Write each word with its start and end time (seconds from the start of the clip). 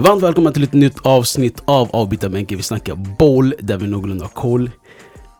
Varmt 0.00 0.22
välkomna 0.22 0.52
till 0.52 0.62
ett 0.62 0.72
nytt 0.72 1.06
avsnitt 1.06 1.62
av 1.64 1.88
Avbytarbänken. 1.92 2.56
Vi 2.56 2.62
snackar 2.62 2.94
boll 2.94 3.54
där 3.60 3.76
vi 3.76 3.86
någorlunda 3.86 4.24
har 4.24 4.30
koll. 4.30 4.70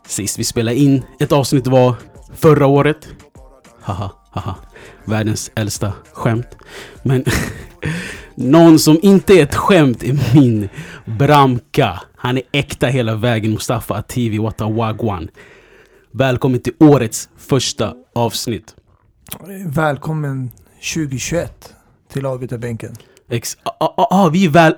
Sist 0.06 0.38
vi 0.38 0.44
spelade 0.44 0.76
in 0.76 1.02
ett 1.20 1.32
avsnitt 1.32 1.66
var 1.66 1.94
förra 2.34 2.66
året. 2.66 3.08
Haha, 3.80 4.10
haha. 4.30 4.54
Världens 5.04 5.50
äldsta 5.54 5.92
skämt. 6.12 6.56
Men 7.02 7.24
någon 8.34 8.78
som 8.78 8.98
inte 9.02 9.34
är 9.34 9.42
ett 9.42 9.54
skämt 9.54 10.02
är 10.02 10.34
min 10.34 10.68
Bramka. 11.04 12.00
Han 12.22 12.36
är 12.36 12.42
äkta 12.52 12.86
hela 12.86 13.16
vägen. 13.16 13.50
Mustafa 13.50 13.94
Ativi 13.94 14.38
Wata 14.38 14.68
Wagwan. 14.68 15.28
Välkommen 16.10 16.60
till 16.60 16.72
årets 16.78 17.28
första 17.36 17.94
avsnitt. 18.14 18.76
Välkommen 19.66 20.50
2021 20.94 21.74
till 22.12 22.26
avbytarbänken. 22.26 22.94
Ex 23.28 23.56
ah, 23.62 23.70
ah, 23.80 24.06
ah, 24.10 24.28
vi 24.28 24.44
är 24.44 24.48
väl... 24.50 24.74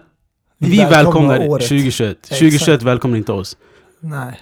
Vi 0.58 0.70
Vi, 0.70 0.76
välkomnar 0.76 1.04
välkomnar 1.04 1.48
året. 1.48 1.68
2021. 1.68 2.10
Exakt. 2.10 2.38
2021 2.38 2.82
välkomnar 2.82 3.18
inte 3.18 3.32
oss. 3.32 3.56
Nej. 4.00 4.40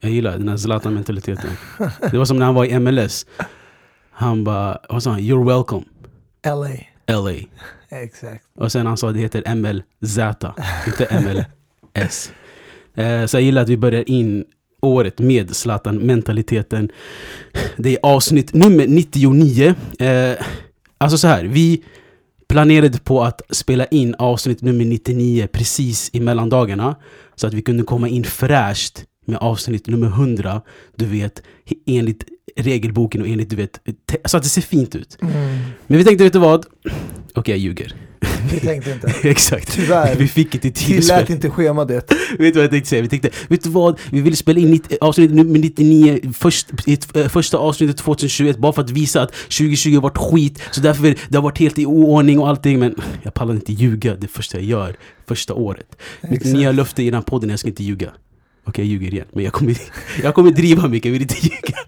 Jag 0.00 0.10
gillar 0.10 0.38
den 0.38 0.48
här 0.48 0.56
Zlatan-mentaliteten. 0.56 1.50
Det 2.10 2.18
var 2.18 2.24
som 2.24 2.38
när 2.38 2.46
han 2.46 2.54
var 2.54 2.64
i 2.64 2.78
MLS. 2.78 3.26
Han 4.10 4.44
bara, 4.44 4.78
vad 4.88 5.02
sa 5.02 5.10
han? 5.10 5.20
You're 5.20 5.46
welcome, 5.46 5.84
LA. 6.46 7.16
LA. 7.18 7.34
Exakt. 7.88 8.44
Och 8.54 8.72
sen 8.72 8.86
han 8.86 8.96
sa 8.96 9.12
det 9.12 9.18
heter 9.18 9.54
MLZ, 9.54 10.18
inte 10.86 11.04
MLS. 11.96 12.32
Eh, 12.94 13.26
så 13.26 13.36
jag 13.36 13.42
gillar 13.42 13.62
att 13.62 13.68
vi 13.68 13.76
börjar 13.76 14.10
in 14.10 14.44
året 14.82 15.18
med 15.18 15.56
Zlatan-mentaliteten. 15.56 16.88
Det 17.76 17.90
är 17.90 17.98
avsnitt 18.02 18.54
nummer 18.54 18.86
99. 18.86 19.74
Eh, 19.98 20.44
alltså 20.98 21.18
så 21.18 21.26
här, 21.26 21.44
vi 21.44 21.84
planerade 22.48 22.98
på 22.98 23.22
att 23.22 23.42
spela 23.50 23.86
in 23.86 24.14
avsnitt 24.14 24.62
nummer 24.62 24.84
99 24.84 25.48
precis 25.52 26.10
i 26.12 26.20
mellandagarna. 26.20 26.96
Så 27.34 27.46
att 27.46 27.54
vi 27.54 27.62
kunde 27.62 27.82
komma 27.82 28.08
in 28.08 28.24
fräscht 28.24 29.04
med 29.26 29.38
avsnitt 29.38 29.86
nummer 29.86 30.06
100. 30.06 30.60
Du 30.96 31.06
vet, 31.06 31.42
enligt 31.86 32.24
regelboken 32.56 33.22
och 33.22 33.28
enligt, 33.28 33.50
du 33.50 33.56
vet, 33.56 33.80
så 34.24 34.36
att 34.36 34.42
det 34.42 34.48
ser 34.48 34.62
fint 34.62 34.94
ut. 34.94 35.18
Mm. 35.22 35.32
Men 35.86 35.98
vi 35.98 36.04
tänkte, 36.04 36.24
vet 36.24 36.32
du 36.32 36.38
vad? 36.38 36.66
Okej, 37.34 37.52
jag 37.52 37.58
ljuger. 37.58 38.05
Vi 38.52 38.60
tänkte 38.60 38.90
inte. 38.90 39.14
Exakt. 39.28 39.72
Tyvärr. 39.72 40.16
Vi 40.16 40.28
fick 40.28 40.54
inte 40.54 40.70
tid 40.70 40.86
Tillät 40.86 41.04
spela. 41.04 41.26
inte 41.26 41.50
schemadet. 41.50 42.12
Vet 42.30 42.38
du 42.38 42.52
vad 42.52 42.64
jag 42.64 42.70
tänkte 42.70 42.90
säga? 42.90 43.02
Vi 43.02 43.08
tänkte, 43.08 43.30
vet 43.48 43.62
du 43.62 43.70
vad? 43.70 44.00
Vi 44.10 44.20
ville 44.20 44.36
spela 44.36 44.60
in 44.60 44.70
90, 44.70 44.98
avsnitt 45.00 45.30
nummer 45.30 45.58
99, 45.58 46.20
först, 46.38 46.66
ett, 46.86 47.16
eh, 47.16 47.28
första 47.28 47.58
avsnittet 47.58 47.96
2021, 47.96 48.58
bara 48.58 48.72
för 48.72 48.82
att 48.82 48.90
visa 48.90 49.22
att 49.22 49.32
2020 49.32 49.94
har 49.94 50.00
varit 50.02 50.18
skit. 50.18 50.62
Så 50.70 50.80
därför, 50.80 51.16
det 51.28 51.36
har 51.36 51.42
varit 51.42 51.58
helt 51.58 51.78
i 51.78 51.86
oordning 51.86 52.38
och 52.38 52.48
allting. 52.48 52.78
Men 52.78 52.94
jag 53.22 53.34
pallar 53.34 53.54
inte 53.54 53.72
ljuga 53.72 54.14
det 54.14 54.28
första 54.28 54.56
jag 54.56 54.66
gör, 54.66 54.96
första 55.28 55.54
året. 55.54 55.96
Mitt 56.30 56.44
nya 56.44 56.72
löfte 56.72 57.02
i 57.02 57.04
den 57.04 57.14
här 57.14 57.22
podden, 57.22 57.50
jag 57.50 57.58
ska 57.58 57.68
inte 57.68 57.84
ljuga. 57.84 58.12
Okej, 58.64 58.84
jag 58.84 58.90
ljuger 58.90 59.12
igen. 59.14 59.26
Men 59.32 59.44
jag 59.44 59.52
kommer, 59.52 59.76
jag 60.22 60.34
kommer 60.34 60.50
driva 60.50 60.88
mycket, 60.88 61.04
jag 61.04 61.12
vill 61.12 61.22
inte 61.22 61.46
ljuga. 61.46 61.78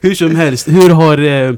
Hur 0.00 0.14
som 0.14 0.36
helst, 0.36 0.68
hur 0.68 0.90
har, 0.90 1.18
eh, 1.18 1.54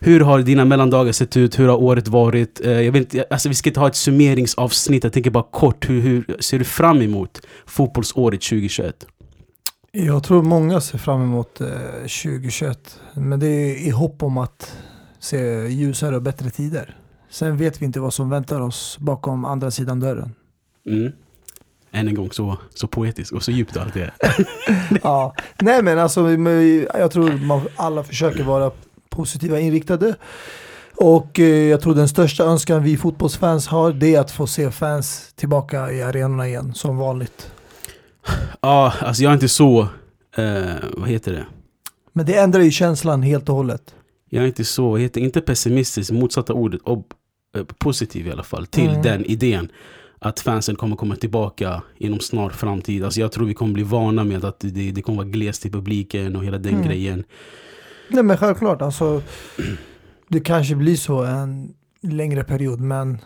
hur 0.00 0.20
har 0.20 0.38
dina 0.38 0.64
mellandagar 0.64 1.12
sett 1.12 1.36
ut? 1.36 1.58
Hur 1.58 1.68
har 1.68 1.82
året 1.82 2.08
varit? 2.08 2.60
Eh, 2.64 2.70
jag 2.70 2.92
vet 2.92 3.00
inte, 3.00 3.24
alltså 3.30 3.48
vi 3.48 3.54
ska 3.54 3.70
inte 3.70 3.80
ha 3.80 3.88
ett 3.88 3.96
summeringsavsnitt, 3.96 5.04
jag 5.04 5.12
tänker 5.12 5.30
bara 5.30 5.46
kort. 5.50 5.88
Hur, 5.88 6.00
hur 6.00 6.36
ser 6.40 6.58
du 6.58 6.64
fram 6.64 7.02
emot 7.02 7.40
fotbollsåret 7.66 8.40
2021? 8.40 9.06
Jag 9.92 10.24
tror 10.24 10.42
många 10.42 10.80
ser 10.80 10.98
fram 10.98 11.22
emot 11.22 11.60
eh, 11.60 11.68
2021. 11.98 13.00
Men 13.14 13.40
det 13.40 13.46
är 13.46 13.86
i 13.86 13.90
hopp 13.90 14.22
om 14.22 14.38
att 14.38 14.76
se 15.18 15.68
ljusare 15.68 16.16
och 16.16 16.22
bättre 16.22 16.50
tider. 16.50 16.96
Sen 17.30 17.56
vet 17.56 17.82
vi 17.82 17.86
inte 17.86 18.00
vad 18.00 18.14
som 18.14 18.30
väntar 18.30 18.60
oss 18.60 18.98
bakom 19.00 19.44
andra 19.44 19.70
sidan 19.70 20.00
dörren. 20.00 20.34
Mm. 20.86 21.12
Än 21.90 22.08
en 22.08 22.14
gång 22.14 22.32
så, 22.32 22.58
så 22.74 22.86
poetiskt 22.86 23.32
och 23.32 23.42
så 23.42 23.50
djupt 23.50 23.76
allt 23.76 23.94
det 23.94 24.02
är. 24.02 24.12
ja. 25.02 25.34
Nej 25.60 25.82
men 25.82 25.98
alltså, 25.98 26.30
jag 26.98 27.10
tror 27.10 27.46
man 27.46 27.60
alla 27.76 28.04
försöker 28.04 28.44
vara 28.44 28.70
positiva 29.10 29.60
inriktade. 29.60 30.14
Och 30.96 31.40
eh, 31.40 31.46
jag 31.46 31.80
tror 31.80 31.94
den 31.94 32.08
största 32.08 32.44
önskan 32.44 32.82
vi 32.82 32.96
fotbollsfans 32.96 33.66
har 33.66 33.92
det 33.92 34.14
är 34.14 34.20
att 34.20 34.30
få 34.30 34.46
se 34.46 34.70
fans 34.70 35.32
tillbaka 35.36 35.92
i 35.92 36.02
arenorna 36.02 36.48
igen 36.48 36.74
som 36.74 36.96
vanligt. 36.96 37.50
Ja, 38.60 38.92
alltså 39.00 39.22
jag 39.22 39.30
är 39.30 39.34
inte 39.34 39.48
så, 39.48 39.80
eh, 40.36 40.74
vad 40.96 41.08
heter 41.08 41.32
det? 41.32 41.46
Men 42.12 42.26
det 42.26 42.34
ändrar 42.38 42.60
ju 42.60 42.70
känslan 42.70 43.22
helt 43.22 43.48
och 43.48 43.54
hållet. 43.54 43.94
Jag 44.30 44.42
är 44.44 44.46
inte 44.48 44.64
så, 44.64 44.90
vad 44.90 45.00
heter 45.00 45.20
inte 45.20 45.40
pessimistisk, 45.40 46.10
motsatta 46.10 46.52
ordet, 46.52 46.80
ob, 46.84 47.04
eh, 47.56 47.64
positiv 47.78 48.26
i 48.26 48.30
alla 48.32 48.42
fall, 48.42 48.66
till 48.66 48.88
Mm. 48.90 49.02
den 49.02 49.24
idén. 49.24 49.68
Att 50.20 50.40
fansen 50.40 50.76
kommer 50.76 50.96
komma 50.96 51.16
tillbaka 51.16 51.82
inom 51.98 52.20
snar 52.20 52.50
framtid. 52.50 53.04
Alltså 53.04 53.20
jag 53.20 53.32
tror 53.32 53.46
vi 53.46 53.54
kommer 53.54 53.72
bli 53.74 53.82
vana 53.82 54.24
med 54.24 54.44
att 54.44 54.60
det, 54.60 54.90
det 54.90 55.02
kommer 55.02 55.16
vara 55.16 55.28
glest 55.28 55.66
i 55.66 55.70
publiken 55.70 56.36
och 56.36 56.44
hela 56.44 56.58
den 56.58 56.74
Mm. 56.74 56.86
grejen. 56.86 57.24
Nej 58.08 58.22
men 58.22 58.36
självklart, 58.36 58.82
alltså 58.82 59.22
det 60.28 60.40
kanske 60.40 60.74
blir 60.74 60.96
så 60.96 61.22
en 61.24 61.74
längre 62.02 62.44
period 62.44 62.80
men 62.80 63.18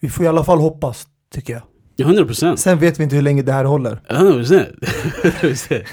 vi 0.00 0.08
får 0.08 0.24
i 0.24 0.28
alla 0.28 0.44
fall 0.44 0.58
hoppas 0.58 1.06
tycker 1.34 1.52
jag. 1.52 1.62
Ja, 1.96 2.06
100 2.06 2.24
procent. 2.24 2.60
Sen 2.60 2.78
vet 2.78 2.98
vi 3.00 3.02
inte 3.04 3.16
hur 3.16 3.22
länge 3.22 3.42
det 3.42 3.52
här 3.52 3.64
håller. 3.64 4.00
100 4.08 4.32
procent. 5.40 5.86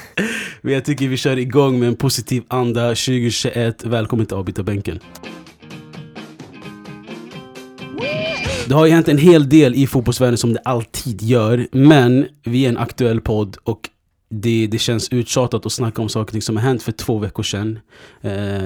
Men 0.62 0.74
jag 0.74 0.86
tycker 0.86 1.08
vi 1.08 1.18
kör 1.18 1.38
igång 1.38 1.80
med 1.80 1.88
en 1.88 1.96
positiv 1.96 2.44
anda 2.48 2.88
2021. 2.88 3.86
Välkommen 3.86 4.26
till 4.26 4.38
avbytarbänken. 4.38 5.00
Det 8.68 8.76
har 8.76 8.86
ju 8.86 8.92
hänt 8.92 9.08
en 9.08 9.18
hel 9.18 9.50
del 9.50 9.76
i 9.76 9.88
fotbollsvärlden 9.88 10.38
som 10.38 10.54
det 10.54 10.60
alltid 10.66 11.22
gör. 11.22 11.68
Men 11.72 12.26
vi 12.44 12.66
är 12.66 12.70
en 12.70 12.78
aktuell 12.78 13.22
podd 13.22 13.58
och 13.64 13.90
det, 14.30 14.68
det 14.68 14.78
känns 14.80 15.10
uttjatat 15.10 15.66
att 15.66 15.72
snacka 15.72 16.02
om 16.02 16.10
saker 16.10 16.40
som 16.40 16.56
har 16.58 16.64
hänt 16.64 16.84
för 16.84 16.92
två 16.92 17.18
veckor 17.20 17.44
sedan. 17.44 17.80
Eh, 18.22 18.62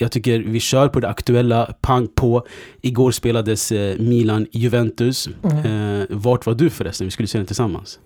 jag 0.00 0.12
tycker 0.12 0.38
vi 0.38 0.60
kör 0.60 0.88
på 0.88 1.00
det 1.00 1.08
aktuella, 1.08 1.74
pang 1.80 2.08
på. 2.14 2.46
Igår 2.82 3.10
spelades 3.10 3.72
eh, 3.72 3.98
Milan-Juventus. 3.98 5.28
Mm. 5.42 6.00
Eh, 6.00 6.06
vart 6.10 6.46
var 6.46 6.54
du 6.54 6.70
förresten? 6.70 7.06
Vi 7.06 7.10
skulle 7.10 7.28
se 7.28 7.38
den 7.38 7.46
tillsammans. 7.46 7.98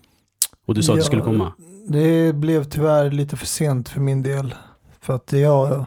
Och 0.66 0.74
du 0.74 0.82
sa 0.82 0.92
att 0.92 0.96
du 0.96 1.00
Ja, 1.00 1.06
skulle 1.06 1.22
komma. 1.22 1.52
Det 1.88 2.34
blev 2.34 2.64
tyvärr 2.64 3.10
lite 3.10 3.36
för 3.36 3.46
sent 3.46 3.88
för 3.88 4.00
min 4.00 4.22
del. 4.22 4.54
För 5.00 5.14
att 5.14 5.32
jag 5.32 5.86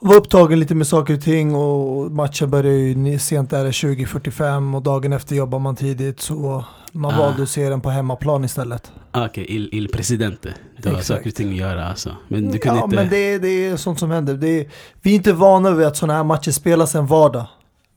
var 0.00 0.14
upptagen 0.16 0.60
lite 0.60 0.74
med 0.74 0.86
saker 0.86 1.14
och 1.14 1.22
ting 1.22 1.54
och 1.54 2.10
matchen 2.12 2.50
började 2.50 2.76
ju 2.78 3.18
sent 3.18 3.50
där 3.50 3.66
20.45 3.72 4.76
och 4.76 4.82
dagen 4.82 5.12
efter 5.12 5.36
jobbar 5.36 5.58
man 5.58 5.76
tidigt 5.76 6.20
så 6.20 6.64
man 6.92 7.14
Ah. 7.14 7.18
valde 7.18 7.42
att 7.42 7.48
se 7.48 7.68
den 7.68 7.80
på 7.80 7.90
hemmaplan 7.90 8.44
istället. 8.44 8.92
Ah, 9.18 9.26
Okej, 9.26 9.46
il, 9.48 9.68
il 9.72 9.88
presidente. 9.88 10.54
Det 10.82 10.88
har 10.90 11.00
saker 11.00 11.28
och 11.28 11.34
ting 11.34 11.50
att 11.50 11.56
göra 11.56 11.84
alltså. 11.86 12.16
Men 12.28 12.50
du 12.50 12.58
kunde 12.58 12.78
ja 12.78 12.84
inte... 12.84 12.96
men 12.96 13.08
det, 13.08 13.38
det 13.38 13.66
är 13.66 13.76
sånt 13.76 13.98
som 13.98 14.10
händer. 14.10 14.34
Det 14.34 14.48
är, 14.48 14.66
vi 15.02 15.10
är 15.10 15.14
inte 15.14 15.32
vana 15.32 15.70
vid 15.70 15.86
att 15.86 15.96
sådana 15.96 16.14
här 16.16 16.24
matcher 16.24 16.50
spelas 16.50 16.94
en 16.94 17.06
vardag. 17.06 17.46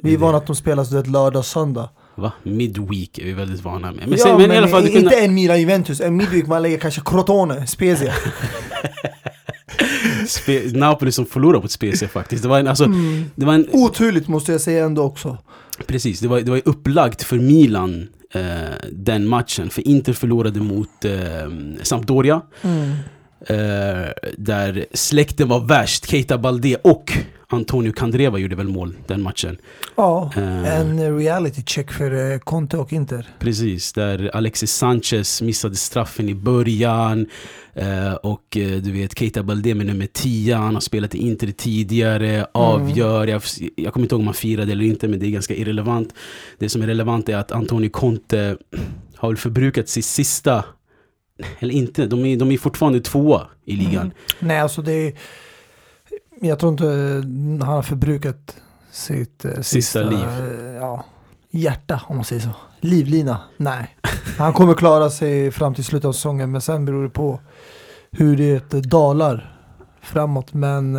Vi 0.03 0.09
är 0.09 0.13
är 0.13 0.17
vana 0.19 0.37
att 0.37 0.47
de 0.47 0.55
spelas 0.55 0.89
du 0.89 0.95
vet, 0.95 1.07
lördag 1.07 1.39
och 1.39 1.45
söndag. 1.45 1.89
Va? 2.15 2.31
Midweek 2.43 3.17
är 3.19 3.25
vi 3.25 3.33
väldigt 3.33 3.61
vana 3.63 3.91
med. 3.91 4.07
Men, 4.07 4.17
ja, 4.17 4.25
sen, 4.25 4.37
men, 4.37 4.51
i 4.51 4.57
alla 4.57 4.67
fall, 4.67 4.83
inte 4.87 4.99
kunde... 4.99 5.15
en 5.15 5.33
Milan 5.33 5.59
Juventus. 5.59 6.01
En 6.01 6.15
midweek 6.17 6.47
man 6.47 6.61
lägger 6.61 6.77
kanske 6.77 7.01
Crotone, 7.05 7.67
Spezia. 7.67 8.13
Spe, 10.27 10.61
Napoli 10.73 11.11
som 11.11 11.25
förlorade 11.25 11.61
mot 11.61 11.71
Spezia 11.71 12.07
faktiskt. 12.07 12.43
Det 12.43 12.49
var 12.49 12.59
en, 12.59 12.67
alltså, 12.67 12.83
Mm. 12.85 13.25
det 13.35 13.45
var 13.45 13.53
en, 13.53 13.67
Oturligt 13.71 14.27
måste 14.27 14.51
jag 14.51 14.61
säga 14.61 14.85
ändå 14.85 15.01
också. 15.03 15.38
precis, 15.88 16.19
det 16.19 16.27
var, 16.27 16.41
det 16.41 16.51
var 16.51 16.61
upplagt 16.65 17.23
för 17.23 17.35
Milan 17.35 18.07
den 18.92 19.28
matchen. 19.28 19.69
För 19.69 19.88
Inter 19.88 20.14
förlorade 20.14 20.59
mot 20.59 21.06
eh, 21.06 21.12
Sampdoria. 21.81 22.42
Mm. 22.62 22.92
Eh, 23.46 24.10
där 24.38 24.86
släkten 24.94 25.48
var 25.48 25.60
värst. 25.60 26.10
Keita 26.10 26.38
Balde 26.38 26.75
och 26.75 27.18
Antonio 27.53 27.92
Candreva 27.94 28.38
gjorde 28.38 28.56
väl 28.56 28.68
mål 28.68 28.95
den 29.07 29.21
matchen. 29.21 29.57
Ja, 29.95 30.31
Eh. 30.36 30.80
en 30.80 31.18
reality 31.18 31.63
check 31.65 31.92
för 31.92 32.31
eh, 32.33 32.38
Conte 32.39 32.77
och 32.77 32.94
Inter. 32.94 33.27
Precis, 33.39 33.94
där 33.94 34.31
Alexis 34.36 34.71
Sanchez 34.74 35.42
missade 35.42 35.75
straffen 35.75 36.30
i 36.30 36.36
början. 36.36 37.27
Eh, 37.74 38.13
och 38.13 38.57
eh, 38.57 38.81
du 38.81 38.92
vet, 38.92 39.19
Keita 39.19 39.44
Balde 39.44 39.75
med 39.75 39.86
nummer 39.86 40.07
10, 40.13 40.56
han 40.56 40.74
har 40.74 40.81
spelat 40.81 41.15
i 41.15 41.18
Inter 41.18 41.48
tidigare, 41.51 42.45
avgör. 42.51 43.27
Jag, 43.27 43.42
jag 43.75 43.94
kommer 43.94 44.06
inte 44.06 44.15
ihåg 44.15 44.19
om 44.21 44.27
han 44.27 44.33
firade 44.33 44.71
eller 44.71 44.86
inte, 44.86 45.07
men 45.07 45.19
det 45.19 45.27
är 45.27 45.31
ganska 45.31 45.56
irrelevant. 45.56 46.13
Det 46.59 46.69
som 46.69 46.81
är 46.81 46.88
relevant 46.88 47.30
är 47.30 47.38
att 47.38 47.51
Antonio 47.51 47.89
Conte 47.89 48.57
har 49.15 49.30
väl 49.30 49.38
förbrukat 49.38 49.89
sitt 49.89 50.06
sista, 50.06 50.65
eller 51.59 51.74
inte, 51.74 52.06
de 52.06 52.25
är, 52.25 52.38
de 52.38 52.51
är 52.51 52.57
fortfarande 52.57 53.00
tvåa 53.01 53.48
i 53.65 53.75
ligan. 53.75 54.01
Mm. 54.01 54.12
Nej, 54.39 54.59
alltså 54.59 54.81
det 54.81 54.94
är... 54.94 55.13
Jag 56.41 56.59
tror 56.59 56.71
inte 56.71 56.85
eh, 56.88 57.65
han 57.65 57.75
har 57.75 57.81
förbrukat 57.81 58.55
sitt 58.91 59.45
eh, 59.45 59.61
sista, 59.61 60.01
liv. 60.01 60.19
eh, 60.19 60.75
Ja, 60.75 61.05
hjärta 61.51 62.01
om 62.07 62.15
man 62.15 62.25
säger 62.25 62.41
så. 62.41 62.49
Livlina, 62.79 63.41
nej. 63.57 63.97
Han 64.38 64.53
kommer 64.53 64.73
klara 64.73 65.09
sig 65.09 65.51
fram 65.51 65.73
till 65.75 65.83
slutet 65.83 66.05
av 66.07 66.13
säsongen 66.13 66.51
men 66.51 66.61
sen 66.61 66.85
beror 66.85 67.03
det 67.03 67.09
på 67.09 67.39
hur 68.11 68.38
det 68.38 68.71
dalar 68.71 69.57
framåt. 70.01 70.53
Men 70.53 70.93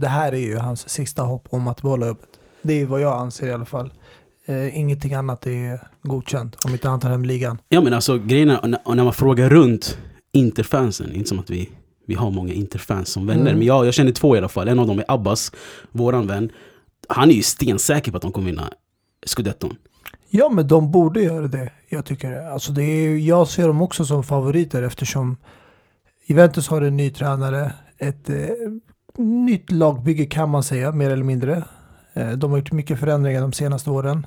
det 0.00 0.08
här 0.08 0.32
är 0.32 0.36
ju 0.38 0.56
hans 0.58 0.88
sista 0.88 1.22
hopp 1.22 1.46
om 1.50 1.68
att 1.68 1.82
behålla 1.82 2.06
jobbet. 2.06 2.28
Det 2.62 2.80
är 2.80 2.86
vad 2.86 3.00
jag 3.00 3.12
anser 3.20 3.46
i 3.46 3.52
alla 3.52 3.64
fall. 3.64 3.92
Eh, 4.46 4.78
ingenting 4.78 5.14
annat 5.14 5.46
är 5.46 5.80
godkänt 6.02 6.64
om 6.64 6.72
inte 6.72 6.88
han 6.88 7.00
tar 7.00 7.10
hem 7.10 7.24
ligan. 7.24 7.58
Ja 7.68 7.80
men 7.80 7.94
alltså 7.94 8.18
grejen 8.18 8.50
är, 8.50 8.66
när, 8.68 8.94
när 8.94 9.04
man 9.04 9.12
frågar 9.12 9.48
runt 9.50 9.98
Interfansen, 10.32 11.12
inte 11.12 11.28
som 11.28 11.38
att 11.38 11.50
vi, 11.50 11.70
vi 12.06 12.14
har 12.14 12.30
många 12.30 12.52
Interfans 12.52 13.08
som 13.08 13.26
vänner, 13.26 13.40
Mm. 13.42 13.58
men 13.58 13.66
jag, 13.66 13.86
jag 13.86 13.94
känner 13.94 14.12
två 14.12 14.34
i 14.34 14.38
alla 14.38 14.48
fall. 14.48 14.68
En 14.68 14.78
av 14.78 14.86
dem 14.86 14.98
är 14.98 15.04
Abbas, 15.08 15.52
våran 15.92 16.26
vän. 16.26 16.50
Han 17.08 17.30
är 17.30 17.34
ju 17.34 17.42
stensäker 17.42 18.10
på 18.10 18.16
att 18.16 18.22
de 18.22 18.32
kommer 18.32 18.46
vinna 18.46 18.70
scudetton. 19.26 19.76
Ja, 20.30 20.48
men 20.48 20.68
de 20.68 20.90
borde 20.90 21.22
göra 21.22 21.48
det. 21.48 21.72
Jag 21.88 22.04
tycker 22.04 22.46
alltså 22.50 22.72
det 22.72 22.82
är, 22.82 23.16
Jag 23.16 23.48
ser 23.48 23.66
dem 23.66 23.82
också 23.82 24.04
som 24.04 24.24
favoriter 24.24 24.82
eftersom 24.82 25.36
Juventus 26.26 26.68
har 26.68 26.82
en 26.82 26.96
ny 26.96 27.10
tränare. 27.10 27.72
Ett 27.98 28.30
eh, 28.30 28.36
nytt 29.18 29.72
lagbygge 29.72 30.26
kan 30.26 30.50
man 30.50 30.62
säga, 30.62 30.92
mer 30.92 31.10
eller 31.10 31.24
mindre. 31.24 31.64
Eh, 32.12 32.30
de 32.30 32.50
har 32.50 32.58
gjort 32.58 32.72
mycket 32.72 33.00
förändringar 33.00 33.40
de 33.40 33.52
senaste 33.52 33.90
åren. 33.90 34.26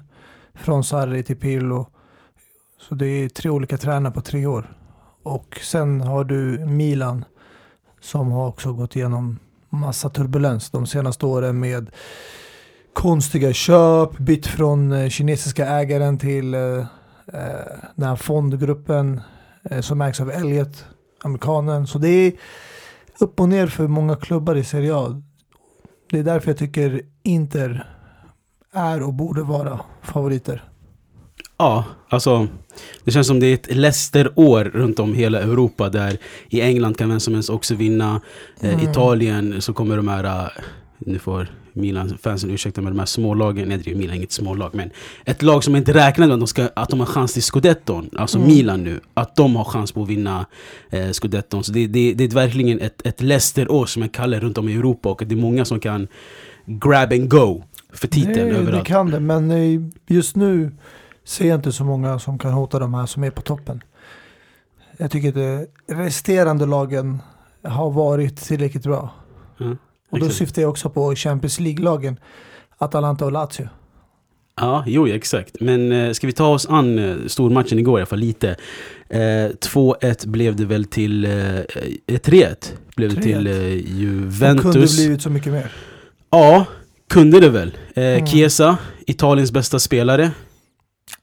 Från 0.56 0.84
Sarri 0.84 1.24
till 1.24 1.36
Pirlo. 1.38 1.88
Så 2.90 2.96
det 2.96 3.06
är 3.08 3.30
tre 3.30 3.50
olika 3.50 3.78
tränare 3.78 4.14
på 4.14 4.22
tre 4.22 4.46
år. 4.46 4.78
Och 5.24 5.60
sen 5.64 6.02
har 6.02 6.24
du 6.24 6.66
Milan 6.66 7.26
som 8.02 8.32
har 8.32 8.48
också 8.48 8.74
gått 8.74 8.96
igenom 8.96 9.40
massa 9.70 10.10
turbulens 10.10 10.70
de 10.70 10.88
senaste 10.88 11.26
åren 11.26 11.60
med 11.60 11.92
konstiga 12.94 13.54
köp, 13.54 14.18
bytt 14.18 14.48
från 14.48 14.92
eh, 14.92 15.10
kinesiska 15.10 15.68
ägaren 15.68 16.18
till 16.18 16.54
eh, 16.54 16.78
eh, 17.34 17.78
den 17.96 18.08
här 18.08 18.16
fondgruppen 18.16 19.22
eh, 19.64 19.82
som 19.82 20.02
ägs 20.02 20.22
av 20.22 20.32
Elliot, 20.32 20.86
amerikanen. 21.24 21.88
Så 21.88 21.98
det 21.98 22.10
är 22.10 22.34
upp 23.20 23.40
och 23.40 23.50
ner 23.50 23.68
för 23.68 23.88
många 23.88 24.16
klubbar 24.16 24.56
i 24.56 24.64
Serie 24.64 24.96
A. 24.96 25.22
Det 26.10 26.20
är 26.20 26.24
därför 26.24 26.50
jag 26.50 26.58
tycker 26.58 27.02
Inter 27.24 27.94
är 28.74 29.04
och 29.04 29.14
borde 29.14 29.44
vara 29.44 29.80
favoriter. 30.02 30.64
Ja, 31.58 31.84
alltså 32.10 32.48
det 33.04 33.12
känns 33.12 33.28
som 33.28 33.40
det 33.40 33.48
är 33.48 33.54
ett 33.54 33.76
Leicester-år 33.76 34.64
runt 34.64 35.00
om 35.00 35.14
hela 35.14 35.40
Europa 35.40 35.90
där 35.90 36.18
i 36.50 36.62
England 36.62 36.98
kan 36.98 37.10
vem 37.10 37.20
som 37.20 37.34
helst 37.34 37.50
också 37.50 37.76
vinna. 37.76 38.22
Eh, 38.62 38.74
Mm. 38.74 38.90
Italien 38.90 39.62
så 39.62 39.74
kommer 39.74 39.98
de 39.98 40.08
här, 40.08 40.24
eh, 40.24 40.50
nu 41.00 41.20
får 41.20 41.48
Milan-fansen 41.74 42.52
ursäkta 42.52 42.82
med 42.82 42.92
de 42.92 43.00
här 43.00 43.06
smålagen, 43.06 43.68
nej 43.70 43.78
det 43.84 43.92
är 43.92 43.96
Milan 43.96 44.16
inget 44.16 44.32
smålag, 44.32 44.70
men 44.76 44.90
ett 45.26 45.42
lag 45.42 45.64
som 45.64 45.76
inte 45.76 45.94
räknar 45.94 46.28
med 46.28 46.34
att 46.34 46.40
de, 46.40 46.48
ska, 46.48 46.70
att 46.76 46.90
de 46.90 47.00
har 47.00 47.08
chans 47.08 47.34
till 47.34 47.44
scudetton, 47.44 48.10
alltså 48.18 48.38
Mm. 48.38 48.50
Milan 48.50 48.84
nu, 48.84 49.00
att 49.14 49.36
de 49.36 49.56
har 49.56 49.64
chans 49.64 49.92
på 49.92 50.04
att 50.04 50.10
vinna 50.10 50.46
eh, 50.90 51.10
scudetton. 51.12 51.64
Så 51.64 51.72
det, 51.72 51.88
det, 51.88 52.14
det 52.14 52.24
är 52.24 52.28
verkligen 52.30 52.80
ett, 52.82 53.06
ett 53.08 53.22
Leicester-år 53.22 53.86
som 53.86 54.02
jag 54.02 54.12
kallar 54.12 54.40
runt 54.40 54.58
om 54.58 54.70
i 54.70 54.74
Europa 54.76 55.10
och 55.10 55.24
det 55.26 55.36
är 55.36 55.40
många 55.40 55.66
som 55.66 55.80
kan 55.80 56.08
grab 56.66 57.14
and 57.14 57.30
go 57.30 57.64
för 57.94 58.08
titeln 58.08 58.34
det, 58.34 58.44
det 58.44 58.58
överallt. 58.58 58.88
kan 58.88 59.12
det, 59.12 59.20
men 59.20 59.52
eh, 59.52 59.82
just 60.08 60.36
nu 60.36 60.72
ser 61.28 61.56
inte 61.56 61.72
så 61.72 61.84
många 61.84 62.20
som 62.20 62.40
kan 62.40 62.54
hota 62.54 62.80
de 62.80 62.94
här 62.94 63.06
som 63.06 63.24
är 63.24 63.30
på 63.32 63.42
toppen. 63.42 63.82
Jag 64.98 65.12
tycker 65.12 65.30
att 65.30 65.36
de 65.36 65.68
resterande 65.96 66.66
lagen 66.66 67.22
har 67.64 67.92
varit 67.92 68.38
tillräckligt 68.38 68.84
bra. 68.84 69.10
Ja, 69.58 69.76
Och 70.10 70.20
då 70.20 70.30
syftar 70.30 70.62
jag 70.62 70.70
också 70.70 70.90
på 70.90 71.16
Champions 71.16 71.60
League-lagen. 71.60 72.20
Atalanta 72.78 73.26
och 73.26 73.32
Lazio. 73.32 73.70
Ja, 74.60 74.84
jo 74.88 75.08
exakt. 75.08 75.56
Men 75.62 75.92
eh, 75.92 76.12
ska 76.12 76.28
vi 76.28 76.34
ta 76.34 76.48
oss 76.48 76.66
an 76.70 77.00
eh, 77.00 77.16
stormatchen 77.28 77.80
igår 77.80 78.00
i 78.00 78.02
alla 78.02 78.06
fall 78.06 78.20
lite. 78.20 78.50
Eh, 79.10 79.20
2-1 79.20 80.28
blev 80.28 80.56
det 80.56 80.66
väl 80.66 80.86
till... 80.86 81.26
Eh, 81.26 81.32
eh, 81.58 81.64
3-1 82.08 82.56
blev 82.96 83.10
det 83.10 83.22
3-1. 83.22 83.22
till 83.22 83.48
eh, 83.48 83.54
Det 83.54 83.70
Juventus. 83.76 84.62
kunde 84.64 84.88
blivit 84.88 85.22
så 85.22 85.30
mycket 85.30 85.54
mer. 85.54 85.72
Ja, 86.30 86.66
kunde 87.10 87.40
det 87.40 87.50
väl. 87.50 87.78
Eh, 87.96 88.04
Mm. 88.04 88.26
Chiesa, 88.28 88.78
Italiens 89.08 89.52
bästa 89.52 89.80
spelare. 89.80 90.32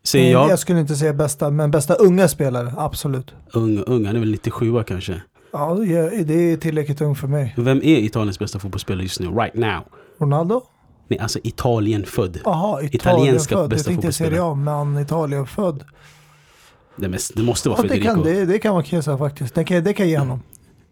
Säger 0.07 0.33
jag. 0.33 0.51
Jag 0.51 0.59
skulle 0.59 0.81
inte 0.81 0.97
säga 0.97 1.13
bästa, 1.13 1.51
men 1.51 1.71
bästa 1.71 1.95
unga 1.95 2.29
spelare, 2.29 2.73
absolut. 2.77 3.35
Ung, 3.53 3.79
ung, 3.87 4.07
han 4.07 4.17
är 4.17 4.21
väl 4.21 4.31
97 4.31 4.83
kanske. 4.83 5.23
Ja, 5.53 5.75
det- 5.75 6.25
det 6.25 6.35
är 6.53 6.57
tillräckligt 6.57 7.01
ung 7.01 7.15
för 7.17 7.29
mig. 7.29 7.55
Vem 7.57 7.79
är 7.79 7.97
Italiens 7.99 8.39
bästa 8.39 8.59
fotbollsspelare 8.59 9.03
just 9.03 9.21
nu? 9.21 9.27
Right 9.29 9.55
now? 9.55 9.81
Ronaldo? 10.19 10.63
Nej, 11.09 11.19
alltså 11.19 11.39
Italien 11.43 12.05
född. 12.07 12.41
Jaha, 12.45 12.83
Italienska 12.83 13.55
Italienfödd. 13.55 13.71
bästa 13.71 13.91
Jag 13.91 14.01
tänkte 14.01 14.13
Serie 14.13 14.31
fotbollsspelare. 14.39 14.81
A, 14.81 14.85
men 14.93 15.03
Italienfödd. 15.03 15.85
Det, 16.97 17.09
mest, 17.09 17.33
det 17.37 17.43
måste 17.43 17.69
vara 17.69 17.79
Ja, 17.79 17.83
det, 17.83 17.89
Federico. 17.89 18.15
kan, 18.15 18.23
det, 18.23 18.45
det 18.45 18.59
kan 18.59 18.75
vara 18.75 18.85
Chiesa 18.85 19.19
faktiskt. 19.19 19.55
Det 19.55 19.65
kan, 19.65 19.85
det 19.85 19.93
kan 19.93 20.07
jag 20.07 20.11
ge 20.11 20.19
honom. 20.19 20.43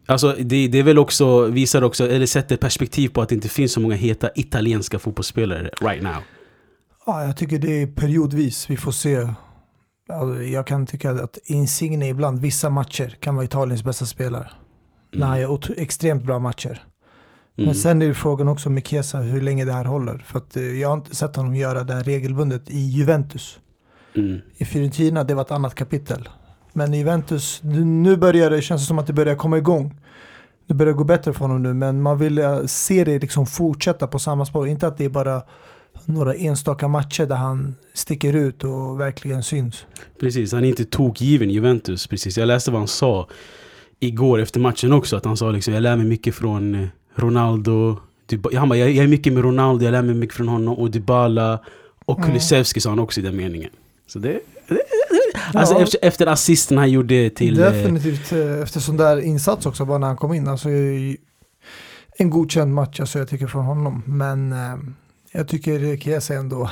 Alltså 0.06 0.36
det, 0.38 0.68
det 0.68 0.82
väl 0.82 0.98
också, 0.98 1.46
visar 1.46 1.82
också, 1.82 2.08
eller 2.10 2.26
sätter 2.26 2.56
perspektiv 2.56 3.08
på 3.08 3.22
att 3.22 3.28
det 3.28 3.34
inte 3.34 3.48
finns 3.48 3.72
så 3.72 3.80
många 3.80 3.94
heta 3.94 4.30
italienska 4.34 4.98
fotbollsspelare 4.98 5.70
right 5.80 6.02
now. 6.02 6.14
Ja, 7.06 7.24
jag 7.24 7.36
tycker 7.36 7.58
det 7.58 7.82
är 7.82 7.86
periodvis 7.86 8.70
vi 8.70 8.76
får 8.76 8.92
se. 8.92 9.28
Alltså, 10.08 10.42
jag 10.42 10.66
kan 10.66 10.86
tycka 10.86 11.10
att 11.10 11.38
Insigne 11.44 12.08
ibland, 12.08 12.38
vissa 12.40 12.70
matcher, 12.70 13.16
kan 13.20 13.34
vara 13.34 13.44
Italiens 13.44 13.84
bästa 13.84 14.06
spelare. 14.06 14.50
När 15.12 15.26
han 15.26 15.40
gör 15.40 15.60
extremt 15.76 16.24
bra 16.24 16.38
matcher. 16.38 16.82
Mm. 17.58 17.66
Men 17.66 17.74
sen 17.74 18.02
är 18.02 18.08
det 18.08 18.14
frågan 18.14 18.48
också 18.48 18.70
med 18.70 18.86
Chiesa 18.86 19.18
hur 19.18 19.40
länge 19.40 19.64
det 19.64 19.72
här 19.72 19.84
håller. 19.84 20.18
För 20.18 20.38
att 20.38 20.56
eh, 20.56 20.62
jag 20.62 20.88
har 20.88 20.94
inte 20.96 21.16
sett 21.16 21.36
honom 21.36 21.54
göra 21.54 21.84
det 21.84 21.94
här 21.94 22.04
regelbundet 22.04 22.70
i 22.70 22.78
Juventus. 22.80 23.58
Mm. 24.16 24.40
I 24.56 24.64
Fiorentina, 24.64 25.24
det 25.24 25.34
var 25.34 25.42
ett 25.42 25.50
annat 25.50 25.74
kapitel. 25.74 26.28
Men 26.72 26.94
i 26.94 26.98
Juventus, 26.98 27.60
nu- 27.62 27.84
nu 27.84 28.16
börjar 28.16 28.50
det, 28.50 28.62
känns 28.62 28.82
det 28.82 28.86
som 28.86 28.98
att 28.98 29.06
det 29.06 29.12
börjar 29.12 29.34
komma 29.34 29.58
igång. 29.58 30.00
Det 30.66 30.74
börjar 30.74 30.92
gå 30.92 31.04
bättre 31.04 31.32
för 31.32 31.40
honom 31.40 31.62
nu, 31.62 31.74
men 31.74 32.02
man 32.02 32.18
vill 32.18 32.38
eh, 32.38 32.64
se 32.66 33.04
det 33.04 33.18
liksom 33.18 33.46
fortsätta 33.46 34.06
på 34.06 34.18
samma 34.18 34.46
spår. 34.46 34.68
Inte 34.68 34.86
att 34.86 34.98
det 34.98 35.04
är 35.04 35.08
bara 35.08 35.42
några 36.08 36.34
enstaka 36.34 36.88
matcher 36.88 37.26
där 37.26 37.36
han 37.36 37.74
sticker 37.94 38.32
ut 38.32 38.64
och 38.64 39.00
verkligen 39.00 39.42
syns. 39.42 39.84
Precis, 40.20 40.52
han 40.52 40.64
är 40.64 40.68
inte 40.68 40.84
tokgiven 40.84 41.50
i 41.50 41.52
Juventus. 41.52 42.06
Precis. 42.06 42.38
Jag 42.38 42.46
läste 42.46 42.70
vad 42.70 42.80
han 42.80 42.88
sa 42.88 43.28
igår 44.00 44.38
efter 44.40 44.60
matchen 44.60 44.92
också. 44.92 45.16
Att 45.16 45.24
han 45.24 45.36
sa 45.36 45.50
liksom, 45.50 45.74
jag 45.74 45.82
lär 45.82 45.96
mig 45.96 46.06
mycket 46.06 46.34
från 46.34 46.74
eh, 46.74 46.88
Ronaldo. 47.16 47.96
Han 48.54 48.68
bara, 48.68 48.78
jag, 48.78 48.90
jag 48.90 49.04
är 49.04 49.08
mycket 49.08 49.32
med 49.32 49.42
Ronaldo, 49.44 49.84
jag 49.84 49.92
lär 49.92 50.02
mig 50.02 50.14
mycket 50.14 50.36
från 50.36 50.48
honom. 50.48 50.74
Och 50.78 50.90
Dybala. 50.90 51.58
Och 52.04 52.18
Mm. 52.18 52.28
Kulusevski 52.30 52.80
sa 52.80 52.88
han 52.88 52.98
också 52.98 53.20
i 53.20 53.22
den 53.22 53.36
meningen. 53.36 53.70
Så 54.06 54.18
det... 54.18 54.40
det 54.68 54.78
alltså 55.54 55.74
Ja. 55.74 55.80
efter, 55.82 55.98
efter 56.02 56.26
assisten 56.26 56.78
han 56.78 56.90
gjorde 56.90 57.30
till... 57.30 57.60
eh, 57.60 57.70
Definitivt 57.72 58.32
eh, 58.32 58.60
efter 58.62 58.80
sån 58.80 58.96
där 58.96 59.20
insats 59.20 59.66
också 59.66 59.84
bara 59.84 59.98
när 59.98 60.06
han 60.06 60.16
kom 60.16 60.32
in. 60.34 60.48
Alltså, 60.48 60.68
en 62.18 62.30
godkänd 62.30 62.74
match 62.74 63.00
alltså, 63.00 63.18
jag 63.18 63.28
tycker 63.28 63.46
från 63.46 63.64
honom. 63.64 64.02
Men 64.06 64.52
eh, 64.52 64.74
jag 65.32 65.48
tycker 65.48 65.96
Chiesa 65.96 66.34
är 66.34 66.38
ändå 66.38 66.70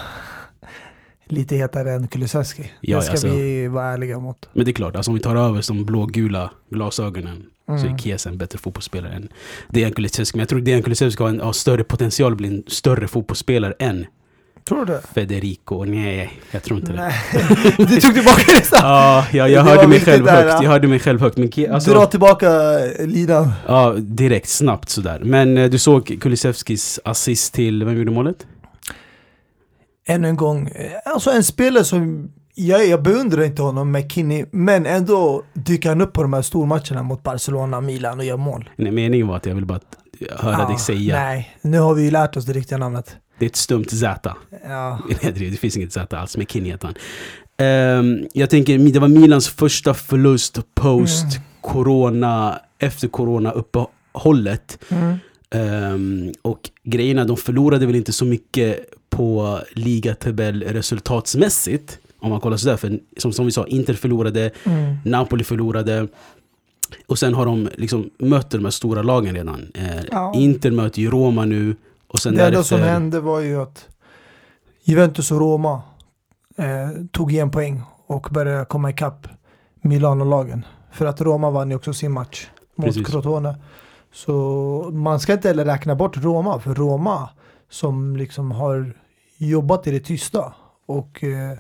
lite 1.25 1.57
hetare 1.57 1.93
än 1.93 2.09
Kulusevski. 2.09 2.71
Ja, 2.81 2.97
det 2.97 3.03
ska 3.03 3.13
alltså. 3.13 3.29
vi 3.29 3.69
vara 3.69 3.87
ärliga 3.87 4.19
mot. 4.19 4.49
Men 4.53 4.65
det 4.65 4.71
är 4.71 4.73
klart, 4.73 4.97
alltså 4.97 5.11
om 5.11 5.15
vi 5.15 5.21
tar 5.21 5.37
över 5.37 5.61
som 5.61 5.85
blågula 5.85 6.51
glasögonen 6.71 7.47
så 7.67 7.73
Mm. 7.73 7.95
är 7.95 7.99
Chiesa 7.99 8.29
en 8.29 8.39
bättre 8.39 8.59
fotbollsspelare 8.59 9.13
än 9.13 9.29
Dejan 9.69 9.93
Kulusevski. 9.93 10.37
Men 10.37 10.41
jag 10.41 10.49
tror 10.49 10.61
Dejan 10.61 10.83
Kulusevski 10.83 11.23
har, 11.23 11.31
en, 11.31 11.41
har 11.41 11.53
större 11.53 11.85
potential 11.85 12.33
att 12.33 12.39
bli 12.39 12.49
en 12.49 12.63
större 12.67 13.09
fotbollsspelare 13.09 13.75
än 13.79 14.07
Tror 14.69 14.85
du 14.87 14.93
det? 14.93 15.01
Federico. 15.15 15.85
Nej, 15.85 16.31
jag 16.51 16.63
tror 16.63 16.79
inte 16.81 16.93
det. 16.93 16.99
Nej, 16.99 17.15
du 17.79 18.01
tog 18.01 18.15
tillbaka 18.15 18.43
det 18.59 18.65
snabbt. 18.65 18.83
Ja, 18.85 19.27
ja, 19.33 19.45
Det 19.45 19.51
jag 19.51 19.65
var 19.65 19.71
hörde 19.77 19.89
mig 19.89 20.01
själv 20.01 20.25
där, 20.25 20.33
högt. 20.33 20.49
ja. 20.49 20.63
Jag 20.63 20.71
hörde 20.71 20.89
mig 20.89 20.99
själv 20.99 21.21
högt. 21.21 21.37
Men 21.37 21.49
Ki- 21.51 21.67
Dra 21.69 21.75
alltså, 21.75 22.07
tillbaka 22.07 22.49
linan. 23.01 23.53
ja, 23.67 23.93
direkt, 23.99 24.49
snabbt 24.49 24.89
sådär. 24.89 25.21
Men 25.25 25.59
eh, 25.59 25.71
du 25.71 25.79
såg 25.79 26.19
Kulusevskis 26.21 27.01
assist 27.05 27.55
till, 27.55 27.85
vem 27.85 27.97
gjorde 27.99 28.11
målet? 28.11 28.47
Ännu 30.07 30.29
en 30.29 30.37
gång, 30.37 30.67
eh, 30.69 30.91
alltså 31.05 31.31
en 31.31 31.45
spelare 31.45 31.85
som, 31.85 32.31
jag, 32.55 32.87
jag 32.87 33.03
beundrar 33.03 33.43
inte 33.43 33.63
honom, 33.63 33.93
McKinney, 33.93 34.45
men 34.51 34.87
ändå 34.87 35.43
dyker 35.55 35.89
han 35.89 36.01
upp 36.01 36.13
på 36.13 36.23
de 36.23 36.33
här 36.33 36.43
stormatcherna 36.43 37.03
mot 37.03 37.23
Barcelona, 37.23 37.81
Milan 37.81 38.19
och 38.19 38.25
gör 38.25 38.37
mål. 38.37 38.71
Nej, 38.77 38.93
meningen 38.93 39.29
var 39.29 39.37
att 39.37 39.47
jag 39.47 39.55
ville 39.55 39.67
bara 39.67 39.81
höra 40.39 40.59
Ja, 40.63 40.69
dig 40.69 40.79
säga. 40.79 41.15
Nej, 41.15 41.57
nu 41.63 41.79
har 41.79 41.95
vi 41.95 42.03
ju 42.03 42.11
lärt 42.11 42.37
oss 42.37 42.45
det 42.45 42.53
riktiga 42.53 42.79
namnet. 42.79 43.17
Det 43.41 43.47
är 43.47 43.51
ett 43.51 43.57
stumt 43.57 43.85
Z. 43.91 44.37
Ja, 44.69 44.99
det 45.35 45.61
finns 45.61 45.77
inget 45.77 45.93
Z 45.93 46.19
alls. 46.19 46.37
McKinney 46.37 46.71
heter 46.73 46.87
han. 46.87 46.95
Ehm, 47.67 48.27
jag 48.35 48.51
tänker, 48.51 48.79
det 48.79 48.99
var 48.99 49.09
Milans 49.09 49.49
första 49.49 49.95
förlust 49.95 50.59
post 50.75 51.23
Mm. 51.25 51.43
corona, 51.61 52.61
efter 52.79 53.09
corona-uppehållet. 53.09 54.79
mm. 54.89 55.17
Ehm, 55.55 56.33
och 56.43 56.71
grejerna, 56.85 57.25
de 57.25 57.37
förlorade 57.37 57.87
väl 57.87 57.95
inte 57.97 58.13
så 58.13 58.25
mycket 58.25 58.81
på 59.11 59.59
ligatabell 59.73 60.63
resultatsmässigt. 60.63 61.99
Om 62.19 62.31
man 62.31 62.41
kollar 62.41 62.57
sådär, 62.57 62.77
för 62.77 62.99
som, 63.17 63.33
som 63.33 63.47
vi 63.47 63.53
sa, 63.53 63.67
Inter 63.67 63.95
förlorade, 63.95 64.51
Mm. 64.65 64.97
Napoli 65.05 65.45
förlorade. 65.45 66.09
Och 67.07 67.19
sen 67.19 67.35
har 67.35 67.47
de 67.47 67.69
liksom 67.77 68.11
mött 68.19 68.51
de 68.51 68.65
här 68.65 68.71
stora 68.71 69.03
lagen 69.03 69.35
redan. 69.35 69.67
Eh, 69.75 70.05
Ja. 70.11 70.33
Inter 70.37 70.71
möter 70.71 71.03
ju 71.03 71.11
Roma 71.11 71.45
nu. 71.45 71.77
Och 72.13 72.19
sen 72.19 72.35
Det 72.35 72.47
enda 72.47 72.63
som 72.63 72.81
hände 72.81 73.21
var 73.21 73.41
ju 73.41 73.63
att 73.63 73.89
Juventus 74.83 75.31
och 75.31 75.39
Roma 75.39 75.83
eh, 76.57 77.05
tog 77.13 77.33
igen 77.33 77.51
poäng 77.51 77.83
och 78.07 78.29
började 78.31 78.65
komma 78.65 78.91
ikapp 78.91 79.29
Milano-lagen. 79.83 80.65
För 80.93 81.07
att 81.07 81.21
Roma 81.21 81.51
vann 81.51 81.71
ju 81.71 81.77
också 81.77 81.93
sin 81.93 82.13
match 82.13 82.49
mot 82.77 82.87
Precis. 82.87 83.07
Crotone. 83.07 83.57
Så 84.13 84.33
man 84.93 85.21
ska 85.21 85.33
inte 85.33 85.49
heller 85.49 85.65
räkna 85.65 85.95
bort 85.95 86.17
Roma, 86.17 86.61
för 86.61 86.75
Roma 86.75 87.29
som 87.71 88.17
liksom 88.17 88.51
har 88.51 88.93
jobbat 89.37 89.87
i 89.87 89.91
det 89.91 90.01
tysta 90.01 90.53
och 90.87 91.25
eh, 91.25 91.59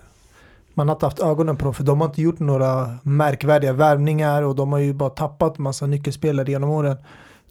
man 0.75 0.89
har 0.89 0.95
inte 0.97 1.07
haft 1.07 1.21
ögonen 1.21 1.57
på 1.57 1.65
dem 1.65 1.75
för 1.75 1.85
de 1.85 2.01
har 2.01 2.09
inte 2.09 2.23
gjort 2.23 2.39
några 2.39 2.99
märkvärdiga 3.03 3.73
värvningar 3.73 4.43
och 4.43 4.55
de 4.55 4.73
har 4.73 4.79
ju 4.79 4.93
bara 4.93 5.11
tappat 5.11 5.59
massa 5.59 5.87
nyckelspelare 5.87 6.51
genom 6.51 6.71
åren. 6.71 6.97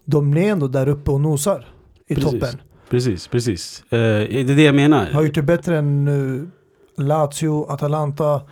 De 0.04 0.36
är 0.36 0.52
ändå 0.52 0.68
där 0.68 0.88
uppe 0.88 1.10
och 1.10 1.20
nosar 1.20 1.66
i 2.06 2.14
Precis. 2.14 2.30
toppen. 2.30 2.60
Precis, 2.90 3.28
precis. 3.28 3.82
Eh, 3.90 3.98
det 3.98 4.40
är 4.40 4.56
det 4.56 4.62
jag 4.62 4.74
menar. 4.74 5.10
Har 5.10 5.22
gjort 5.22 5.34
det 5.34 5.42
bättre 5.42 5.78
än 5.78 6.08
eh, 6.08 7.04
Lazio, 7.04 7.66
Atalanta 7.68 8.42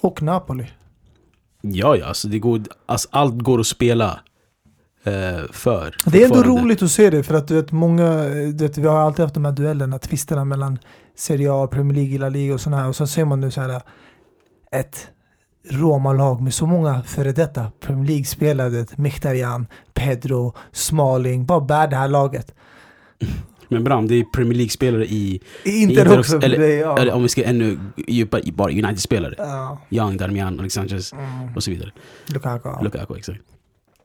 och 0.00 0.22
Napoli. 0.22 0.66
Ja, 1.60 1.96
ja, 1.96 2.06
alltså 2.06 2.28
det 2.28 2.38
går, 2.38 2.60
alltså 2.86 3.08
allt 3.12 3.42
går 3.42 3.60
att 3.60 3.66
spela 3.66 4.20
eh, 5.04 5.12
för. 5.52 5.96
Det 6.06 6.22
är 6.22 6.24
ändå 6.24 6.42
roligt 6.42 6.82
att 6.82 6.90
se 6.90 7.10
det 7.10 7.22
för 7.22 7.34
att 7.34 7.48
du 7.48 7.54
vet, 7.54 7.72
många, 7.72 8.24
du 8.28 8.52
vet, 8.52 8.78
vi 8.78 8.86
har 8.86 9.00
alltid 9.00 9.22
haft 9.22 9.34
de 9.34 9.44
här 9.44 9.52
duellerna, 9.52 9.98
tvisterna 9.98 10.44
mellan 10.44 10.78
Serie 11.16 11.52
A, 11.52 11.66
Premier 11.66 11.94
League, 11.94 12.18
La 12.18 12.28
Liga 12.28 12.54
och 12.54 12.60
sådana 12.60 12.82
här 12.82 12.88
och 12.88 12.96
så 12.96 13.06
ser 13.06 13.24
man 13.24 13.40
nu 13.40 13.50
så 13.50 13.60
här 13.60 13.82
ett 14.72 15.08
Roma-lag 15.70 16.40
med 16.40 16.54
så 16.54 16.66
många 16.66 17.02
före 17.02 17.32
detta 17.32 17.72
Premier 17.80 18.06
League-spelare, 18.06 18.86
Mkhitaryan, 18.96 19.66
Pedro, 19.94 20.54
Smalling, 20.72 21.46
bara 21.46 21.60
bär 21.60 21.88
det 21.88 21.96
här 21.96 22.08
laget. 22.08 22.54
Men 23.72 23.84
Bram, 23.84 24.08
det 24.08 24.14
är 24.14 24.24
Premier 24.24 24.54
League-spelare 24.54 25.04
i, 25.06 25.40
Inter 25.64 26.00
Inter 26.00 26.18
också, 26.18 26.40
eller- 26.42 26.58
det, 26.58 26.74
ja. 26.74 26.98
eller 26.98 27.12
om 27.12 27.22
vi 27.22 27.28
ska 27.28 27.44
ännu 27.44 27.78
djupare, 28.08 28.40
i 28.44 28.52
bara 28.52 28.72
United-spelare. 28.72 29.34
ja. 29.38 29.78
Young, 29.90 30.16
Darmian, 30.16 30.60
Alexandres 30.60 31.12
Mm. 31.12 31.56
och 31.56 31.62
så 31.62 31.70
vidare. 31.70 31.90
Lukaku. 32.26 32.68
ja. 32.68 32.80
Lukaku, 32.82 33.14
exakt. 33.16 33.40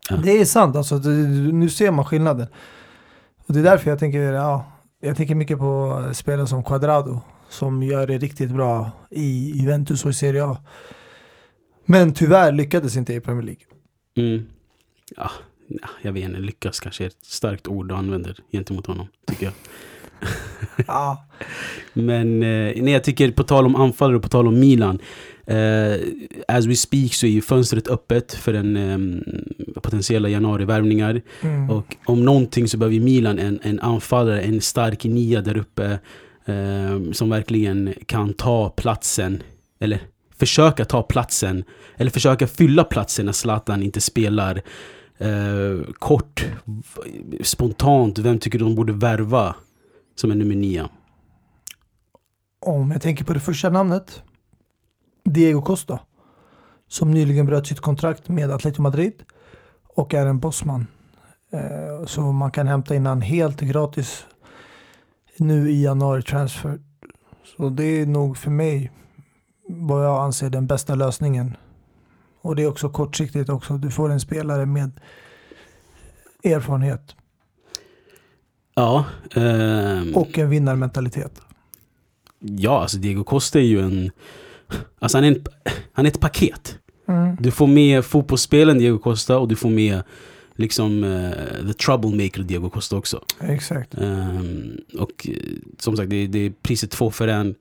Ja. 0.09 0.15
Det 0.23 0.31
är 0.31 0.45
sant, 0.45 0.75
alltså, 0.75 0.97
det, 0.99 1.09
nu 1.53 1.69
ser 1.69 1.91
man 1.91 2.05
skillnaden. 2.05 2.47
Och 3.47 3.53
det 3.53 3.59
är 3.59 3.63
därför 3.63 3.89
jag 3.89 3.99
tänker, 3.99 4.19
ja, 4.33 4.71
jag 5.01 5.17
tänker 5.17 5.35
mycket 5.35 5.57
på 5.59 6.03
spelare 6.13 6.47
som 6.47 6.63
Quadrado 6.63 7.21
som 7.49 7.83
gör 7.83 8.07
det 8.07 8.17
riktigt 8.17 8.51
bra 8.51 8.91
i 9.11 9.51
Juventus 9.55 10.05
och 10.05 10.11
i 10.11 10.13
Serie 10.13 10.45
A. 10.45 10.57
Men 11.85 12.13
tyvärr 12.13 12.51
lyckades 12.51 12.95
inte 12.97 13.13
i 13.13 13.19
Premier 13.19 13.43
League. 13.45 13.63
Mm. 14.17 14.45
Ja, 15.17 15.31
ja, 15.67 15.87
jag 16.01 16.11
vet 16.11 16.23
inte, 16.23 16.39
lyckas 16.39 16.79
kanske 16.79 17.03
är 17.03 17.07
ett 17.07 17.25
starkt 17.25 17.67
ord 17.67 17.87
du 17.87 17.95
använder 17.95 18.35
gentemot 18.51 18.85
honom, 18.85 19.07
tycker 19.27 19.45
jag. 19.45 19.53
Ja, 20.87 21.25
Men 21.93 22.43
eh, 22.43 22.73
nej, 22.83 22.89
jag 22.89 23.03
tycker 23.03 23.31
på 23.31 23.43
tal 23.43 23.65
om 23.65 23.75
anfallare 23.75 24.15
och 24.17 24.23
på 24.23 24.29
tal 24.29 24.47
om 24.47 24.59
Milan. 24.59 24.99
Eh, 25.47 25.99
as 26.47 26.65
we 26.65 26.75
speak 26.75 27.13
så 27.13 27.25
är 27.25 27.29
ju 27.29 27.41
fönstret 27.41 27.87
öppet 27.87 28.33
för 28.33 28.53
en 28.53 28.77
eh, 28.77 29.81
potentiella 29.81 30.29
januarivärvningar. 30.29 31.21
mm. 31.41 31.69
Och 31.69 31.95
om 32.05 32.25
någonting 32.25 32.67
så 32.67 32.77
behöver 32.77 32.99
Milan 32.99 33.39
en, 33.39 33.59
en 33.63 33.79
anfallare, 33.79 34.41
en 34.41 34.61
stark 34.61 35.03
nia 35.03 35.41
där 35.41 35.57
uppe. 35.57 35.99
Eh, 36.45 37.11
som 37.11 37.29
verkligen 37.29 37.93
kan 38.05 38.33
ta 38.33 38.69
platsen, 38.69 39.43
eller 39.79 39.99
försöka 40.39 40.85
ta 40.85 41.03
platsen, 41.03 41.63
eller 41.97 42.11
försöka 42.11 42.47
fylla 42.47 42.83
platsen 42.83 43.25
när 43.25 43.33
Zlatan 43.33 43.83
inte 43.83 44.01
spelar. 44.01 44.61
Eh, 45.17 45.93
kort, 45.99 46.45
spontant, 47.43 48.19
vem 48.19 48.39
tycker 48.39 48.59
du 48.59 48.65
de 48.65 48.75
borde 48.75 48.93
värva 48.93 49.55
som 50.15 50.31
är 50.31 50.35
nummer 50.35 50.55
nia? 50.55 50.89
Om 52.59 52.91
jag 52.91 53.01
tänker 53.01 53.25
på 53.25 53.33
det 53.33 53.39
första 53.39 53.69
namnet, 53.69 54.23
Diego 55.23 55.61
Costa, 55.61 55.99
som 56.87 57.11
nyligen 57.11 57.45
bröt 57.45 57.67
sitt 57.67 57.79
kontrakt 57.79 58.29
med 58.29 58.51
Atletico 58.51 58.81
Madrid 58.81 59.23
och 59.83 60.13
är 60.13 60.25
en 60.25 60.39
bossman. 60.39 60.87
Eh, 61.51 62.05
så 62.05 62.21
man 62.21 62.51
kan 62.51 62.67
hämta 62.67 62.95
in 62.95 63.05
han 63.05 63.21
helt 63.21 63.61
gratis 63.61 64.25
nu 65.37 65.71
i 65.71 65.83
januari 65.83 66.21
transfer. 66.21 66.79
Så 67.57 67.69
det 67.69 67.83
är 67.83 68.05
nog 68.05 68.37
för 68.37 68.51
mig 68.51 68.91
vad 69.69 70.05
jag 70.05 70.23
anser 70.23 70.49
den 70.49 70.67
bästa 70.67 70.95
lösningen. 70.95 71.57
Och 72.47 72.55
det 72.55 72.63
är 72.63 72.67
också 72.67 72.89
kortsiktigt 72.89 73.49
också. 73.49 73.77
Du 73.77 73.91
får 73.91 74.09
en 74.11 74.19
spelare 74.19 74.65
med 74.65 74.91
erfarenhet 76.43 77.15
Ja, 78.75 79.05
ehm, 79.35 80.15
och 80.15 80.37
en 80.37 80.49
vinnarmentalitet. 80.49 81.41
ja, 82.39 82.81
alltså 82.81 82.97
Diego 82.97 83.23
Costa 83.23 83.59
är 83.59 83.63
ju 83.63 83.81
en... 83.81 84.11
Alltså 84.99 85.17
han 85.17 85.25
är, 85.25 85.27
en, 85.27 85.45
han 85.93 86.05
är 86.05 86.09
ett 86.09 86.19
paket. 86.19 86.77
Mm. 87.07 87.35
Du 87.39 87.51
får 87.51 87.67
med 87.67 88.05
fotbollsspelen 88.05 88.77
Diego 88.77 88.97
Costa 88.99 89.37
och 89.37 89.47
du 89.47 89.55
får 89.55 89.69
med 89.69 90.03
liksom 90.55 91.03
eh, 91.03 91.67
the 91.67 91.73
troublemaker 91.73 92.43
Diego 92.43 92.69
Costa 92.69 92.95
också. 92.97 93.23
Exakt. 93.39 93.93
Ehm, 93.93 94.77
och 94.99 95.27
eh, 95.29 95.35
som 95.77 95.97
sagt, 95.97 96.09
det, 96.09 96.27
det 96.27 96.39
är 96.39 96.53
priset 96.61 96.91
två 96.91 97.11
för 97.11 97.27
en. 97.27 97.55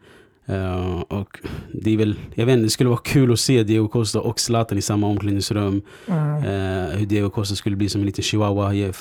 Eh, 0.47 1.01
och 1.01 1.39
det 1.73 1.91
är 1.91 1.97
väl, 1.97 2.15
jag 2.35 2.47
vet 2.47 2.53
inte, 2.53 2.65
det 2.65 2.71
skulle 2.71 2.91
vara 2.91 3.01
kul 3.05 3.33
att 3.33 3.41
se 3.41 3.63
Diego 3.63 3.89
Costa 3.89 4.21
och 4.21 4.41
Zlatan 4.41 4.79
i 4.79 4.83
samma 4.83 5.07
omklädningsrum. 5.07 5.83
Mm. 6.07 6.37
Eh, 6.37 6.97
hur 6.99 7.07
Diego 7.07 7.31
Costa 7.31 7.55
skulle 7.55 7.77
bli 7.77 7.89
som 7.89 8.01
en 8.01 8.07
liten 8.07 8.25
chihuahua 8.25 8.75
eh, 8.75 8.93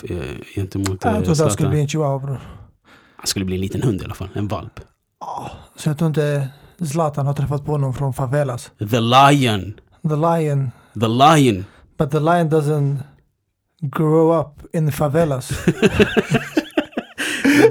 gentemot 0.55 1.05
eh, 1.05 1.11
Jag 1.11 1.25
trodde 1.25 1.43
han 1.43 1.51
skulle 1.51 1.69
bli 1.69 1.79
en 1.79 1.87
chihuahua 1.87 2.19
bror. 2.19 2.39
Han 3.15 3.27
skulle 3.27 3.45
bli 3.45 3.55
en 3.55 3.61
liten 3.61 3.83
hund 3.83 4.01
i 4.01 4.05
alla 4.05 4.13
fall, 4.15 4.29
en 4.33 4.47
valp. 4.47 4.79
Ja, 5.19 5.51
Så 5.75 5.89
jag 5.89 5.97
tror 5.97 6.07
inte 6.07 6.47
Zlatan 6.91 7.27
har 7.27 7.33
träffat 7.33 7.65
på 7.65 7.77
någon 7.77 7.93
från 7.93 8.13
favelas. 8.13 8.71
The 8.77 8.99
Lion! 8.99 9.73
The 10.01 10.15
lion, 10.15 10.71
The 10.93 11.07
Lion! 11.07 11.65
but 11.97 12.11
the 12.11 12.19
lion 12.19 12.49
doesn't 12.49 12.97
grow 13.81 14.39
up 14.39 14.75
in 14.75 14.91
favelas. 14.91 15.51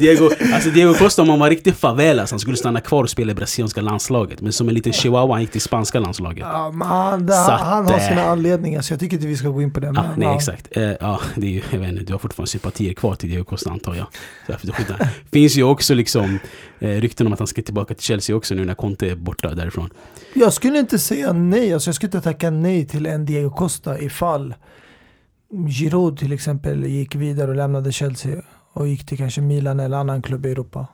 Diego, 0.01 0.31
alltså 0.55 0.71
Diego 0.71 0.95
Costa 0.95 1.23
om 1.23 1.29
han 1.29 1.39
var 1.39 1.51
riktigt 1.51 1.77
favelas, 1.77 2.31
han 2.31 2.41
skulle 2.41 2.57
stanna 2.57 2.81
kvar 2.81 3.03
och 3.03 3.11
spela 3.11 3.33
i 3.33 3.35
brasilianska 3.35 3.81
landslaget. 3.81 4.41
Men 4.41 4.53
som 4.53 4.69
en 4.69 4.75
liten 4.75 4.93
chihuahua 4.93 5.35
han 5.35 5.41
gick 5.41 5.51
till 5.51 5.61
spanska 5.61 6.01
landslaget. 6.01 6.47
ja, 6.53 6.71
men 6.71 6.89
han, 6.89 7.27
det, 7.27 7.41
att, 7.41 7.61
han 7.61 7.87
har 7.87 7.99
sina 7.99 8.23
eh, 8.23 8.31
anledningar 8.31 8.81
så 8.81 8.93
jag 8.93 9.01
tycker 9.01 9.17
inte 9.17 9.27
vi 9.27 9.37
ska 9.37 9.49
gå 9.49 9.63
in 9.63 9.73
på 9.73 9.81
det. 9.81 9.93
Ja, 9.95 10.05
nej 10.17 10.29
ja. 10.29 10.37
exakt. 10.37 10.77
Eh, 10.77 10.83
ja, 10.83 11.21
det 11.35 11.47
är 11.47 11.51
ju, 11.51 11.63
jag 11.71 11.79
vet 11.79 11.89
inte, 11.89 12.05
du 12.05 12.13
har 12.13 12.19
fortfarande 12.19 12.51
sympatier 12.51 12.95
kvar 12.95 13.15
till 13.15 13.29
Diego 13.29 13.45
Costa 13.45 13.71
antar 13.71 13.95
jag. 13.95 14.07
Skit- 14.47 15.07
finns 15.33 15.57
ju 15.57 15.63
också 15.63 15.95
liksom 15.95 16.39
eh, 16.79 16.89
rykten 16.89 17.27
om 17.27 17.33
att 17.33 17.39
han 17.39 17.49
ska 17.49 17.63
tillbaka 17.63 17.95
till 17.95 18.05
Chelsea 18.05 18.37
också 18.37 18.55
nu 18.55 18.65
när 18.65 18.75
Conte 18.75 19.11
är 19.11 19.17
borta 19.17 19.55
därifrån. 19.55 19.91
Jag 20.35 20.53
skulle 20.53 20.79
inte 20.79 20.99
säga 20.99 21.33
nej, 21.33 21.75
alltså 21.75 21.89
jag 21.89 21.95
skulle 21.95 22.09
inte 22.09 22.21
tacka 22.21 22.51
nej 22.51 22.87
till 22.87 23.07
en 23.07 23.25
Diego 23.25 23.51
Costa 23.51 23.99
ifall 24.01 24.55
Giroud 25.69 26.19
till 26.19 26.33
exempel 26.33 26.85
gick 26.85 27.15
vidare 27.15 27.51
och 27.51 27.57
lämnade 27.57 27.93
Chelsea 27.93 28.43
och 28.75 28.89
gick 28.89 29.07
till 29.07 29.19
kanske 29.19 29.41
Milan 29.41 29.81
eller 29.81 29.97
annan 29.97 30.23
klubb 30.23 30.47
i 30.47 30.51
Europa. 30.51 30.87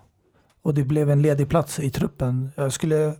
Och 0.62 0.74
det 0.74 0.84
blev 0.84 1.10
en 1.10 1.22
ledig 1.22 1.48
plats 1.48 1.80
i 1.80 1.90
truppen. 1.90 2.50
Jag 2.56 2.72
skulle 2.72 3.14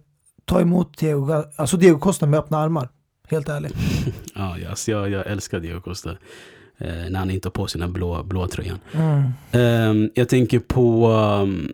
ta 0.45 0.61
emot 0.61 0.99
Diego, 0.99 1.45
alltså 1.57 1.77
Diego 1.77 1.99
Costa 1.99 2.27
med 2.27 2.41
öppna 2.41 2.59
armar. 2.59 2.89
Helt 3.29 3.49
ärligt. 3.49 3.75
Ja, 4.35 4.57
alltså 4.71 4.91
jag, 4.91 5.11
jag 5.11 5.27
älskar 5.27 5.61
Diego 5.61 5.81
Costa. 5.81 6.11
Eh, 6.79 7.11
när 7.11 7.19
han 7.19 7.31
inte 7.31 7.49
har 7.49 7.51
på 7.51 7.67
sig 7.67 7.81
den 7.81 7.93
blå, 7.93 8.23
blå 8.23 8.47
tröjan. 8.49 8.79
Mm. 8.93 9.31
Ehm, 9.53 10.11
jag 10.15 10.29
tänker 10.29 10.59
på... 10.59 11.07
ehm, 11.07 11.73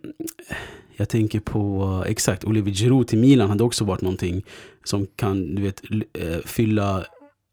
jag 0.99 1.09
tänker 1.09 1.41
på, 1.41 2.05
exakt, 2.07 2.45
Olivier 2.45 2.75
Giroud 2.75 3.09
till 3.09 3.19
Milan 3.19 3.49
hade 3.49 3.65
också 3.65 3.85
varit 3.85 4.01
någonting 4.01 4.45
som 4.85 5.07
kan, 5.17 5.55
du 5.55 5.63
vet, 5.63 5.83
eh, 6.13 6.39
fylla 6.45 7.05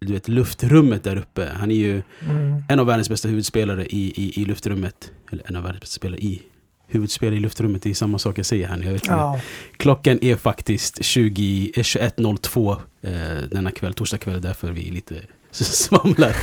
du 0.04 0.14
vet, 0.14 0.28
luftrummet 0.28 1.04
där 1.04 1.16
uppe. 1.18 1.50
Han 1.56 1.72
är 1.72 1.76
ju 1.76 2.02
Mm. 2.30 2.64
en 2.70 2.80
av 2.80 2.86
världens 2.86 3.10
bästa 3.10 3.28
huvudspelare 3.28 3.86
i, 3.86 4.14
i, 4.16 4.42
i 4.42 4.46
luftrummet. 4.46 5.12
Eller 5.32 5.44
en 5.48 5.56
av 5.56 5.64
världens 5.64 5.82
bästa 5.82 5.96
spelare 6.00 6.20
i 6.20 6.42
huvudspelare 6.88 7.36
i 7.36 7.40
luftrummet. 7.40 7.82
Det 7.82 7.90
är 7.90 7.94
samma 7.94 8.20
sak 8.20 8.38
jag 8.38 8.46
säger 8.46 8.68
här 8.68 8.78
nu. 8.78 9.00
Ja. 9.08 9.40
Klockan 9.78 10.20
är 10.22 10.36
faktiskt 10.36 11.04
20 11.06 11.72
eh, 11.76 11.80
21.02 11.82 12.78
eh, 13.02 13.12
denna 13.52 13.72
kväll, 13.72 13.94
torsdag 13.94 14.18
kväll. 14.18 14.42
Därför 14.42 14.72
vi 14.72 14.82
lite 14.92 15.16
svamlar. 15.52 16.36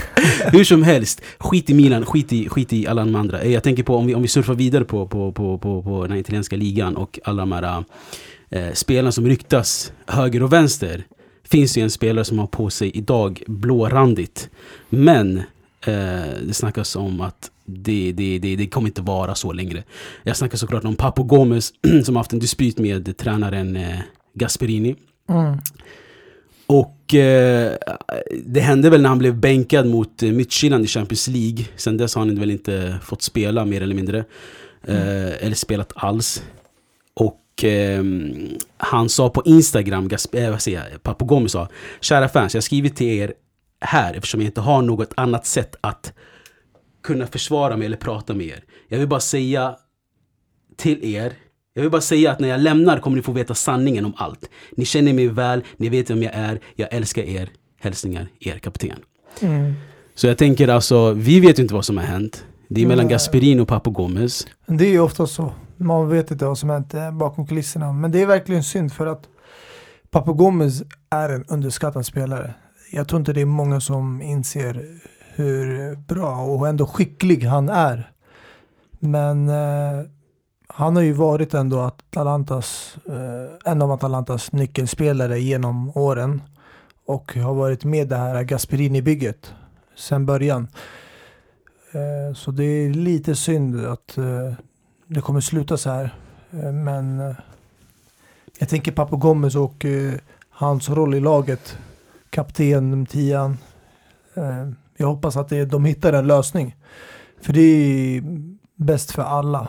Hur 0.53 0.65
som 0.65 0.83
helst, 0.83 1.23
skit 1.39 1.71
i 1.71 1.75
Milan, 1.75 2.07
skit 2.07 2.33
i, 2.33 2.49
skit 2.49 2.73
i 2.73 2.87
alla 2.87 3.05
de 3.05 3.15
andra. 3.15 3.41
Eh, 3.41 3.53
Jag 3.53 3.63
tänker 3.63 3.83
på 3.83 3.97
om 3.97 4.07
vi, 4.07 4.15
om 4.15 4.23
vi 4.23 4.29
surfar 4.29 4.55
vidare 4.55 4.85
på, 4.85 5.07
på, 5.09 5.33
på, 5.33 5.59
på, 5.59 5.83
på 5.83 6.07
den 6.07 6.17
italienska 6.17 6.57
ligan 6.57 6.97
och 6.97 7.19
alla 7.25 7.43
de 7.43 7.53
här 7.53 7.85
eh, 8.51 8.73
spelarna 8.73 9.13
som 9.13 9.27
ryktas 9.27 9.93
höger 10.07 10.43
och 10.43 10.53
vänster. 10.53 11.05
Finns 11.51 11.73
det 11.73 11.81
en 11.81 11.91
spelare 11.91 12.25
som 12.25 12.39
har 12.39 12.47
på 12.47 12.71
sig 12.71 12.91
idag 12.97 13.43
blårandigt. 13.47 14.51
Men 14.89 15.39
eh, 15.87 16.23
det 16.47 16.55
snackas 16.55 16.97
om 16.97 17.21
att 17.21 17.51
det, 17.65 18.13
det, 18.13 18.39
det, 18.39 18.57
det 18.57 18.67
kommer 18.67 18.89
inte 18.89 19.03
vara 19.03 19.35
så 19.35 19.53
längre. 19.53 19.83
Jag 20.23 20.37
snackar 20.37 20.59
såklart 20.59 20.85
om 20.85 20.97
Papo 20.97 21.23
Gomez 21.23 21.73
som 22.05 22.17
haft 22.17 22.33
en 22.33 22.39
dispyt 22.39 22.79
med 22.79 23.17
tränaren 23.17 23.77
eh, 23.77 23.99
Gasperini. 24.35 24.97
Mm. 25.29 25.59
Och 26.67 27.15
eh, 27.15 27.73
det 28.45 28.61
hände 28.61 28.91
väl 28.91 29.03
när 29.03 29.09
han 29.09 29.19
blev 29.19 29.35
bänkad 29.35 29.87
mot 29.87 30.23
eh, 30.23 30.33
Midtjylland 30.33 30.85
i 30.85 30.89
Champions 30.89 31.29
League. 31.29 31.65
Sen 31.77 31.97
dess 31.97 32.15
har 32.15 32.27
han 32.27 32.41
väl 32.41 32.51
inte 32.51 32.99
fått 33.03 33.23
spela 33.23 33.65
mer 33.65 33.81
eller 33.81 33.95
mindre. 33.95 34.19
Eh, 34.87 35.45
eller 35.47 35.55
spelat 35.55 35.93
alls. 35.95 36.43
Och 37.61 37.65
eh, 37.65 38.05
han 38.77 39.09
sa 39.09 39.31
på 39.31 39.43
Instagram, 39.45 40.09
Gas- 40.09 40.29
eh, 40.35 40.51
vad 40.51 40.63
säger 40.63 40.89
jag, 40.93 41.03
Papo 41.03 41.25
Gomez 41.25 41.53
sa 41.53 41.69
Kära 42.01 42.29
fans, 42.29 42.55
jag 42.55 42.59
har 42.59 42.63
skrivit 42.63 42.97
till 42.97 43.07
er 43.09 43.33
här 43.81 44.15
eftersom 44.15 44.41
jag 44.41 44.49
inte 44.49 44.61
har 44.61 44.83
något 44.83 45.13
annat 45.17 45.47
sätt 45.47 45.77
att 45.81 46.13
kunna 47.03 47.27
försvara 47.27 47.77
mig 47.77 47.87
eller 47.87 47.97
prata 47.97 48.35
med 48.35 48.47
er. 48.47 48.65
Jag 48.89 48.99
vill 48.99 49.09
bara 49.09 49.21
säga 49.21 49.77
till 50.77 51.05
er, 51.15 51.33
jag 51.75 51.83
vill 51.83 51.91
bara 51.91 52.01
säga 52.01 52.33
att 52.33 52.41
när 52.41 52.49
jag 52.49 52.61
lämnar 52.61 52.99
kommer 52.99 53.17
ni 53.17 53.23
få 53.23 53.33
veta 53.33 53.55
sanningen 53.55 54.05
om 54.05 54.13
allt. 54.17 54.51
Ni 54.77 54.85
känner 54.85 55.13
mig 55.13 55.29
väl, 55.29 55.63
ni 55.77 55.89
vet 55.89 56.11
vem 56.11 56.23
jag 56.23 56.33
är, 56.35 56.61
jag 56.75 56.89
älskar 56.95 57.23
er. 57.23 57.49
Hälsningar, 57.81 58.29
er 58.41 58.59
kapten. 58.59 58.99
Mm. 59.41 59.75
Så 60.15 60.27
jag 60.27 60.39
tänker 60.39 60.69
alltså, 60.69 61.13
vi 61.13 61.41
vet 61.41 61.59
ju 61.59 61.63
inte 61.63 61.75
vad 61.75 61.85
som 61.85 61.97
har 61.97 62.05
hänt. 62.05 62.45
Det 62.69 62.83
är 62.83 62.87
mellan 62.87 63.07
Nej. 63.07 63.13
Gasperini 63.13 63.61
och 63.61 63.69
Papo 63.69 63.91
Gomez. 63.91 64.47
Det 64.67 64.85
är 64.87 64.91
ju 64.91 65.01
ofta 65.01 65.27
så. 65.27 65.53
Man 65.81 66.09
vet 66.09 66.31
inte 66.31 66.47
vad 66.47 66.59
som 66.59 66.71
hänt 66.71 66.95
eh, 66.95 67.11
bakom 67.11 67.47
kulisserna. 67.47 67.93
Men 67.93 68.13
det 68.13 68.23
är 68.23 68.27
verkligen 68.27 68.63
synd 68.63 68.93
för 68.93 69.07
att 69.07 69.29
Papu 70.11 70.33
Gomez 70.33 70.83
är 71.11 71.29
en 71.29 71.45
underskattad 71.49 72.07
spelare. 72.07 72.55
Jag 72.93 73.09
tror 73.09 73.21
inte 73.21 73.33
det 73.33 73.41
är 73.41 73.47
många 73.47 73.81
som 73.81 74.23
inser 74.23 75.01
hur 75.35 75.97
bra 75.97 76.37
och 76.37 76.69
ändå 76.69 76.87
skicklig 76.87 77.45
han 77.45 77.69
är. 77.69 78.13
Men 78.99 79.49
eh, 79.49 80.07
han 80.67 80.97
har 80.97 81.03
ju 81.03 81.13
varit 81.13 81.55
ändå 81.55 81.81
Atalantas, 81.81 82.97
eh, 83.09 83.73
en 83.73 83.83
av 83.83 83.93
Atalantas 83.93 84.53
nyckelspelare 84.53 85.41
genom 85.41 85.97
åren. 85.97 86.43
Och 87.07 87.35
har 87.35 87.55
varit 87.55 87.85
med 87.85 88.09
det 88.09 88.17
här 88.17 88.43
Gasperini-bygget 88.43 89.55
sedan 89.97 90.27
början. 90.27 90.69
Eh, 91.93 92.35
så 92.35 92.51
det 92.51 92.65
är 92.65 92.91
lite 92.91 93.37
synd 93.37 93.87
att 93.87 94.19
eh, 94.19 94.53
det 95.15 95.21
kommer 95.21 95.41
sluta 95.41 95.77
så 95.77 95.91
här. 95.91 96.15
Eh, 96.53 96.73
Men 96.73 97.21
eh, 97.21 97.35
jag 98.59 98.69
tänker 98.69 98.93
Papo 98.93 99.17
Gomez 99.17 99.57
och 99.57 99.85
eh, 99.85 100.13
hans 100.51 100.89
roll 100.89 101.15
i 101.15 101.21
laget. 101.21 101.79
Kapten, 102.31 103.07
tian. 103.07 103.57
Jag 104.97 105.07
hoppas 105.07 105.37
att 105.37 105.49
det, 105.49 105.65
de 105.65 105.85
hittar 105.85 106.13
en 106.13 106.27
lösning. 106.27 106.77
För 107.43 107.53
det 107.53 107.61
är 107.61 108.23
bäst 108.75 109.11
för 109.11 109.23
alla. 109.23 109.69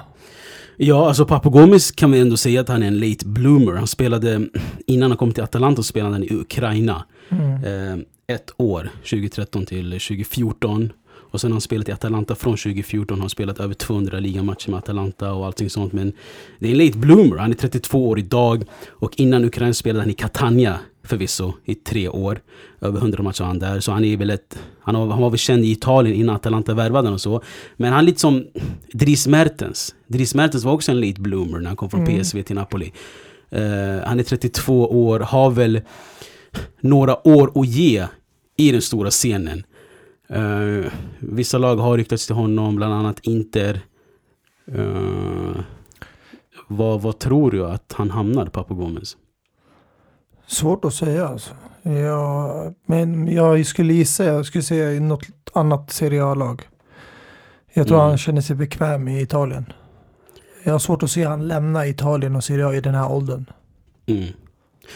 Ja, 0.78 1.08
alltså 1.08 1.26
Papo 1.26 1.50
Gomez 1.50 1.92
kan 1.92 2.12
vi 2.12 2.20
ändå 2.20 2.38
säga 2.38 2.62
att 2.62 2.70
han 2.70 2.84
är 2.84 2.88
en 2.88 3.00
late 3.00 3.28
bloomer. 3.28 3.74
Han 3.74 3.88
spelade, 3.88 4.48
innan 4.88 5.12
han 5.12 5.18
kom 5.18 5.32
till 5.32 5.44
Atalanta 5.44 5.84
spelade 5.84 6.14
han 6.14 6.24
i 6.24 6.34
Ukraina. 6.34 7.06
Mm. 7.30 7.64
Eh, 7.64 8.06
ett 8.28 8.52
år, 8.58 8.90
2013 9.04 9.66
till 9.66 9.92
2014. 9.92 10.92
Och 11.32 11.42
sen 11.42 11.52
har 11.52 11.56
han 11.56 11.62
spelat 11.62 11.90
i 11.90 11.92
Atalanta 11.92 12.36
från 12.36 12.58
2014. 12.58 13.18
Han 13.18 13.22
har 13.22 13.30
spelat 13.30 13.60
över 13.60 13.74
200 13.74 14.20
ligamatcher 14.20 14.70
med 14.70 14.78
Atalanta 14.78 15.34
och 15.34 15.46
allting 15.46 15.70
sånt. 15.70 15.94
Men 15.94 16.14
det 16.60 16.68
är 16.68 16.72
en 16.72 16.86
late 16.86 16.98
bloomer. 16.98 17.38
Han 17.38 17.52
är 17.52 17.56
32 17.56 18.10
år 18.10 18.20
idag. 18.20 18.64
Och 18.90 19.20
innan 19.20 19.46
Ukraina 19.46 19.74
spelade 19.74 20.02
han 20.04 20.10
i 20.10 20.14
Catania 20.14 20.80
förvisso 21.04 21.54
i 21.66 21.76
tre 21.76 22.10
år. 22.10 22.42
Över 22.82 23.00
100 23.00 23.24
matcher 23.24 23.42
har 23.42 23.48
han 23.48 23.60
där. 23.60 23.80
Så 23.80 23.92
han 23.92 24.06
är 24.06 24.18
väl 24.18 24.30
ett... 24.30 24.60
Han, 24.82 24.96
har, 24.96 25.08
han 25.08 25.22
var 25.22 25.30
väl 25.30 25.40
känd 25.40 25.66
i 25.66 25.72
Italien 25.72 26.16
innan 26.16 26.36
Atalanta 26.36 26.74
värvade 26.74 26.98
honom 26.98 27.14
och 27.14 27.22
så. 27.22 27.42
Men 27.78 27.94
han 27.94 28.00
är 28.00 28.06
lite 28.06 28.20
som 28.20 28.48
Dries 28.94 29.28
Mertens. 29.28 29.96
Dries 30.08 30.36
Mertens 30.36 30.64
var 30.64 30.74
också 30.74 30.92
en 30.92 31.02
late 31.02 31.22
bloomer 31.22 31.60
när 31.60 31.68
han 31.68 31.76
kom 31.76 31.90
från 31.90 32.02
Mm. 32.08 32.20
PSV 32.24 32.44
till 32.44 32.56
Napoli. 32.56 32.94
Eh, 33.50 33.62
han 34.06 34.20
är 34.20 34.24
32 34.24 35.08
år, 35.08 35.20
har 35.20 35.52
väl 35.52 35.82
några 36.82 37.28
år 37.28 37.52
att 37.56 37.68
ge 37.68 38.06
i 38.58 38.72
den 38.72 38.82
stora 38.82 39.10
scenen. 39.10 39.64
Eh, 40.32 40.92
vissa 41.20 41.58
lag 41.58 41.76
har 41.76 41.98
ryktats 41.98 42.26
till 42.26 42.36
honom, 42.36 42.76
bland 42.76 42.94
annat 42.94 43.20
Inter. 43.20 43.82
Eh, 44.68 45.62
vad, 46.68 47.02
vad 47.02 47.20
tror 47.20 47.52
du 47.52 47.66
att 47.66 47.94
han 47.98 48.10
hamnar, 48.12 48.46
Papo 48.46 48.74
Gomez? 48.76 49.18
Svårt 50.48 50.86
att 50.86 50.94
säga 50.94 51.28
alltså. 51.28 51.54
Ja, 51.84 52.72
men 52.86 53.28
jag 53.34 53.66
skulle 53.66 53.94
gissa, 53.94 54.24
jag 54.26 54.46
skulle 54.46 54.62
säga 54.64 54.94
i 54.94 55.00
något 55.00 55.26
annat 55.54 55.92
Serie 55.92 56.24
A-lag. 56.26 56.62
Jag 57.74 57.88
tror 57.88 57.98
Mm. 57.98 58.10
han 58.10 58.18
känner 58.18 58.42
sig 58.42 58.56
bekväm 58.56 59.08
i 59.08 59.22
Italien. 59.22 59.66
Jag 60.64 60.72
har 60.72 60.79
svårt 60.79 61.03
att 61.03 61.12
se 61.12 61.24
han 61.24 61.48
lämna 61.48 61.88
Italien 61.88 62.36
och 62.36 62.44
Serie 62.44 62.68
A 62.68 62.74
i 62.74 62.82
den 62.82 62.96
här 62.96 63.12
åldern. 63.12 63.46
Mm. 64.05 64.24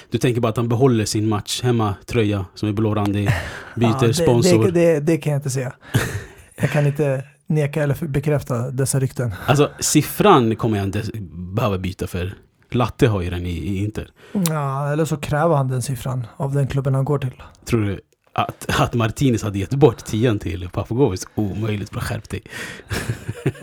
Du 0.09 0.17
tänker 0.17 0.41
bara 0.41 0.49
att 0.49 0.57
han 0.57 0.69
behåller 0.69 1.05
sin 1.05 1.29
match 1.29 1.61
hemma 1.63 1.95
tröja 2.05 2.45
som 2.55 2.69
är 2.69 2.73
blårandig, 2.73 3.29
byter 3.75 3.89
Ja, 4.01 4.07
det, 4.07 4.13
sponsor. 4.13 4.63
Det, 4.63 4.71
det, 4.71 4.99
det 4.99 5.17
kan 5.17 5.33
jag 5.33 5.39
inte 5.39 5.49
säga. 5.49 5.73
Jag 6.55 6.69
kan 6.69 6.85
inte 6.85 7.23
neka 7.47 7.83
eller 7.83 8.07
bekräfta 8.07 8.71
dessa 8.71 8.99
rykten. 8.99 9.33
Alltså 9.45 9.71
siffran 9.79 10.55
kommer 10.55 10.77
jag 10.77 10.83
inte 10.87 11.03
behöva 11.55 11.77
byta 11.77 12.07
för. 12.07 12.33
Latte 12.71 13.07
har 13.07 13.21
ju 13.21 13.29
den 13.29 13.45
i, 13.45 13.49
i 13.49 13.83
Inter. 13.83 14.09
Ja, 14.49 14.91
eller 14.91 15.05
så 15.05 15.17
kräver 15.17 15.55
han 15.55 15.67
den 15.67 15.81
siffran 15.81 16.27
av 16.37 16.53
den 16.53 16.67
klubben 16.67 16.95
han 16.95 17.05
går 17.05 17.19
till. 17.19 17.43
Tror 17.65 17.81
du 17.81 17.99
att, 18.35 18.65
att 18.81 18.93
Martinez 18.93 19.43
hade 19.43 19.59
gett 19.59 19.73
bort 19.73 20.05
tian 20.05 20.39
till 20.39 20.69
Papagovis? 20.73 21.27
Omöjligt, 21.35 21.91
bra 21.91 22.01
skärp 22.01 22.29
dig. 22.29 22.41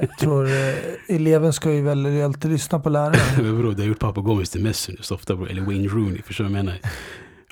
Jag 0.00 0.18
tror 0.18 0.46
eh, 0.46 0.74
eleven 1.16 1.52
ska 1.52 1.72
ju 1.72 1.82
väl 1.82 2.22
alltid 2.22 2.50
lyssna 2.50 2.80
på 2.80 2.88
läraren. 2.88 3.16
Men 3.42 3.58
bror, 3.58 3.72
det 3.72 3.82
har 3.82 3.88
gjort 3.88 3.98
Papagovis 3.98 4.50
till 4.50 4.62
Messi 4.62 4.92
nu 4.92 4.98
så 5.00 5.14
ofta 5.14 5.36
bror. 5.36 5.50
Eller 5.50 5.62
Wayne 5.62 5.88
Rooney, 5.88 6.22
förstår 6.22 6.44
du 6.44 6.50
vad 6.50 6.58
jag 6.58 6.64
menar? 6.64 6.78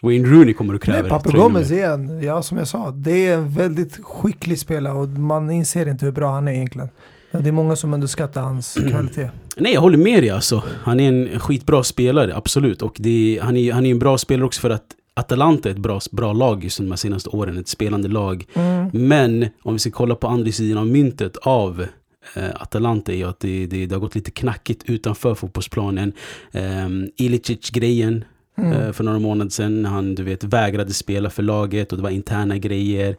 Wayne 0.03 0.29
Rooney 0.29 0.55
kommer 0.55 0.75
att 0.75 0.83
kräva 0.83 1.01
Nej, 1.01 1.11
Papu 1.11 1.31
tröjan 1.31 1.53
Gomez 1.53 1.71
nu. 1.71 1.79
är 1.81 1.91
en, 1.91 2.23
ja 2.23 2.43
som 2.43 2.59
jag 2.59 2.69
sa, 2.69 2.91
det 2.91 3.27
är 3.27 3.35
en 3.35 3.51
väldigt 3.51 4.05
skicklig 4.05 4.59
spelare 4.59 4.95
och 4.95 5.09
man 5.09 5.51
inser 5.51 5.89
inte 5.89 6.05
hur 6.05 6.13
bra 6.13 6.33
han 6.33 6.49
är 6.49 6.53
egentligen. 6.53 6.89
Det 7.31 7.49
är 7.49 7.53
många 7.53 7.77
som 7.77 7.95
underskattar 7.95 8.43
hans 8.43 8.75
kvalitet. 8.91 9.31
Nej, 9.57 9.73
jag 9.73 9.81
håller 9.81 9.99
med 9.99 10.23
dig 10.23 10.31
alltså. 10.31 10.63
Han 10.83 11.01
är 11.01 11.09
en 11.09 11.41
skitbra 11.41 11.83
spelare, 11.83 12.37
absolut. 12.37 12.83
Och 12.83 12.97
det 12.99 13.41
han, 13.43 13.57
är, 13.57 13.73
han 13.73 13.87
är 13.87 13.91
en 13.91 13.99
bra 13.99 14.19
spelare 14.19 14.47
också 14.47 14.61
för 14.61 14.71
att 14.71 14.85
Atalanta 15.21 15.69
är 15.69 15.73
ett 15.73 15.79
bra, 15.79 16.01
bra 16.11 16.33
lag 16.33 16.65
just 16.65 16.79
de 16.79 16.91
här 16.91 16.97
senaste 16.97 17.31
åren. 17.31 17.59
Ett 17.59 17.69
spelande 17.69 18.09
lag. 18.09 18.47
Mm. 18.55 18.91
Men 18.93 19.47
om 19.63 19.73
vi 19.73 19.79
ska 19.79 19.91
kolla 19.91 20.15
på 20.15 20.29
andra 20.29 20.53
sidan 20.53 20.79
av 20.79 20.87
myntet 20.87 21.37
av 21.37 21.87
eh, 22.35 22.51
Atalanta 22.55 23.13
är 23.13 23.17
ju 23.17 23.29
att 23.29 23.41
det, 23.41 23.67
det, 23.67 23.87
det 23.87 23.95
har 23.95 24.01
gått 24.01 24.15
lite 24.15 24.31
knackigt 24.31 24.83
utanför 24.87 25.35
fotbollsplanen. 25.35 26.13
Um, 26.53 27.11
Ilicic-grejen 27.17 28.25
Mm. 28.59 28.73
eh, 28.73 28.93
för 28.93 29.05
några 29.05 29.19
månader 29.19 29.51
sedan 29.51 29.83
när 29.83 29.91
han 29.91 30.15
du 30.15 30.23
vet, 30.23 30.45
vägrade 30.45 30.93
spela 30.93 31.31
för 31.31 31.43
laget 31.43 31.93
och 31.93 31.99
det 31.99 32.03
var 32.03 32.11
interna 32.11 32.59
grejer. 32.59 33.17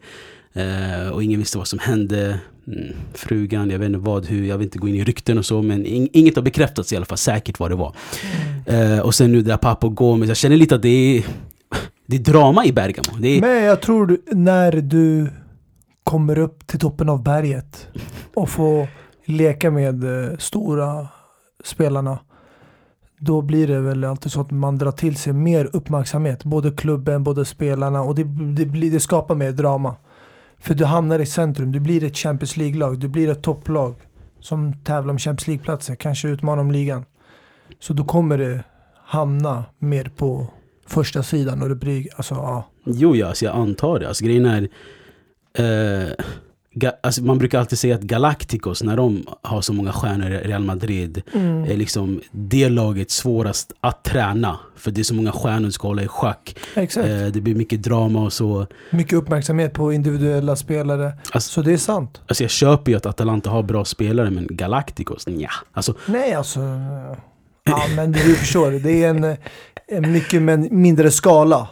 Eh, 0.54 1.10
och 1.12 1.24
ingen 1.24 1.40
visste 1.40 1.58
vad 1.58 1.68
som 1.68 1.80
hände. 1.80 2.40
Mm, 2.68 2.94
frugan, 3.14 3.70
jag 3.70 3.80
vet 3.80 3.86
inte 3.88 4.00
vad, 4.00 4.26
hur, 4.26 4.46
jag 4.46 4.58
vill 4.58 4.66
inte 4.66 4.80
gå 4.80 4.88
in 4.88 4.96
i 4.96 5.04
rykten 5.04 5.38
och 5.38 5.46
så 5.46 5.62
men 5.62 5.86
in, 5.86 6.10
inget 6.14 6.36
har 6.36 6.44
bekräftats 6.44 6.94
i 6.94 6.96
alla 6.96 7.06
fall 7.06 7.18
säkert 7.18 7.60
vad 7.60 7.72
det 7.72 7.76
var. 7.76 7.96
Eh, 8.66 9.00
och 9.00 9.16
sen 9.16 9.32
nu 9.32 9.42
det 9.42 9.50
där 9.50 9.58
Papo 9.58 9.90
Gomez, 9.90 10.28
jag 10.28 10.38
känner 10.38 10.56
lite 10.58 10.76
att 10.76 10.82
det 10.82 11.18
är, 11.18 11.24
det 12.12 12.18
är 12.18 12.34
drama 12.34 12.66
i 12.66 12.74
Bergamo. 12.74 13.18
Det 13.20 13.28
är, 13.28 13.42
Men 13.42 13.64
jag 13.64 13.82
tror 13.82 14.08
du- 14.08 14.24
när 14.32 14.72
du 14.72 15.30
kommer 16.04 16.38
upp 16.40 16.68
till 16.68 16.80
toppen 16.80 17.10
av 17.10 17.24
berget 17.24 17.88
och 18.36 18.50
får 18.50 18.88
leka 19.26 19.72
med 19.72 20.04
eh, 20.04 20.38
stora 20.38 21.08
spelarna. 21.64 22.20
Då 23.20 23.42
blir 23.42 23.68
det 23.68 23.80
väl 23.80 24.04
alltid 24.04 24.32
så 24.32 24.42
att 24.42 24.52
man 24.52 24.78
drar 24.78 24.92
till 24.92 25.16
sig 25.16 25.34
mer 25.34 25.70
uppmärksamhet. 25.74 26.44
Både 26.44 26.72
klubben, 26.72 27.24
både 27.24 27.46
spelarna 27.46 28.02
och 28.02 28.16
det, 28.16 28.24
det, 28.56 28.66
blir, 28.66 28.92
det 28.92 29.00
skapar 29.00 29.36
mer 29.36 29.52
drama. 29.52 29.96
För 30.60 30.74
du 30.74 30.86
hamnar 30.86 31.20
i 31.20 31.26
centrum, 31.26 31.72
du 31.72 31.80
blir 31.80 32.04
ett 32.04 32.18
Champions 32.18 32.58
League-lag, 32.58 33.00
du 33.00 33.08
blir 33.08 33.30
ett 33.30 33.42
topplag 33.42 33.96
som 34.40 34.74
tävlar 34.74 35.12
om 35.14 35.18
Champions 35.20 35.48
League-platser, 35.48 35.96
kanske 35.96 36.28
utmanar 36.28 36.62
om 36.62 36.72
ligan. 36.72 37.06
Så 37.80 37.94
då 37.94 38.04
kommer 38.04 38.38
det 38.38 38.64
hamna 39.06 39.64
mer 39.80 40.12
på 40.18 40.48
första 40.88 41.24
sidan 41.24 41.62
och 41.72 41.78
blir, 41.78 42.08
alltså 42.16 42.36
ja. 42.36 42.68
Jo, 42.86 43.16
ja, 43.16 43.28
alltså 43.28 43.46
jag 43.46 43.56
antar 43.56 44.00
det. 44.00 44.08
Alltså, 44.08 44.26
grejen 44.26 44.46
är... 44.46 44.70
Eh, 45.54 46.10
ga, 46.74 46.92
alltså, 47.04 47.24
man 47.24 47.38
brukar 47.38 47.60
alltid 47.60 47.80
säga 47.80 47.96
att 47.96 48.02
Galacticos, 48.02 48.84
när 48.84 48.98
de 48.98 49.26
har 49.42 49.62
så 49.62 49.74
många 49.74 49.92
stjärnor 49.92 50.32
i 50.32 50.38
Real 50.38 50.64
Madrid, 50.64 51.22
är 51.68 51.78
liksom 51.78 52.22
det 52.32 52.70
laget 52.70 53.12
svårast 53.12 53.74
att 53.82 54.04
träna. 54.04 54.60
För 54.76 54.92
det 54.92 55.02
är 55.02 55.04
så 55.04 55.14
många 55.14 55.32
stjärnor 55.32 55.66
du 55.66 55.72
ska 55.72 55.88
hålla 55.88 56.04
i 56.04 56.08
schack. 56.08 56.56
Eh, 56.76 56.86
det 57.34 57.42
blir 57.42 57.56
mycket 57.56 57.84
drama 57.84 58.24
och 58.24 58.34
så. 58.34 58.68
Mycket 58.90 59.14
uppmärksamhet 59.14 59.74
på 59.74 59.94
individuella 59.94 60.56
spelare. 60.56 61.14
Alltså, 61.32 61.52
Så 61.52 61.62
det 61.62 61.74
är 61.74 61.78
sant. 61.78 62.22
alltså 62.28 62.44
jag 62.44 62.52
köper 62.52 62.92
ju 62.92 62.98
att 62.98 63.06
Atalanta 63.06 63.50
har 63.50 63.64
bra 63.64 63.86
spelare, 63.86 64.30
men 64.30 64.48
Galacticos, 64.50 65.28
nja. 65.28 65.50
Alltså, 65.72 65.94
Nej, 66.06 66.34
alltså. 66.34 66.60
Ja, 67.66 67.84
men 67.96 68.12
du 68.12 68.20
förstår. 68.36 68.72
Det 68.72 69.04
är 69.04 69.10
en, 69.10 69.36
en 69.88 70.12
mycket 70.12 70.42
men 70.42 70.68
mindre 70.72 71.12
skala. 71.12 71.68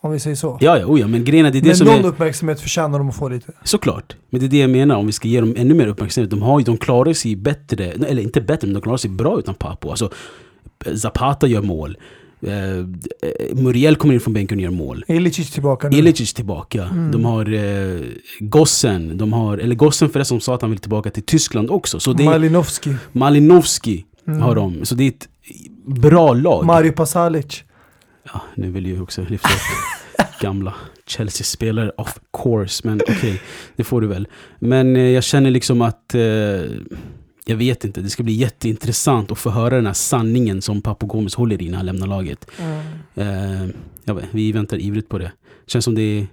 Om 0.00 0.12
vi 0.12 0.18
säger 0.20 0.36
så. 0.36 0.58
ja, 0.60 0.78
ja, 0.78 0.86
oh 0.86 1.00
ja, 1.00 1.06
men 1.06 1.24
grejen 1.24 1.46
är 1.46 1.50
det 1.50 1.58
är 1.58 1.62
det 1.62 1.68
men 1.68 1.76
som 1.76 1.86
någon 1.86 2.00
är... 2.04 2.08
uppmärksamhet 2.08 2.60
förtjänar 2.60 2.98
de 2.98 3.08
att 3.08 3.16
få 3.16 3.28
lite. 3.28 3.52
Såklart. 3.64 4.16
Men 4.30 4.40
det 4.40 4.46
är 4.46 4.48
det 4.48 4.58
jag 4.58 4.70
menar, 4.70 4.96
om 4.96 5.06
vi 5.06 5.12
ska 5.12 5.28
ge 5.28 5.40
dem 5.40 5.54
ännu 5.56 5.74
mer 5.74 5.86
uppmärksamhet. 5.86 6.30
De, 6.30 6.42
har 6.42 6.60
de 6.60 6.76
klarar 6.76 7.12
sig 7.12 7.36
bättre, 7.36 7.84
eller 7.86 8.22
inte 8.22 8.40
bättre, 8.40 8.66
men 8.66 8.74
de 8.74 8.80
klarar 8.82 8.96
sig 8.96 9.10
bra 9.10 9.38
utan 9.38 9.54
Papo. 9.54 9.90
Alltså, 9.90 10.10
Zapata 10.96 11.46
gör 11.46 11.62
mål. 11.62 11.96
Eh, 12.46 12.86
Muriel 13.54 13.96
kommer 13.96 14.14
in 14.14 14.20
från 14.20 14.34
bänken 14.34 14.58
och 14.58 14.62
gör 14.62 14.70
mål. 14.70 15.04
Ilicic 15.08 15.50
tillbaka 15.50 15.88
nu. 15.88 15.98
Ilicic 15.98 16.34
tillbaka. 16.34 16.82
Mm. 16.84 17.10
De 17.12 17.24
har 17.24 17.52
eh, 17.54 18.00
Gossen. 18.40 19.18
De 19.18 19.32
har, 19.32 19.58
eller 19.58 19.74
Gossen 19.74 20.08
förresten 20.10 20.40
sa 20.40 20.54
att 20.54 20.62
han 20.62 20.70
vill 20.70 20.80
tillbaka 20.80 21.10
till 21.10 21.22
Tyskland 21.22 21.70
också. 21.70 22.00
Så 22.00 22.12
det 22.12 22.22
är 22.22 22.26
Malinovski. 22.26 22.94
Malinovski 23.12 24.04
Mm. 24.28 24.40
har 24.42 24.54
de. 24.54 24.84
Så 24.84 24.94
det 24.94 25.04
är 25.04 25.08
ett 25.08 25.28
bra 25.84 26.34
lag. 26.34 26.64
Mario 26.64 26.92
Pasalic. 26.92 27.64
ja, 28.32 28.42
nu 28.54 28.70
vill 28.70 28.86
jag 28.86 29.02
också 29.02 29.24
lyfta 29.28 29.48
upp. 29.48 30.26
Gamla 30.40 30.74
Chelsea-spelare 31.06 31.90
of 31.96 32.18
course, 32.42 32.88
men 32.88 33.00
okej, 33.00 33.16
okay, 33.16 33.38
det 33.76 33.84
får 33.84 34.00
du 34.00 34.06
väl. 34.06 34.28
Men 34.58 34.96
eh, 34.96 35.02
jag 35.02 35.24
känner 35.24 35.50
liksom 35.50 35.82
att, 35.82 36.14
eh, 36.14 36.22
jag 37.44 37.56
vet 37.56 37.84
inte, 37.84 38.00
det 38.00 38.10
ska 38.10 38.22
bli 38.22 38.32
jätteintressant 38.32 39.32
att 39.32 39.38
få 39.38 39.50
höra 39.50 39.76
den 39.76 39.86
här 39.86 39.92
sanningen 39.92 40.62
som 40.62 40.82
Papo 40.82 41.06
Gomes 41.06 41.34
håller 41.34 41.62
i 41.62 41.68
när 41.68 41.76
han 41.76 41.86
lämnar 41.86 42.06
laget. 42.06 42.46
Mm. 42.58 43.72
Eh, 44.04 44.14
vet, 44.14 44.24
vi 44.30 44.52
väntar 44.52 44.76
ivrigt 44.76 45.08
på 45.08 45.18
det. 45.18 45.32
Känns 45.66 45.84
som 45.84 45.94
det 45.94 46.02
är 46.02 46.26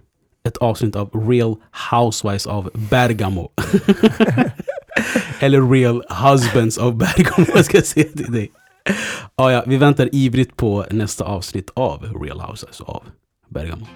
ett 0.44 0.58
avsnitt 0.58 0.96
av 0.96 1.30
Real 1.30 1.56
Housewives 1.92 2.48
av 2.48 2.70
Bergamo. 2.74 3.52
Eller 5.40 5.72
Real 5.72 6.04
Husbands 6.10 6.78
of 6.78 6.96
Bergamo, 6.96 7.48
jag 7.56 7.66
ska 7.66 7.82
säga 7.82 8.08
till 8.16 8.32
dig. 8.32 8.52
Ah, 9.36 9.52
ja, 9.52 9.64
vi 9.68 9.78
väntar 9.78 10.10
ivrigt 10.12 10.58
på 10.58 10.86
nästa 10.92 11.26
avsnitt 11.26 11.72
av 11.74 12.04
Real 12.24 12.40
Housewives 12.40 12.82
av 12.82 13.04
Bergamo. 13.50 13.88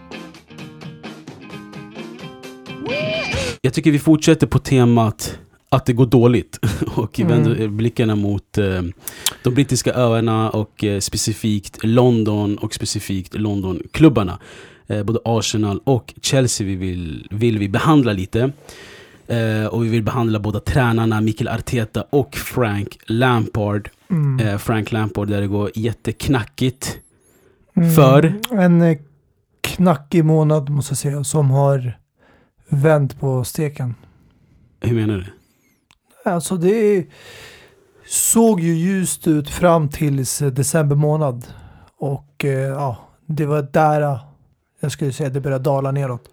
Jag 3.61 3.73
tycker 3.73 3.91
vi 3.91 3.99
fortsätter 3.99 4.47
på 4.47 4.59
temat 4.59 5.39
att 5.69 5.85
det 5.85 5.93
går 5.93 6.05
dåligt 6.05 6.59
och 6.95 7.19
mm. 7.19 7.31
vänder 7.31 7.67
blickarna 7.67 8.15
mot 8.15 8.57
eh, 8.57 8.81
de 9.43 9.53
brittiska 9.53 9.93
öarna 9.93 10.49
och 10.49 10.83
eh, 10.83 10.99
specifikt 10.99 11.83
London 11.83 12.57
och 12.57 12.73
specifikt 12.73 13.33
Londonklubbarna. 13.33 14.39
Eh, 14.87 15.03
både 15.03 15.19
Arsenal 15.25 15.79
och 15.83 16.13
Chelsea 16.21 16.67
vi 16.67 16.75
vill, 16.75 17.27
vill 17.31 17.59
vi 17.59 17.69
behandla 17.69 18.13
lite. 18.13 18.51
Och 19.71 19.85
vi 19.85 19.89
vill 19.89 20.03
behandla 20.03 20.39
båda 20.39 20.59
tränarna, 20.59 21.21
Mikael 21.21 21.47
Arteta 21.47 22.05
och 22.09 22.35
Frank 22.35 22.99
Lampard. 23.05 23.89
Mm. 24.13 24.47
Eh, 24.47 24.57
Frank 24.57 24.91
Lampard 24.91 25.27
där 25.27 25.41
det 25.41 25.47
går 25.47 25.71
jätteknackigt 25.75 26.97
mm. 27.75 27.91
för. 27.91 28.33
En 28.51 28.81
eh, 28.81 28.97
knackig 29.61 30.25
månad 30.25 30.69
måste 30.69 30.91
jag 30.91 30.97
säga 30.97 31.23
som 31.23 31.51
har 31.51 31.97
vänt 32.69 33.19
på 33.19 33.43
steken. 33.43 33.95
Hur 34.81 34.95
menar 34.95 35.17
du? 35.17 35.25
Alltså 36.31 36.57
det 36.57 37.05
såg 38.05 38.59
ju 38.59 38.73
ljust 38.73 39.27
ut 39.27 39.49
fram 39.49 39.89
tills 39.89 40.39
december 40.39 40.95
månad. 40.95 41.47
Och 41.97 42.45
eh, 42.45 42.51
ja, 42.51 42.97
det 43.25 43.45
var 43.45 43.61
där 43.61 44.19
jag 44.79 44.91
skulle 44.91 45.13
säga 45.13 45.29
det 45.29 45.41
började 45.41 45.63
dala 45.63 45.91
neråt. 45.91 46.29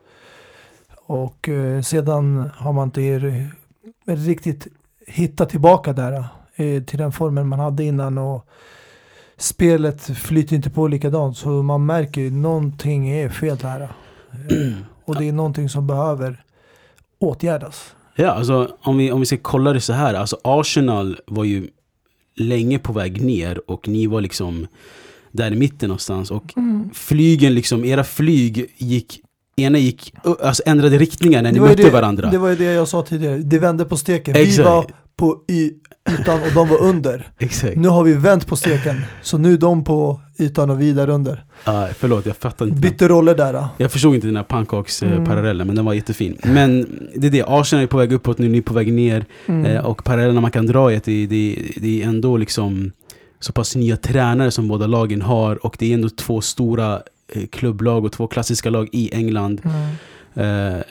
Och 1.07 1.49
eh, 1.49 1.83
sedan 1.83 2.51
har 2.57 2.73
man 2.73 2.89
inte 2.89 3.51
riktigt 4.07 4.67
hittat 5.07 5.51
tillbaka 5.51 5.93
där 5.93 6.25
eh, 6.61 6.83
till 6.83 6.99
den 6.99 7.13
formen 7.13 7.49
man 7.49 7.59
hade 7.59 7.85
innan. 7.85 8.19
Och 8.19 8.47
spelet 9.37 10.03
flyter 10.03 10.57
inte 10.57 10.71
på 10.71 10.89
likadant 10.89 11.37
så 11.37 11.49
man 11.49 11.87
märker 11.87 12.21
ju 12.21 12.31
någonting 12.31 13.11
är 13.11 13.29
fel 13.29 13.57
där. 13.57 13.81
Eh, 13.81 13.89
och 15.05 15.17
det 15.17 15.29
är 15.29 15.33
någonting 15.33 15.69
som 15.69 15.87
behöver 15.87 16.45
åtgärdas. 17.19 17.95
Ja, 18.15 18.31
alltså 18.31 18.77
om 18.81 18.99
vi, 18.99 19.13
om 19.13 19.21
vi 19.21 19.27
ska 19.27 19.37
kolla 19.43 19.73
det 19.73 19.81
så 19.81 19.93
här. 19.93 20.15
Alltså 20.15 20.37
Arsenal 20.45 21.19
var 21.27 21.45
ju 21.45 21.69
länge 22.37 22.79
på 22.79 22.93
väg 22.93 23.23
ner 23.23 23.71
och 23.71 23.89
ni 23.89 24.07
var 24.07 24.21
liksom 24.21 24.67
där 25.33 25.53
i 25.53 25.57
mitten 25.57 25.89
någonstans. 25.89 26.31
Och 26.31 26.57
mm. 26.57 26.91
flygen, 26.95 27.55
liksom, 27.55 27.85
era 27.85 28.05
flyg 28.05 28.75
gick 28.77 29.21
ena 29.57 29.79
gick, 29.79 30.15
alltså 30.43 30.63
ändrade 30.67 30.99
riktningar 30.99 31.43
när 31.43 31.53
ni 31.53 31.61
mötte 31.61 31.83
det, 31.83 31.91
varandra. 31.91 32.31
Det 32.31 32.39
var 32.39 32.49
ju 32.49 32.57
det 32.57 32.65
jag 32.65 32.89
sa 32.89 33.03
tidigare, 33.03 33.39
det 33.39 33.59
vände 33.59 33.85
på 33.85 33.97
steken. 33.97 34.37
Exakt. 34.37 34.59
Vi 34.59 34.63
var 34.63 34.87
på 35.21 35.41
ytan 35.49 36.43
och 36.43 36.53
de 36.55 36.69
var 36.69 36.83
under. 36.83 37.29
Exakt. 37.39 37.77
Nu 37.77 37.89
har 37.89 38.05
vi 38.05 38.15
vänt 38.15 38.47
på 38.47 38.57
steken, 38.57 39.01
så 39.23 39.39
nu 39.39 39.53
är 39.53 39.59
de 39.59 39.85
på 39.85 40.21
ytan 40.39 40.71
och 40.71 40.81
vi 40.81 40.93
där 40.93 41.09
under. 41.09 41.45
Ah, 41.65 41.87
förlåt, 41.99 42.27
jag 42.27 42.37
fattar 42.37 42.67
inte. 42.67 42.81
Bytte 42.81 43.09
roller 43.09 43.35
där. 43.35 43.53
Då. 43.53 43.69
Jag 43.77 43.93
förstod 43.93 44.15
inte 44.15 44.27
den 44.27 44.37
här 44.37 44.43
pannkaks-parallellen, 44.43 45.57
mm. 45.57 45.67
men 45.67 45.77
den 45.77 45.85
var 45.85 45.95
jättefin. 45.95 46.39
Men 46.43 46.87
det 47.15 47.27
är 47.27 47.31
det, 47.31 47.45
Arsenal 47.47 47.83
är 47.83 47.87
på 47.87 47.97
väg 47.97 48.13
uppåt 48.13 48.39
nu, 48.39 48.49
ni 48.49 48.59
är 48.59 48.63
på 48.63 48.75
väg 48.75 48.93
ner. 48.93 49.25
Mm. 49.47 49.67
Eh, 49.67 49.87
och 49.87 50.05
parallellerna 50.05 50.41
man 50.41 50.51
kan 50.51 50.67
dra 50.67 50.93
är 50.93 50.97
att 50.97 51.05
det, 51.05 51.27
det, 51.27 51.59
det 51.77 52.03
är 52.03 52.09
ändå 52.09 52.37
liksom 52.37 52.93
så 53.41 53.53
pass 53.53 53.77
nya 53.77 53.97
tränare 53.97 54.51
som 54.51 54.69
båda 54.69 54.87
lagen 54.87 55.23
har 55.23 55.67
och 55.67 55.77
det 55.79 55.91
är 55.91 55.95
ändå 55.95 56.09
två 56.09 56.41
stora 56.41 57.03
eh, 57.33 57.47
klubblag 57.47 58.05
och 58.05 58.13
två 58.13 58.27
klassiska 58.27 58.71
lag 58.71 58.89
i 58.93 59.15
England. 59.15 59.61
Mm. 59.65 60.75
Eh, 60.75 60.83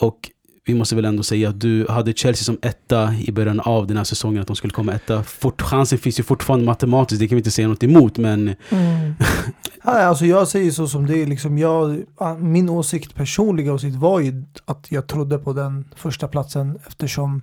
och 0.00 0.30
vi 0.68 0.74
måste 0.74 0.94
väl 0.94 1.04
ändå 1.04 1.22
säga 1.22 1.48
att 1.48 1.60
du 1.60 1.86
hade 1.88 2.12
Chelsea 2.12 2.44
som 2.44 2.58
etta 2.62 3.14
i 3.14 3.32
början 3.32 3.60
av 3.60 3.86
den 3.86 3.96
här 3.96 4.04
säsongen, 4.04 4.40
att 4.40 4.46
de 4.46 4.56
skulle 4.56 4.72
komma 4.72 4.92
etta. 4.92 5.22
Fort, 5.22 5.62
chansen 5.62 5.98
finns 5.98 6.18
ju 6.18 6.22
fortfarande 6.22 6.66
matematiskt, 6.66 7.20
det 7.20 7.28
kan 7.28 7.36
vi 7.36 7.40
inte 7.40 7.50
säga 7.50 7.68
något 7.68 7.82
emot, 7.82 8.18
men... 8.18 8.54
Mm. 8.70 9.14
alltså 9.82 10.26
jag 10.26 10.48
säger 10.48 10.70
så 10.70 10.88
som 10.88 11.06
det 11.06 11.18
är, 11.18 11.26
liksom 11.26 11.58
jag, 11.58 12.04
min 12.38 12.68
åsikt, 12.68 13.14
personliga 13.14 13.72
åsikt 13.72 13.96
var 13.96 14.20
ju 14.20 14.44
att 14.64 14.86
jag 14.88 15.06
trodde 15.06 15.38
på 15.38 15.52
den 15.52 15.84
första 15.96 16.28
platsen 16.28 16.78
eftersom 16.86 17.42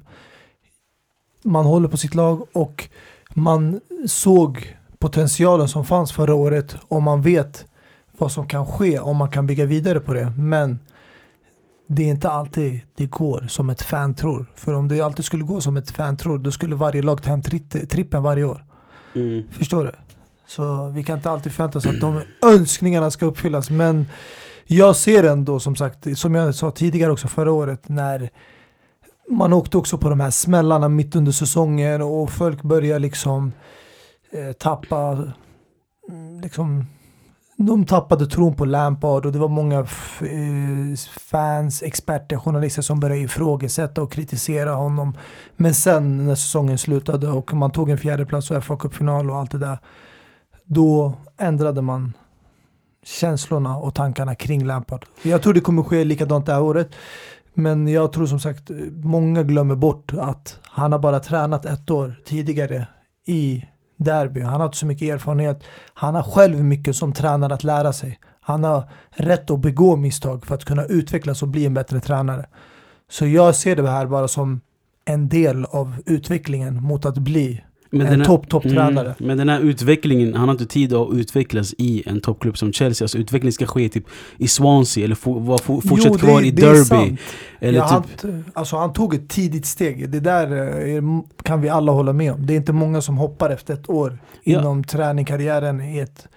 man 1.43 1.65
håller 1.65 1.87
på 1.87 1.97
sitt 1.97 2.15
lag 2.15 2.47
och 2.53 2.89
man 3.33 3.79
såg 4.07 4.77
potentialen 4.99 5.67
som 5.67 5.85
fanns 5.85 6.11
förra 6.11 6.35
året 6.35 6.75
och 6.87 7.03
man 7.03 7.21
vet 7.21 7.65
vad 8.17 8.31
som 8.31 8.47
kan 8.47 8.65
ske 8.65 8.99
om 8.99 9.17
man 9.17 9.31
kan 9.31 9.47
bygga 9.47 9.65
vidare 9.65 9.99
på 9.99 10.13
det. 10.13 10.33
Men 10.37 10.79
det 11.87 12.03
är 12.03 12.07
inte 12.07 12.29
alltid 12.29 12.81
det 12.95 13.05
går 13.05 13.45
som 13.49 13.69
ett 13.69 13.81
fan 13.81 14.15
tror. 14.15 14.45
För 14.55 14.73
om 14.73 14.87
det 14.87 15.01
alltid 15.01 15.25
skulle 15.25 15.43
gå 15.43 15.61
som 15.61 15.77
ett 15.77 15.91
fan 15.91 16.17
tror, 16.17 16.37
då 16.37 16.51
skulle 16.51 16.75
varje 16.75 17.01
lag 17.01 17.23
ta 17.23 17.29
hem 17.29 17.41
tri 17.41 17.59
trippen 17.59 18.23
varje 18.23 18.43
år. 18.43 18.65
Mm. 19.15 19.43
Förstår 19.51 19.83
du? 19.83 19.91
Så 20.47 20.87
vi 20.87 21.03
kan 21.03 21.17
inte 21.17 21.29
alltid 21.29 21.51
förvänta 21.51 21.77
oss 21.77 21.85
att 21.85 21.99
de 21.99 22.21
önskningarna 22.45 23.11
ska 23.11 23.25
uppfyllas. 23.25 23.69
Men 23.69 24.05
jag 24.65 24.95
ser 24.95 25.23
ändå 25.23 25.59
som 25.59 25.75
sagt, 25.75 26.17
som 26.17 26.35
jag 26.35 26.55
sa 26.55 26.71
tidigare 26.71 27.11
också 27.11 27.27
förra 27.27 27.51
året, 27.51 27.89
när 27.89 28.29
man 29.29 29.53
åkte 29.53 29.77
också 29.77 29.97
på 29.97 30.09
de 30.09 30.19
här 30.19 30.31
smällarna 30.31 30.89
mitt 30.89 31.15
under 31.15 31.31
säsongen 31.31 32.01
och 32.01 32.31
folk 32.31 32.61
började 32.61 32.99
liksom 32.99 33.51
eh, 34.31 34.51
tappa 34.51 35.23
mm, 36.09 36.41
liksom 36.41 36.85
de 37.57 37.85
tappade 37.85 38.25
tron 38.25 38.55
på 38.55 38.65
Lampard 38.65 39.25
och 39.25 39.31
det 39.31 39.39
var 39.39 39.47
många 39.47 39.79
eh, 39.79 40.97
fans, 41.19 41.83
experter, 41.83 42.37
journalister 42.37 42.81
som 42.81 42.99
började 42.99 43.21
ifrågasätta 43.21 44.01
och 44.01 44.11
kritisera 44.11 44.73
honom. 44.73 45.17
Men 45.55 45.73
sen 45.73 46.25
när 46.25 46.35
säsongen 46.35 46.77
slutade 46.77 47.27
och 47.27 47.53
man 47.53 47.71
tog 47.71 47.89
en 47.89 47.97
fjärdeplats 47.97 48.51
och 48.51 48.63
fa 48.63 48.77
cupfinal 48.77 49.29
och 49.29 49.37
allt 49.37 49.51
det 49.51 49.57
där. 49.57 49.79
Då 50.63 51.13
ändrade 51.37 51.81
man 51.81 52.13
känslorna 53.03 53.77
och 53.77 53.95
tankarna 53.95 54.35
kring 54.35 54.65
Lampard. 54.65 55.05
Jag 55.23 55.41
tror 55.41 55.53
det 55.53 55.61
kommer 55.61 55.83
ske 55.83 56.03
likadant 56.03 56.45
det 56.45 56.53
här 56.53 56.61
året. 56.61 56.89
Men 57.53 57.87
jag 57.87 58.13
tror 58.13 58.25
som 58.25 58.39
sagt, 58.39 58.69
eh, 58.69 58.77
många 59.03 59.43
glömmer 59.43 59.75
bort 59.75 60.13
att 60.13 60.59
han 60.63 60.91
har 60.91 60.99
bara 60.99 61.19
tränat 61.19 61.65
ett 61.65 61.91
år 61.91 62.15
tidigare 62.25 62.87
i 63.25 63.65
derby. 63.97 64.41
Han 64.41 64.59
har 64.59 64.65
inte 64.65 64.77
så 64.77 64.85
mycket 64.85 65.13
erfarenhet. 65.13 65.63
Han 65.93 66.15
har 66.15 66.23
själv 66.23 66.63
mycket 66.63 66.95
som 66.95 67.13
tränare 67.13 67.53
att 67.53 67.63
lära 67.63 67.93
sig. 67.93 68.19
Han 68.41 68.63
har 68.63 68.89
rätt 69.09 69.51
att 69.51 69.59
begå 69.59 69.95
misstag 69.95 70.45
för 70.45 70.55
att 70.55 70.65
kunna 70.65 70.85
utvecklas 70.85 71.41
och 71.41 71.47
bli 71.47 71.65
en 71.65 71.73
bättre 71.73 71.99
tränare. 71.99 72.45
Så 73.09 73.25
jag 73.25 73.55
ser 73.55 73.75
det 73.75 73.89
här 73.89 74.05
bara 74.05 74.27
som 74.27 74.61
en 75.05 75.29
del 75.29 75.65
av 75.65 75.95
utvecklingen 76.05 76.83
mot 76.83 77.05
att 77.05 77.17
bli 77.17 77.63
en 78.01 78.23
topp, 78.23 78.49
topptränare. 78.49 79.05
Mm, 79.05 79.15
men 79.17 79.37
den 79.37 79.49
här 79.49 79.59
utvecklingen, 79.59 80.33
han 80.33 80.47
har 80.47 80.51
inte 80.51 80.65
tid 80.65 80.93
att 80.93 81.13
utvecklas 81.13 81.73
i 81.77 82.03
en 82.05 82.21
toppklubb 82.21 82.57
som 82.57 82.73
Chelsea. 82.73 83.05
Alltså 83.05 83.17
utvecklingen 83.17 83.53
ska 83.53 83.65
ske 83.65 83.89
typ 83.89 84.05
i 84.37 84.47
Swansea 84.47 85.05
eller 85.05 85.15
for, 85.15 85.57
for, 85.57 85.81
fortsätt 85.81 86.11
jo, 86.11 86.17
kvar 86.17 86.41
i 86.41 86.51
Derby. 86.51 87.17
Eller 87.59 87.79
ja, 87.79 88.03
typ... 88.03 88.21
han, 88.21 88.45
alltså 88.53 88.77
han 88.77 88.93
tog 88.93 89.13
ett 89.13 89.29
tidigt 89.29 89.65
steg. 89.65 90.09
Det 90.09 90.19
där 90.19 90.47
är, 90.47 90.95
eh, 90.97 91.03
kan 91.43 91.61
vi 91.61 91.69
alla 91.69 91.91
hålla 91.91 92.13
med 92.13 92.33
om. 92.33 92.45
Det 92.45 92.53
är 92.53 92.57
inte 92.57 92.73
många 92.73 93.01
som 93.01 93.17
hoppar 93.17 93.49
efter 93.49 93.73
ett 93.73 93.89
år 93.89 94.17
ja. 94.43 94.59
inom 94.59 94.83
träningkarriären 94.83 95.81
i 95.81 95.99
ett 95.99 96.27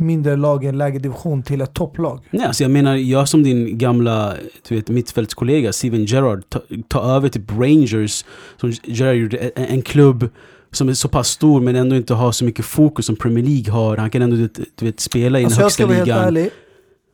mindre 0.00 0.36
lag 0.36 0.64
i 0.64 0.66
en 0.66 0.78
lägre 0.78 0.98
division 0.98 1.42
till 1.42 1.60
ett 1.60 1.74
topplag. 1.74 2.20
Nej, 2.30 2.46
alltså 2.46 2.64
jag 2.64 2.70
menar, 2.70 2.96
jag 2.96 3.28
som 3.28 3.42
din 3.42 3.78
gamla 3.78 4.34
du 4.68 4.74
vet, 4.74 4.88
mittfältskollega 4.88 5.72
Steven 5.72 6.04
Gerrard 6.04 6.42
tar 6.48 6.62
ta 6.88 7.16
över 7.16 7.28
typ 7.28 7.50
Rangers, 7.50 8.24
som 8.56 8.72
Gerrard 8.82 9.16
gjorde, 9.16 9.38
en, 9.38 9.64
en 9.64 9.82
klubb 9.82 10.30
som 10.70 10.88
är 10.88 10.94
så 10.94 11.08
pass 11.08 11.28
stor 11.28 11.60
men 11.60 11.76
ändå 11.76 11.96
inte 11.96 12.14
har 12.14 12.32
så 12.32 12.44
mycket 12.44 12.64
fokus 12.64 13.06
som 13.06 13.16
Premier 13.16 13.44
League 13.44 13.72
har. 13.72 13.96
Han 13.96 14.10
kan 14.10 14.22
ändå 14.22 14.36
du 14.74 14.84
vet, 14.86 15.00
spela 15.00 15.40
i 15.40 15.44
alltså 15.44 15.58
den 15.58 15.64
högsta 15.64 15.86
ligan. 15.86 15.98
Jag 15.98 16.06
ska 16.06 16.14
vara 16.14 16.24
helt 16.24 16.36
ärlig, 16.36 16.50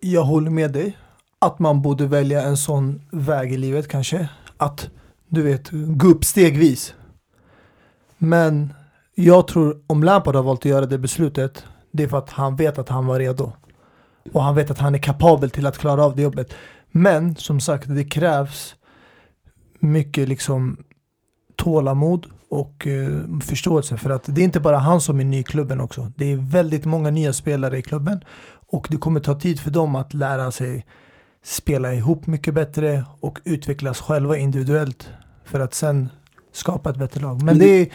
jag 0.01 0.25
håller 0.25 0.51
med 0.51 0.73
dig. 0.73 0.99
Att 1.38 1.59
man 1.59 1.83
borde 1.83 2.07
välja 2.07 2.43
en 2.43 2.57
sån 2.57 3.03
väg 3.11 3.53
i 3.53 3.57
livet 3.57 3.88
kanske. 3.88 4.29
Att 4.57 4.90
du 5.29 5.43
vet, 5.43 5.69
gå 5.73 6.09
upp 6.09 6.25
stegvis. 6.25 6.95
Men 8.19 8.73
jag 9.14 9.49
tror 9.49 9.83
om 9.87 10.03
Lampard 10.03 10.35
har 10.35 10.43
valt 10.43 10.61
att 10.61 10.64
göra 10.64 10.87
det 10.87 10.99
beslutet, 10.99 11.64
det 11.93 12.03
är 12.03 12.09
för 12.09 12.19
att 12.19 12.31
han 12.31 12.57
vet 12.57 12.79
att 12.79 12.88
han 12.88 13.07
var 13.07 13.19
redo. 13.19 13.53
Och 14.33 14.43
han 14.43 14.55
vet 14.55 14.71
att 14.71 14.79
han 14.79 14.95
är 14.95 14.99
kapabel 14.99 15.51
till 15.51 15.67
att 15.67 15.79
klara 15.79 16.05
av 16.05 16.17
det 16.17 16.23
jobbet. 16.23 16.55
Men 16.90 17.37
som 17.37 17.61
sagt, 17.61 17.85
det 17.88 18.05
krävs 18.05 18.75
mycket 19.79 20.29
liksom 20.29 20.85
tålamod 21.57 22.27
och 22.49 22.87
eh, 22.87 23.41
förståelse 23.41 23.97
för 23.97 24.11
att 24.11 24.25
det 24.27 24.41
är 24.41 24.45
inte 24.45 24.61
bara 24.61 24.79
han 24.79 25.01
som 25.01 25.21
är 25.21 25.25
ny 25.25 25.39
i 25.39 25.43
klubben 25.43 25.81
också. 25.81 26.13
Det 26.17 26.33
är 26.33 26.37
väldigt 26.37 26.85
många 26.85 27.11
nya 27.11 27.33
spelare 27.33 27.79
i 27.79 27.83
klubben 27.83 28.25
och 28.67 28.87
det 28.91 28.97
kommer 28.97 29.21
ta 29.21 29.41
tid 29.41 29.61
för 29.61 29.71
dem 29.71 29.97
att 29.97 30.15
lära 30.15 30.51
sig 30.51 30.87
spela 31.45 31.95
ihop 31.95 32.27
mycket 32.27 32.55
bättre 32.55 33.05
och 33.21 33.39
utvecklas 33.45 34.01
själva 34.01 34.37
individuellt 34.37 35.09
för 35.45 35.61
att 35.61 35.75
sen 35.75 36.09
skapa 36.53 36.91
ett 36.91 36.97
bättre 36.97 37.21
lag. 37.21 37.43
Men 37.43 37.59
det 37.59 37.67
är 37.67 37.89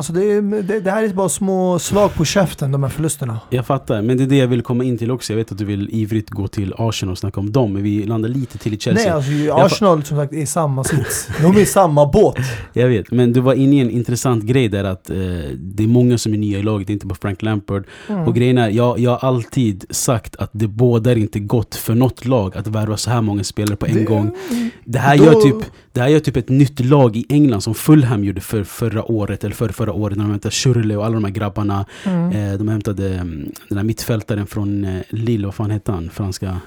Alltså 0.00 0.12
det, 0.12 0.24
är, 0.24 0.62
det, 0.62 0.80
det, 0.80 0.90
här 0.90 1.02
är 1.02 1.08
bara 1.08 1.28
små 1.28 1.78
slag 1.78 2.14
på 2.14 2.24
käften, 2.24 2.72
de 2.72 2.82
här 2.82 2.90
förlusterna. 2.90 3.40
Jag 3.50 3.66
fattar, 3.66 4.02
men 4.02 4.16
det 4.16 4.22
är 4.22 4.26
det 4.26 4.36
jag 4.36 4.48
vill 4.48 4.62
komma 4.62 4.84
in 4.84 4.98
till 4.98 5.10
också. 5.10 5.32
Jag 5.32 5.36
vet 5.36 5.52
att 5.52 5.58
du 5.58 5.64
vill 5.64 5.88
ivrigt 5.92 6.30
gå 6.30 6.48
till 6.48 6.74
Arsenal 6.78 7.12
och 7.12 7.18
snacka 7.18 7.40
om 7.40 7.52
dem, 7.52 7.72
men 7.72 7.82
vi 7.82 8.06
landar 8.06 8.28
lite 8.28 8.58
till 8.58 8.74
i 8.74 8.78
Chelsea. 8.78 9.18
Nej, 9.18 9.50
alltså 9.50 9.66
Arsenal 9.66 10.04
som 10.04 10.16
sagt 10.16 10.32
är 10.32 10.46
samma 10.46 10.84
sits. 10.84 11.28
De 11.42 11.56
är 11.56 11.60
i 11.60 11.66
samma 11.66 12.06
båt. 12.06 12.36
Jag 12.72 12.88
vet, 12.88 13.10
men 13.10 13.32
du 13.32 13.40
var 13.40 13.54
inne 13.54 13.76
i 13.76 13.80
en 13.80 13.90
intressant 13.90 14.44
grej 14.44 14.68
där 14.68 14.84
att 14.84 15.10
eh, 15.10 15.16
det 15.56 15.82
är 15.82 15.86
många 15.86 16.18
som 16.18 16.34
är 16.34 16.38
nya 16.38 16.58
i 16.58 16.62
laget, 16.62 16.90
inte 16.90 17.06
bara 17.06 17.14
Frank 17.14 17.42
Lampard. 17.42 17.84
Mm. 18.08 18.28
Och 18.28 18.34
grejen 18.34 18.58
är, 18.58 18.68
jag, 18.68 18.98
jag 18.98 19.10
har 19.10 19.28
alltid 19.28 19.84
sagt 19.90 20.36
att 20.36 20.50
det 20.52 20.68
bådar 20.68 21.18
inte 21.18 21.38
gott 21.40 21.74
för 21.74 21.94
något 21.94 22.24
lag 22.24 22.56
att 22.56 22.66
värva 22.66 22.96
så 22.96 23.10
här 23.10 23.20
många 23.20 23.44
spelare 23.44 23.76
på 23.76 23.86
en 23.86 23.94
det, 23.94 24.04
gång. 24.04 24.36
Det 24.84 24.98
här, 24.98 25.18
då, 25.18 25.24
gör 25.24 25.34
typ, 25.34 25.70
det 25.92 26.00
här 26.00 26.08
gör 26.08 26.20
typ 26.20 26.36
ett 26.36 26.48
nytt 26.48 26.80
lag 26.80 27.16
i 27.16 27.26
England 27.28 27.60
som 27.60 27.74
Fulham 27.74 28.24
gjorde 28.24 28.40
för 28.40 28.64
förra 28.64 29.10
året, 29.10 29.44
eller 29.44 29.54
för 29.54 29.68
förra 29.68 29.89
förra 29.90 30.02
året 30.02 30.18
när 30.18 30.24
de 30.24 30.30
hämtade 30.30 30.52
Shirley 30.52 30.96
och 30.96 31.04
alla 31.04 31.14
de 31.14 31.24
här 31.24 31.30
grabbarna. 31.30 31.86
Mm. 32.04 32.52
Eh, 32.52 32.58
de 32.58 32.68
hämtade 32.68 33.14
mm, 33.14 33.52
den 33.68 33.78
här 33.78 33.84
mittfältaren 33.84 34.46
från 34.46 34.84
eh, 34.84 35.02
Lille, 35.10 35.46
vad 35.46 35.54
fan 35.54 35.70
hette 35.70 35.92
han? 35.92 36.10
Franska? 36.10 36.60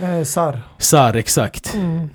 Eh, 0.00 0.24
Sar. 0.24 0.60
Sar, 0.78 1.14
exakt. 1.14 1.74
Mm. 1.74 2.10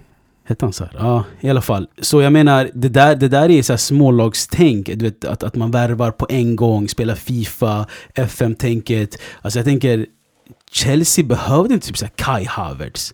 Hette 0.45 0.65
han 0.65 0.73
Sar? 0.73 0.89
Ja, 0.99 1.23
i 1.41 1.49
alla 1.49 1.61
fall. 1.61 1.87
Så 2.01 2.21
jag 2.21 2.33
menar, 2.33 2.69
det 2.73 2.89
där, 2.89 3.15
det 3.15 3.27
där 3.27 3.49
är 3.49 3.61
så 3.61 3.73
här 3.73 3.77
smålagstänk. 3.77 4.89
Du 4.95 5.05
vet, 5.05 5.25
att, 5.25 5.43
att 5.43 5.55
man 5.55 5.71
värvar 5.71 6.11
på 6.11 6.25
en 6.29 6.55
gång, 6.55 6.89
spelar 6.89 7.15
Fifa, 7.15 7.85
FM-tänket. 8.15 9.17
Alltså 9.41 9.59
jag 9.59 9.65
tänker, 9.65 10.05
Chelsea 10.71 11.25
behövde 11.25 11.73
inte 11.73 11.87
typ 11.87 11.97
så 11.97 12.07
Kai 12.15 12.45
Havertz. 12.45 13.13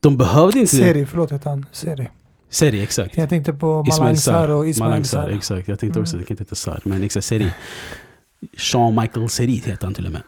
De 0.00 0.16
behövde 0.16 0.58
inte... 0.58 0.76
Seri, 0.76 1.06
förlåt 1.06 1.30
hette 1.30 1.48
han. 1.48 1.66
Seri. 1.72 2.08
Seri, 2.50 2.82
exakt. 2.82 3.16
Jag 3.16 3.28
tänkte 3.28 3.52
på 3.52 3.84
Malang 3.84 4.16
Sar 4.16 4.48
och 4.48 4.68
Ismail 4.68 5.04
Sar. 5.04 5.28
Exakt, 5.28 5.68
jag 5.68 5.78
tänkte 5.78 6.00
också, 6.00 6.14
mm. 6.14 6.20
det 6.22 6.26
kan 6.26 6.34
inte 6.34 6.42
heta 6.44 6.54
Sar, 6.54 6.80
men 6.84 7.02
exakt 7.02 7.26
Seri. 7.26 7.50
Jean 8.72 8.94
Michael 8.94 9.28
Seri 9.28 9.62
heter 9.66 9.84
han 9.84 9.94
till 9.94 10.06
och 10.06 10.12
med. 10.12 10.22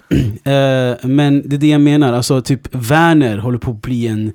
uh, 0.92 0.98
men 1.10 1.48
det 1.48 1.56
är 1.56 1.58
det 1.58 1.66
jag 1.66 1.80
menar, 1.80 2.12
alltså 2.12 2.42
typ 2.42 2.74
Werner 2.74 3.38
håller 3.38 3.58
på 3.58 3.70
att 3.70 3.82
bli 3.82 4.06
en 4.06 4.32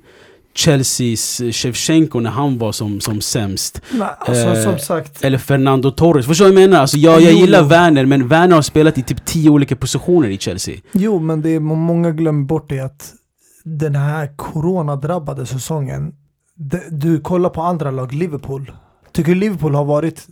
Chelseas 0.54 1.42
Shevchenko 1.52 2.20
när 2.20 2.30
han 2.30 2.58
var 2.58 2.72
som, 2.72 3.00
som 3.00 3.20
sämst. 3.20 3.82
Nej, 3.92 4.08
alltså, 4.18 4.48
uh, 4.48 4.62
som 4.62 4.78
sagt. 4.78 5.24
Eller 5.24 5.38
Fernando 5.38 5.90
Torres. 5.90 6.26
Förstår 6.26 6.44
du 6.44 6.52
vad 6.52 6.62
jag 6.62 6.70
menar? 6.70 6.80
Alltså, 6.80 6.96
jag, 6.96 7.20
jag 7.20 7.32
gillar 7.32 7.60
jo. 7.60 7.66
Werner, 7.68 8.06
men 8.06 8.28
Werner 8.28 8.54
har 8.54 8.62
spelat 8.62 8.98
i 8.98 9.02
typ 9.02 9.24
tio 9.24 9.50
olika 9.50 9.76
positioner 9.76 10.28
i 10.28 10.38
Chelsea. 10.38 10.76
Jo, 10.92 11.18
men 11.18 11.42
det 11.42 11.48
är, 11.50 11.60
många 11.60 12.10
glömmer 12.10 12.44
bort 12.44 12.68
det 12.68 12.80
att 12.80 13.14
den 13.64 13.94
här 13.94 14.36
coronadrabbade 14.36 15.46
säsongen 15.46 16.14
du 16.90 17.20
kollar 17.20 17.50
på 17.50 17.62
andra 17.62 17.90
lag, 17.90 18.12
Liverpool. 18.12 18.72
Tycker 19.12 19.34
Liverpool 19.34 19.74
har 19.74 19.84
varit 19.84 20.28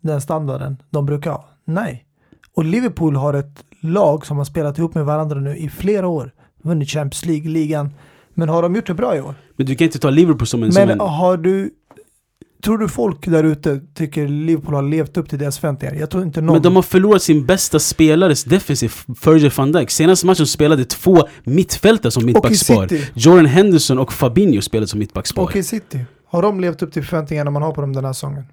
den 0.00 0.20
standarden 0.20 0.76
de 0.90 1.06
brukar 1.06 1.30
ha? 1.30 1.44
Nej. 1.64 2.04
Och 2.54 2.64
Liverpool 2.64 3.16
har 3.16 3.34
ett 3.34 3.64
lag 3.80 4.26
som 4.26 4.36
har 4.36 4.44
spelat 4.44 4.78
ihop 4.78 4.94
med 4.94 5.04
varandra 5.04 5.40
nu 5.40 5.56
i 5.56 5.68
flera 5.68 6.08
år. 6.08 6.32
Vunnit 6.62 6.88
Champions 6.88 7.24
League, 7.26 7.50
ligan. 7.50 7.90
Men 8.34 8.48
har 8.48 8.62
de 8.62 8.74
gjort 8.74 8.86
det 8.86 8.94
bra 8.94 9.16
i 9.16 9.20
år? 9.20 9.34
Men 9.56 9.66
du 9.66 9.74
kan 9.74 9.84
inte 9.84 9.98
ta 9.98 10.10
Liverpool 10.10 10.46
som 10.46 10.62
en... 10.62 10.70
Men 10.74 10.88
som 10.88 10.90
en... 10.90 11.00
har 11.00 11.36
du... 11.36 11.70
Tror 12.62 12.78
du 12.78 12.88
folk 12.88 13.26
där 13.26 13.44
ute 13.44 13.80
tycker 13.94 14.28
Liverpool 14.28 14.74
har 14.74 14.82
levt 14.82 15.16
upp 15.16 15.28
till 15.28 15.38
deras 15.38 15.58
förväntningar? 15.58 15.94
Jag 15.94 16.10
tror 16.10 16.22
inte 16.22 16.40
någon. 16.40 16.52
Men 16.52 16.62
de 16.62 16.76
har 16.76 16.82
förlorat 16.82 17.22
sin 17.22 17.46
bästa 17.46 17.78
spelares 17.78 18.44
defensiv, 18.44 18.92
Virgil 19.24 19.50
van 19.56 19.72
Dijk. 19.72 19.90
Senaste 19.90 20.26
matchen 20.26 20.46
spelade 20.46 20.84
två 20.84 21.28
mittfältare 21.44 22.10
som 22.12 22.26
mittbackspar. 22.26 22.88
Jordan 23.14 23.46
Henderson 23.46 23.98
och 23.98 24.12
Fabinho 24.12 24.62
spelade 24.62 24.86
som 24.86 24.98
mittbackspar. 24.98 25.42
Och 25.42 25.56
i 25.56 25.62
City. 25.62 26.04
Har 26.26 26.42
de 26.42 26.60
levt 26.60 26.82
upp 26.82 26.92
till 26.92 27.04
förväntningarna 27.04 27.50
man 27.50 27.62
har 27.62 27.72
på 27.72 27.80
dem 27.80 27.92
den 27.92 28.04
här 28.04 28.12
säsongen? 28.12 28.44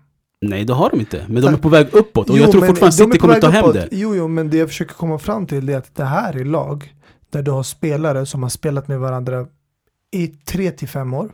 Nej 0.42 0.66
det 0.66 0.74
har 0.74 0.90
de 0.90 1.00
inte, 1.00 1.26
men 1.28 1.44
de 1.44 1.54
är 1.54 1.58
på 1.58 1.70
väg 1.70 1.88
uppåt 1.92 2.30
och 2.30 2.38
jo, 2.38 2.44
jag 2.44 2.52
tror 2.52 2.68
fortfarande 2.68 2.98
City 2.98 3.18
kommer 3.18 3.42
ta 3.42 3.50
hem 3.50 3.74
det. 3.74 3.88
Jo, 3.92 4.16
jo, 4.16 4.28
men 4.28 4.50
det 4.50 4.58
jag 4.58 4.68
försöker 4.68 4.94
komma 4.94 5.20
fram 5.20 5.48
till 5.48 5.70
är 5.70 5.78
att 5.78 5.96
det 5.96 6.06
här 6.06 6.38
är 6.38 6.46
lag 6.46 6.94
där 7.30 7.42
du 7.42 7.52
har 7.52 7.64
spelare 7.64 8.26
som 8.26 8.44
har 8.44 8.50
spelat 8.50 8.88
med 8.88 9.00
varandra 9.00 9.46
i 10.12 10.28
tre 10.28 10.72
till 10.72 10.88
fem 10.88 11.14
år. 11.14 11.30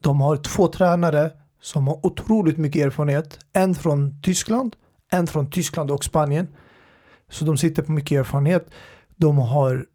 De 0.00 0.20
har 0.20 0.36
två 0.36 0.68
tränare 0.68 1.30
som 1.60 1.88
har 1.88 2.06
otroligt 2.06 2.58
mycket 2.58 2.86
erfarenhet. 2.86 3.38
En 3.52 3.74
från 3.74 4.22
Tyskland, 4.22 4.76
en 5.12 5.26
från 5.26 5.50
Tyskland 5.50 5.90
och 5.90 6.04
Spanien. 6.04 6.48
Så 7.30 7.44
de 7.44 7.56
sitter 7.56 7.82
på 7.82 7.92
mycket 7.92 8.18
erfarenhet. 8.18 8.70
De 9.16 9.38
har 9.38 9.86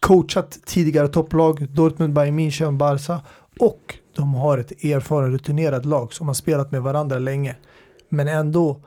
coachat 0.00 0.58
tidigare 0.66 1.08
topplag, 1.08 1.68
Dortmund, 1.70 2.12
Bayern 2.12 2.38
München, 2.38 2.76
Barca 2.76 3.20
och 3.60 3.94
de 4.16 4.34
har 4.34 4.58
ett 4.58 4.84
erfaret 4.84 5.30
rutinerat 5.30 5.84
lag 5.84 6.12
som 6.12 6.26
har 6.26 6.34
spelat 6.34 6.72
med 6.72 6.82
varandra 6.82 7.18
länge. 7.18 7.56
Men 8.08 8.28
ändå, 8.28 8.80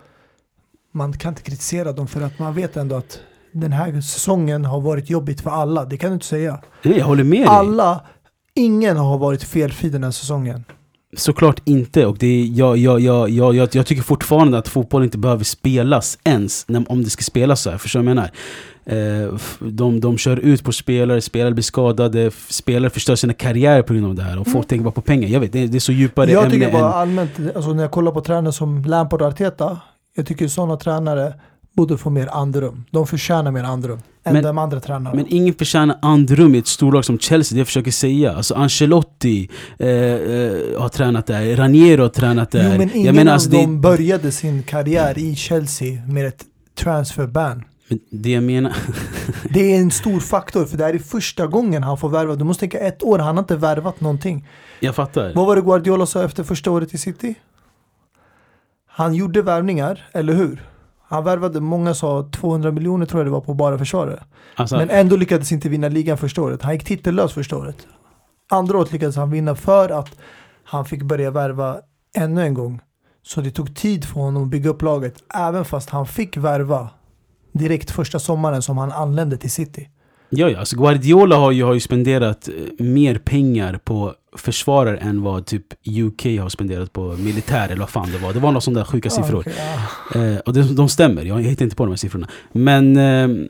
man 0.91 1.13
kan 1.13 1.31
inte 1.31 1.41
kritisera 1.41 1.91
dem 1.91 2.07
för 2.07 2.21
att 2.21 2.39
man 2.39 2.53
vet 2.53 2.77
ändå 2.77 2.95
att 2.95 3.19
den 3.51 3.71
här 3.71 4.01
säsongen 4.01 4.65
har 4.65 4.81
varit 4.81 5.09
jobbigt 5.09 5.41
för 5.41 5.49
alla. 5.49 5.85
Det 5.85 5.97
kan 5.97 6.09
du 6.09 6.13
inte 6.13 6.25
säga. 6.25 6.61
Nej, 6.83 6.97
jag 6.97 7.05
håller 7.05 7.23
med 7.23 7.39
dig. 7.39 7.47
Alla, 7.47 8.05
ingen 8.53 8.97
har 8.97 9.17
varit 9.17 9.43
felfri 9.43 9.89
den 9.89 10.03
här 10.03 10.11
säsongen. 10.11 10.65
Såklart 11.17 11.61
inte. 11.65 12.05
Och 12.05 12.17
det 12.17 12.27
är, 12.27 12.45
jag, 12.45 12.77
jag, 12.77 12.99
jag, 12.99 13.29
jag, 13.29 13.55
jag, 13.55 13.69
jag 13.71 13.85
tycker 13.85 14.03
fortfarande 14.03 14.57
att 14.57 14.67
fotboll 14.67 15.03
inte 15.03 15.17
behöver 15.17 15.43
spelas 15.43 16.19
ens 16.23 16.65
när, 16.67 16.91
om 16.91 17.03
det 17.03 17.09
ska 17.09 17.23
spelas 17.23 17.61
så 17.61 17.69
här. 17.69 17.77
Förstår 17.77 17.99
du 17.99 18.05
vad 18.05 18.09
jag 18.09 18.15
menar? 18.15 18.31
Eh, 18.85 19.33
de, 19.59 19.99
de 19.99 20.17
kör 20.17 20.37
ut 20.37 20.63
på 20.63 20.71
spelare, 20.71 21.21
spelare 21.21 21.53
blir 21.53 21.63
skadade, 21.63 22.31
spelare 22.49 22.89
förstör 22.89 23.15
sina 23.15 23.33
karriärer 23.33 23.81
på 23.81 23.93
grund 23.93 24.05
av 24.05 24.15
det 24.15 24.23
här. 24.23 24.39
Och 24.39 24.45
folk 24.45 24.55
mm. 24.55 24.67
tänker 24.67 24.83
bara 24.83 24.91
på 24.91 25.01
pengar. 25.01 25.29
Jag 25.29 25.39
vet, 25.39 25.53
det, 25.53 25.67
det 25.67 25.77
är 25.77 25.79
så 25.79 25.91
djupare 25.91 26.31
Jag 26.31 26.51
tycker 26.51 26.71
bara 26.71 26.87
än... 26.87 26.93
allmänt, 26.93 27.31
alltså 27.55 27.73
när 27.73 27.83
jag 27.83 27.91
kollar 27.91 28.11
på 28.11 28.21
tränare 28.21 28.53
som 28.53 28.85
Lampard 28.85 29.21
och 29.21 29.27
Arteta, 29.27 29.79
jag 30.15 30.27
tycker 30.27 30.47
sådana 30.47 30.77
tränare 30.77 31.33
borde 31.79 31.97
få 31.97 32.09
mer 32.09 32.27
andrum. 32.31 32.85
De 32.91 33.07
förtjänar 33.07 33.51
mer 33.51 33.63
andrum 33.63 33.99
än 34.23 34.33
men, 34.33 34.43
de 34.43 34.57
andra 34.57 34.79
tränarna. 34.79 35.15
Men 35.15 35.25
ingen 35.29 35.53
förtjänar 35.53 35.99
andrum 36.01 36.55
i 36.55 36.57
ett 36.57 36.67
storlag 36.67 37.05
som 37.05 37.19
Chelsea, 37.19 37.55
det 37.55 37.59
jag 37.59 37.67
försöker 37.67 37.91
säga. 37.91 38.33
Alltså 38.33 38.53
Ancelotti 38.55 39.49
eh, 39.79 39.89
eh, 39.89 40.81
har 40.81 40.89
tränat 40.89 41.27
där, 41.27 41.55
Raniero 41.55 42.01
har 42.01 42.09
tränat 42.09 42.51
där. 42.51 42.71
Jo, 42.71 42.77
men 42.77 42.89
ingen 42.93 43.05
jag 43.05 43.15
menar, 43.15 43.33
alltså, 43.33 43.49
av 43.49 43.53
dem 43.53 43.73
det... 43.73 43.79
började 43.79 44.31
sin 44.31 44.63
karriär 44.63 45.17
i 45.17 45.35
Chelsea 45.35 46.05
med 46.05 46.25
ett 46.25 46.45
transferban. 46.75 47.63
Men 47.87 47.99
det 48.09 48.31
jag 48.31 48.43
menar... 48.43 48.73
det 49.53 49.75
är 49.75 49.79
en 49.79 49.91
stor 49.91 50.19
faktor, 50.19 50.65
för 50.65 50.77
det 50.77 50.83
här 50.83 50.93
är 50.93 50.99
första 50.99 51.47
gången 51.47 51.83
han 51.83 51.97
får 51.97 52.09
värva. 52.09 52.35
Du 52.35 52.43
måste 52.43 52.59
tänka 52.59 52.79
ett 52.79 53.03
år, 53.03 53.19
han 53.19 53.37
har 53.37 53.43
inte 53.43 53.55
värvat 53.55 54.01
någonting. 54.01 54.47
Jag 54.79 54.95
fattar. 54.95 55.33
Vad 55.35 55.47
var 55.47 55.55
det 55.55 55.61
Guardiola 55.61 56.05
sa 56.05 56.23
efter 56.23 56.43
första 56.43 56.71
året 56.71 56.93
i 56.93 56.97
City? 56.97 57.35
Han 58.87 59.13
gjorde 59.13 59.41
värvningar, 59.41 60.07
eller 60.13 60.33
hur? 60.33 60.68
Han 61.09 61.23
värvade, 61.23 61.59
många 61.59 61.93
sa 61.93 62.29
200 62.31 62.71
miljoner 62.71 63.05
tror 63.05 63.19
jag 63.19 63.27
det 63.27 63.31
var 63.31 63.41
på 63.41 63.53
bara 63.53 63.77
försvaret. 63.77 64.19
Alltså, 64.55 64.77
Men 64.77 64.89
ändå 64.89 65.15
lyckades 65.15 65.51
inte 65.51 65.69
vinna 65.69 65.87
ligan 65.89 66.17
första 66.17 66.41
året. 66.41 66.61
Han 66.61 66.73
gick 66.73 66.83
titellös 66.83 67.33
första 67.33 67.57
året. 67.57 67.87
Andra 68.49 68.77
året 68.77 68.91
lyckades 68.91 69.15
han 69.15 69.31
vinna 69.31 69.55
för 69.55 69.89
att 69.89 70.09
han 70.63 70.85
fick 70.85 71.03
börja 71.03 71.31
värva 71.31 71.77
ännu 72.15 72.41
en 72.41 72.53
gång. 72.53 72.81
Så 73.23 73.41
det 73.41 73.51
tog 73.51 73.75
tid 73.75 74.05
för 74.05 74.19
honom 74.19 74.43
att 74.43 74.49
bygga 74.49 74.69
upp 74.69 74.81
laget, 74.81 75.13
även 75.35 75.65
fast 75.65 75.89
han 75.89 76.05
fick 76.05 76.37
värva 76.37 76.89
direkt 77.51 77.91
första 77.91 78.19
sommaren 78.19 78.61
som 78.61 78.77
han 78.77 78.91
anlände 78.91 79.37
till 79.37 79.51
City. 79.51 79.89
Ja, 80.29 80.49
ja. 80.49 80.59
Alltså 80.59 80.75
Guardiola 80.75 81.35
har 81.35 81.51
ju, 81.51 81.63
har 81.63 81.73
ju 81.73 81.79
spenderat 81.79 82.47
eh, 82.47 82.85
mer 82.85 83.15
pengar 83.15 83.79
på 83.83 84.13
försvarare 84.37 84.97
än 84.97 85.21
vad 85.21 85.45
typ 85.45 85.65
UK 85.87 86.25
har 86.25 86.49
spenderat 86.49 86.93
på 86.93 87.01
militär 87.01 87.65
eller 87.65 87.79
vad 87.79 87.89
fan 87.89 88.11
det 88.11 88.17
var. 88.17 88.33
Det 88.33 88.39
var 88.39 88.49
några 88.49 88.61
sådana 88.61 88.79
där 88.79 88.85
sjuka 88.85 89.09
siffror. 89.09 89.39
Okay, 89.39 89.53
ja. 90.13 90.25
eh, 90.25 90.37
och 90.37 90.53
det, 90.53 90.73
de 90.73 90.89
stämmer, 90.89 91.25
jag 91.25 91.41
hittar 91.41 91.65
inte 91.65 91.75
på 91.75 91.85
de 91.85 91.89
här 91.89 91.97
siffrorna. 91.97 92.27
Men 92.51 92.97
eh, 92.97 93.47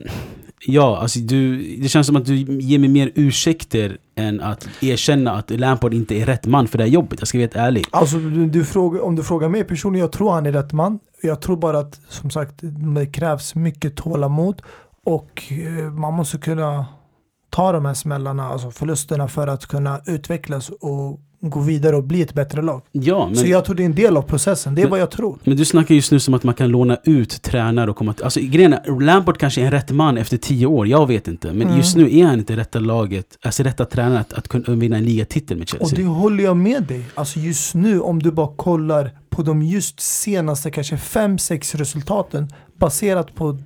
ja, 0.66 0.98
alltså 0.98 1.18
du, 1.18 1.58
det 1.76 1.88
känns 1.88 2.06
som 2.06 2.16
att 2.16 2.26
du 2.26 2.36
ger 2.36 2.78
mig 2.78 2.88
mer 2.88 3.12
ursäkter 3.14 3.98
än 4.16 4.40
att 4.40 4.68
erkänna 4.80 5.32
att 5.32 5.50
Lampard 5.50 5.94
inte 5.94 6.14
är 6.14 6.26
rätt 6.26 6.46
man 6.46 6.68
för 6.68 6.78
det 6.78 6.84
här 6.84 6.90
jobbet. 6.90 7.20
Jag 7.20 7.28
ska 7.28 7.38
vara 7.38 7.42
helt 7.42 7.56
ärlig. 7.56 7.84
Alltså 7.90 8.16
du, 8.16 8.46
du 8.46 8.64
frågar, 8.64 9.00
om 9.00 9.16
du 9.16 9.22
frågar 9.22 9.48
mig 9.48 9.64
personligen, 9.64 10.04
jag 10.04 10.12
tror 10.12 10.32
han 10.32 10.46
är 10.46 10.52
rätt 10.52 10.72
man. 10.72 10.98
Jag 11.22 11.40
tror 11.40 11.56
bara 11.56 11.78
att 11.78 12.00
som 12.08 12.30
sagt 12.30 12.54
det 12.94 13.06
krävs 13.06 13.54
mycket 13.54 13.96
tålamod 13.96 14.62
och 15.06 15.42
eh, 15.52 15.92
man 15.92 16.14
måste 16.14 16.38
kunna 16.38 16.86
ta 17.50 17.72
de 17.72 17.84
här 17.84 17.94
smällarna, 17.94 18.48
alltså 18.48 18.70
förlusterna 18.70 19.28
för 19.28 19.46
att 19.46 19.66
kunna 19.66 20.00
utvecklas 20.06 20.68
och 20.68 21.20
gå 21.42 21.60
vidare 21.60 21.96
och 21.96 22.04
bli 22.04 22.22
ett 22.22 22.34
bättre 22.34 22.62
lag. 22.62 22.82
Ja, 22.92 23.26
men, 23.26 23.36
så 23.36 23.46
jag 23.46 23.64
tror 23.64 23.76
det 23.76 23.82
är 23.82 23.84
en 23.84 23.94
del 23.94 24.16
av 24.16 24.22
processen, 24.22 24.74
det 24.74 24.80
är 24.80 24.84
men, 24.84 24.90
vad 24.90 25.00
jag 25.00 25.10
tror. 25.10 25.38
Men 25.44 25.56
du 25.56 25.64
snackar 25.64 25.94
just 25.94 26.12
nu 26.12 26.20
som 26.20 26.34
att 26.34 26.42
man 26.42 26.54
kan 26.54 26.68
låna 26.68 26.98
ut 27.04 27.42
tränare 27.42 27.90
och 27.90 27.96
komma 27.96 28.12
till... 28.12 28.24
Alltså 28.24 28.40
grejen 28.40 28.72
är, 28.72 29.00
Lampard 29.00 29.38
kanske 29.38 29.60
är 29.60 29.64
en 29.64 29.70
rätt 29.70 29.90
man 29.90 30.18
efter 30.18 30.36
tio 30.36 30.66
år, 30.66 30.86
jag 30.86 31.06
vet 31.06 31.28
inte. 31.28 31.52
Men 31.52 31.62
mm. 31.62 31.76
just 31.76 31.96
nu 31.96 32.18
är 32.18 32.24
han 32.24 32.38
inte 32.38 32.56
rätta 32.56 32.78
laget, 32.78 33.26
alltså 33.42 33.62
rätta 33.62 33.84
tränare 33.84 34.20
att, 34.20 34.32
att 34.32 34.48
kunna 34.48 34.74
vinna 34.74 34.96
en 34.96 35.04
ligatitel 35.04 35.58
med 35.58 35.68
Chelsea. 35.68 35.86
Och 35.86 35.94
det 35.94 36.04
håller 36.04 36.44
jag 36.44 36.56
med 36.56 36.82
dig. 36.82 37.04
Alltså 37.14 37.38
just 37.38 37.74
nu, 37.74 38.00
om 38.00 38.18
du 38.18 38.30
bara 38.30 38.56
kollar 38.56 39.10
på 39.30 39.42
de 39.42 39.62
just 39.62 40.00
senaste 40.00 40.70
kanske 40.70 40.96
5-6 40.96 41.76
resultaten 41.76 42.48
baserat 42.78 43.34
på 43.34 43.58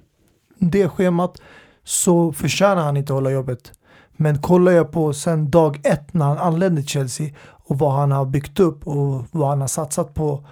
det 0.59 0.89
schemat 0.89 1.41
så 1.85 2.33
förtjänar 2.33 2.83
han 2.83 2.97
inte 2.97 3.13
att 3.13 3.17
hålla 3.17 3.31
jobbet. 3.31 3.73
Men 4.17 4.43
kollar 4.43 4.73
jag 4.73 4.93
på 4.93 5.13
sen 5.13 5.51
dag 5.51 5.81
ett 5.85 6.15
när 6.15 6.25
han 6.25 6.39
anlände 6.39 6.81
till 6.81 6.91
Chelsea 6.91 7.31
och 7.47 7.79
vad 7.79 7.93
han 7.93 8.13
har 8.13 8.25
byggt 8.25 8.61
upp 8.61 8.87
och 8.87 9.25
vad 9.31 9.49
han 9.49 9.61
har 9.61 9.69
satsat 9.69 10.15
på 10.15 10.47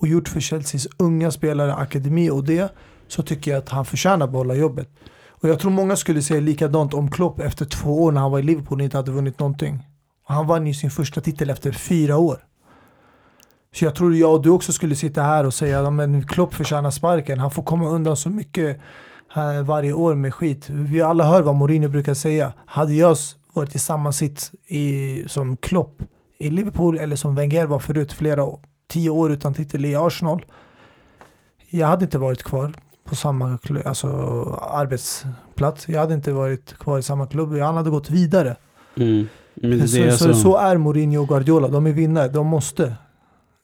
och 0.00 0.08
gjort 0.08 0.28
för 0.28 0.40
Chelseas 0.40 0.86
unga 0.96 1.30
spelare, 1.30 1.74
akademi 1.74 2.30
och 2.30 2.44
det 2.44 2.72
så 3.08 3.22
tycker 3.22 3.50
jag 3.50 3.58
att 3.58 3.68
han 3.68 3.84
förtjänar 3.84 4.26
att 4.26 4.32
behålla 4.32 4.54
jobbet. 4.54 4.88
Och 5.28 5.48
jag 5.48 5.58
tror 5.58 5.70
många 5.70 5.96
skulle 5.96 6.22
säga 6.22 6.40
likadant 6.40 6.94
om 6.94 7.10
Klopp 7.10 7.40
efter 7.40 7.64
två 7.64 8.02
år 8.02 8.12
när 8.12 8.20
han 8.20 8.30
var 8.30 8.38
i 8.38 8.42
Liverpool 8.42 8.78
och 8.78 8.84
inte 8.84 8.96
hade 8.96 9.10
vunnit 9.10 9.38
någonting. 9.38 9.86
Och 10.28 10.34
han 10.34 10.46
vann 10.46 10.66
ju 10.66 10.74
sin 10.74 10.90
första 10.90 11.20
titel 11.20 11.50
efter 11.50 11.72
fyra 11.72 12.16
år. 12.16 12.44
Så 13.74 13.84
jag 13.84 13.94
tror 13.94 14.14
jag 14.14 14.34
och 14.34 14.42
du 14.42 14.50
också 14.50 14.72
skulle 14.72 14.96
sitta 14.96 15.22
här 15.22 15.46
och 15.46 15.54
säga 15.54 15.88
att 15.88 16.28
Klopp 16.28 16.54
förtjänar 16.54 16.90
sparken. 16.90 17.38
Han 17.38 17.50
får 17.50 17.62
komma 17.62 17.88
undan 17.88 18.16
så 18.16 18.30
mycket 18.30 18.80
varje 19.64 19.92
år 19.92 20.14
med 20.14 20.34
skit. 20.34 20.70
Vi 20.70 21.02
alla 21.02 21.24
hör 21.24 21.42
vad 21.42 21.54
Mourinho 21.54 21.88
brukar 21.88 22.14
säga. 22.14 22.52
Hade 22.66 22.94
jag 22.94 23.16
varit 23.52 23.74
i 23.74 23.78
samma 23.78 24.12
sitt 24.12 24.52
i, 24.66 25.24
som 25.26 25.56
Klopp 25.56 26.02
i 26.38 26.50
Liverpool 26.50 26.98
eller 26.98 27.16
som 27.16 27.34
Wenger 27.34 27.66
var 27.66 27.78
förut 27.78 28.12
flera 28.12 28.44
år, 28.44 28.60
tio 28.88 29.10
år 29.10 29.32
utan 29.32 29.54
titel 29.54 29.84
i 29.84 29.96
Arsenal. 29.96 30.44
Jag 31.70 31.86
hade 31.86 32.04
inte 32.04 32.18
varit 32.18 32.42
kvar 32.42 32.72
på 33.04 33.16
samma 33.16 33.58
alltså, 33.84 34.08
arbetsplats. 34.72 35.88
Jag 35.88 36.00
hade 36.00 36.14
inte 36.14 36.32
varit 36.32 36.78
kvar 36.78 36.98
i 36.98 37.02
samma 37.02 37.26
klubb. 37.26 37.58
Han 37.58 37.76
hade 37.76 37.90
gått 37.90 38.10
vidare. 38.10 38.56
Mm. 38.96 39.28
Men 39.54 39.88
så, 39.88 40.10
så, 40.10 40.34
så, 40.34 40.56
är 40.56 40.76
Mourinho 40.76 41.22
och 41.22 41.28
Guardiola. 41.28 41.68
De 41.68 41.86
är 41.86 41.92
vinnare. 41.92 42.28
De 42.28 42.46
måste 42.46 42.94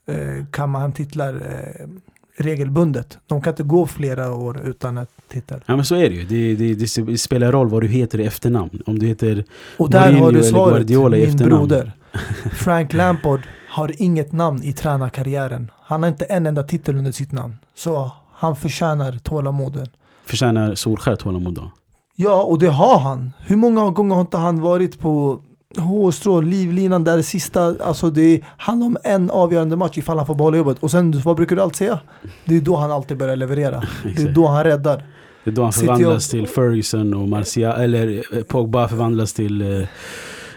eh, 0.07 0.45
kamma 0.51 0.79
hem 0.79 0.93
titlar 0.93 1.35
eh, 1.35 1.87
regelbundet. 2.37 3.19
De 3.27 3.43
kan 3.43 3.53
inte 3.53 3.63
gå 3.63 3.87
flera 3.87 4.35
år 4.35 4.61
utan 4.65 4.99
ett 4.99 5.11
titel. 5.29 5.61
Ja 5.67 5.77
men 5.77 5.85
så 5.85 5.95
är 5.95 6.11
det 6.11 6.15
ju. 6.15 6.25
Det, 6.25 6.75
det, 6.75 7.05
det 7.07 7.19
spelar 7.19 7.53
roll 7.53 7.69
vad 7.69 7.83
du 7.83 7.89
heter 7.89 8.21
i 8.21 8.27
efternamn. 8.27 8.83
Om 8.87 8.99
du 8.99 9.07
heter 9.07 9.45
Och 9.77 9.91
där 9.91 10.01
Mourinho 10.01 10.25
har 10.25 10.33
du 10.33 10.43
svaret, 10.43 10.75
Guardiola 10.75 11.17
min 11.17 11.37
broder. 11.37 11.93
Frank 12.53 12.93
Lampard 12.93 13.41
har 13.69 14.03
inget 14.03 14.33
namn 14.33 14.63
i 14.63 14.73
tränarkarriären. 14.73 15.71
Han 15.81 16.03
har 16.03 16.11
inte 16.11 16.25
en 16.25 16.47
enda 16.47 16.63
titel 16.63 16.97
under 16.97 17.13
sitt 17.13 17.33
namn. 17.33 17.57
Så 17.77 18.11
han 18.33 18.57
förtjänar 18.57 19.19
tålamoden. 19.23 19.87
Förtjänar 20.27 20.75
Solskär 20.75 21.17
tålamod 21.17 21.55
då? 21.55 21.71
Ja, 22.17 22.43
och 22.43 22.59
det 22.59 22.69
har 22.69 22.99
han. 22.99 23.33
Hur 23.47 23.57
många 23.57 23.91
gånger 23.91 24.15
har 24.15 24.21
inte 24.21 24.37
han 24.37 24.61
varit 24.61 24.99
på 25.01 25.43
hårstrå, 25.77 26.41
livlinan 26.41 27.05
där 27.05 27.23
sista, 27.23 27.75
alltså 27.81 28.11
det 28.11 28.41
handlar 28.57 28.87
om 28.87 28.97
en 29.05 29.31
avgörande 29.31 29.77
match 29.77 29.99
ifall 29.99 30.17
han 30.17 30.27
får 30.27 30.35
behålla 30.35 30.57
jobbet. 30.57 30.79
Och 30.81 30.91
sen, 30.91 31.21
vad 31.25 31.37
brukar 31.37 31.57
du 31.57 31.63
alltid 31.63 31.77
säga? 31.77 31.99
Det 32.45 32.57
är 32.57 32.61
då 32.61 32.77
han 32.77 32.93
alltid 32.93 33.17
börjar 33.17 33.37
leverera. 33.37 33.83
det 34.17 34.23
är 34.23 34.33
då 34.33 34.47
han 34.47 34.65
räddar. 34.65 35.05
Det 35.45 35.51
är 35.51 35.55
då 35.55 35.63
han 35.63 35.73
förvandlas 35.73 36.29
till 36.29 36.47
Ferguson 36.47 37.15
och 37.15 37.29
Martial, 37.29 37.81
eller 37.81 38.37
eh, 38.37 38.43
Pogba 38.43 38.89
förvandlas 38.89 39.33
till 39.33 39.81
eh, 39.81 39.87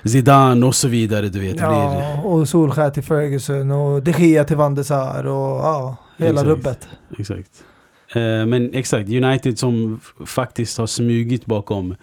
Zidane 0.03 0.65
och 0.65 0.75
så 0.75 0.88
vidare. 0.88 1.30
Du 1.30 1.39
vet, 1.39 1.60
ja, 1.60 2.21
och 2.23 2.49
Solskjaer 2.49 2.89
till 2.89 3.03
Ferguson 3.03 3.71
och 3.71 4.03
De 4.03 4.12
Gea 4.12 4.43
till 4.43 4.58
Van 4.58 4.75
de 4.75 4.84
Sar 4.84 5.27
och 5.27 5.58
ja, 5.58 5.97
hela 6.17 6.30
exakt, 6.32 6.47
rubbet. 6.47 6.88
Exakt. 7.19 7.63
Eh, 8.15 8.45
men 8.45 8.73
exakt, 8.73 9.10
United 9.10 9.60
som 9.60 9.99
faktiskt 10.25 10.77
har 10.77 10.88
smugit 10.88 11.45
bakom 11.45 11.95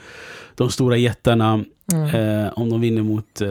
de 0.55 0.71
stora 0.71 0.97
jättarna. 0.97 1.65
Mm. 1.93 2.45
Eh, 2.45 2.53
om 2.57 2.71
de 2.71 2.81
vinner 2.81 3.03
mot... 3.03 3.41
Eh, 3.41 3.49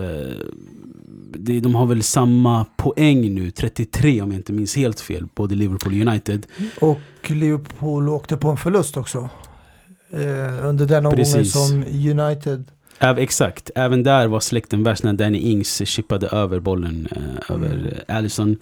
de, 1.36 1.60
de 1.60 1.76
har 1.76 1.86
väl 1.86 2.04
samma 2.04 2.66
poäng 2.78 3.34
nu, 3.36 3.52
33 3.52 4.22
om 4.22 4.32
jag 4.32 4.39
inte 4.39 4.54
minns 4.54 4.76
helt 4.76 5.00
fel, 5.00 5.28
både 5.36 5.56
Liverpool 5.56 5.94
och 5.94 6.08
United. 6.08 6.46
Och 6.80 7.00
Liverpool 7.28 8.10
åkte 8.10 8.38
på 8.38 8.50
en 8.50 8.58
förlust 8.58 8.98
också. 8.98 9.30
Eh, 10.12 10.66
under 10.66 10.86
den 10.86 11.06
omgången 11.06 11.46
som 11.46 11.84
United 11.84 12.66
Äv, 13.00 13.20
exakt, 13.20 13.72
även 13.76 14.04
där 14.04 14.28
var 14.28 14.39
släkten 14.39 14.84
värst 14.84 15.04
när 15.04 15.13
Danny 15.13 15.38
Ings 15.38 15.88
chippade 15.88 16.28
över 16.28 16.60
bollen 16.60 17.08
eh, 17.12 17.56
över 17.56 17.74
mm. 17.74 17.94
Allison. 18.08 18.58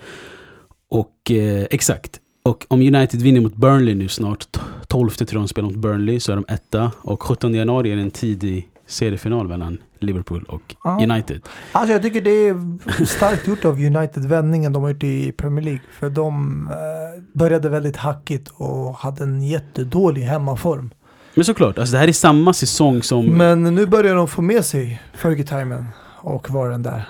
Och 0.90 1.32
eh, 1.32 1.66
exakt, 1.72 2.20
och 2.44 2.66
om 2.68 2.82
United 2.82 3.22
vinner 3.22 3.42
mot 3.42 3.56
Burnley 3.56 3.96
nu 3.96 4.08
snart, 4.08 4.60
12 4.92 5.10
tror 5.10 5.28
jag 5.32 5.42
de 5.42 5.48
spelar 5.48 5.70
mot 5.70 5.78
Burnley, 5.78 6.20
så 6.20 6.32
är 6.32 6.36
de 6.36 6.46
etta. 6.48 6.92
Och 7.02 7.24
17 7.24 7.54
januari 7.54 7.92
är 7.92 7.98
en 7.98 8.12
tidig 8.12 8.70
seriefinal 8.88 9.48
mellan 9.48 9.78
Liverpool 10.00 10.44
och 10.44 10.76
ja. 10.84 11.00
United. 11.02 11.42
Alltså 11.72 11.94
jag 11.94 12.02
tycker 12.02 12.22
det 12.22 12.30
är 12.48 13.06
starkt 13.06 13.48
gjort 13.48 13.66
av 13.66 13.80
United, 13.80 14.26
vändningen 14.26 14.74
de 14.74 14.84
har 14.84 14.90
gjort 14.90 15.04
i 15.04 15.32
Premier 15.32 15.66
League. 15.66 15.82
För 16.00 16.10
de 16.10 16.68
eh, 16.72 17.24
började 17.34 17.70
väldigt 17.70 17.98
hackigt 17.98 18.52
och 18.54 18.96
hade 18.96 19.24
en 19.24 19.44
jättedålig 19.44 20.22
hemmaform. 20.22 20.92
Men 21.36 21.46
såklart, 21.46 21.78
alltså 21.78 21.94
det 21.94 22.00
här 22.00 22.08
är 22.08 22.14
samma 22.14 22.54
säsong 22.54 23.04
som... 23.04 23.26
Men 23.26 23.64
nu 23.64 23.86
börjar 23.86 24.16
de 24.16 24.28
få 24.28 24.42
med 24.42 24.66
sig 24.66 25.02
Fergie-timen 25.14 25.86
och 26.18 26.50
var 26.50 26.70
den 26.70 26.84
där. 26.84 27.08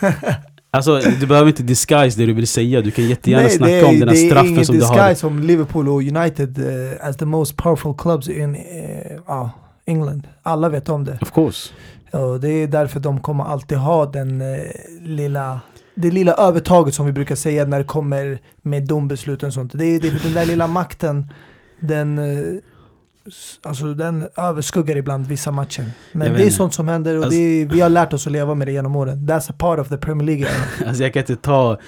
Alltså 0.72 1.00
du 1.20 1.26
behöver 1.26 1.48
inte 1.48 1.62
disguise 1.62 2.20
det 2.20 2.26
du 2.26 2.32
vill 2.32 2.46
säga, 2.46 2.80
du 2.80 2.90
kan 2.90 3.08
jättegärna 3.08 3.42
Nej, 3.42 3.50
snacka 3.50 3.86
om 3.86 4.00
den 4.00 4.08
här 4.08 4.16
straffen 4.16 4.64
som 4.64 4.76
du 4.76 4.84
har. 4.84 4.94
Det 4.94 5.00
är 5.00 5.04
ingen 5.04 5.10
disguise 5.10 5.26
om 5.26 5.42
Liverpool 5.42 5.88
och 5.88 6.02
United 6.02 6.58
uh, 6.58 7.08
as 7.08 7.16
the 7.16 7.24
most 7.24 7.56
powerful 7.56 7.94
clubs 7.98 8.28
in 8.28 8.56
uh, 8.56 9.48
England. 9.86 10.28
Alla 10.42 10.68
vet 10.68 10.88
om 10.88 11.04
det. 11.04 11.18
Of 11.22 11.32
course. 11.32 11.72
Och 12.10 12.40
det 12.40 12.48
är 12.48 12.66
därför 12.66 13.00
de 13.00 13.20
kommer 13.20 13.44
alltid 13.44 13.78
ha 13.78 14.06
den 14.06 14.42
uh, 14.42 14.58
lilla 15.02 15.60
det 15.94 16.10
lilla 16.10 16.32
övertaget 16.32 16.94
som 16.94 17.06
vi 17.06 17.12
brukar 17.12 17.34
säga 17.34 17.64
när 17.64 17.78
det 17.78 17.84
kommer 17.84 18.38
med 18.62 18.86
dombesluten 18.86 19.46
och 19.46 19.54
sånt. 19.54 19.72
Det 19.74 19.84
är, 19.84 20.00
det 20.00 20.08
är 20.08 20.20
den 20.22 20.32
där 20.32 20.46
lilla 20.46 20.66
makten, 20.66 21.32
den 21.80 22.18
Alltså 23.62 23.94
den 23.94 24.28
överskuggar 24.36 24.96
ibland 24.96 25.26
vissa 25.26 25.50
matcher. 25.50 25.90
Men 26.12 26.32
det 26.32 26.46
är 26.46 26.50
sånt 26.50 26.74
som 26.74 26.88
händer 26.88 27.18
och 27.18 27.24
alltså, 27.24 27.38
är, 27.38 27.66
vi 27.66 27.80
har 27.80 27.88
lärt 27.88 28.12
oss 28.12 28.26
att 28.26 28.32
leva 28.32 28.54
med 28.54 28.68
det 28.68 28.72
genom 28.72 28.96
åren. 28.96 29.18
That's 29.18 29.50
a 29.50 29.54
part 29.58 29.78
of 29.78 29.88
the 29.88 29.96
Premier 29.96 30.26
League. 30.26 30.48
alltså 30.86 31.02
jag 31.02 31.12
kan 31.12 31.20
inte 31.20 31.36
ta 31.36 31.78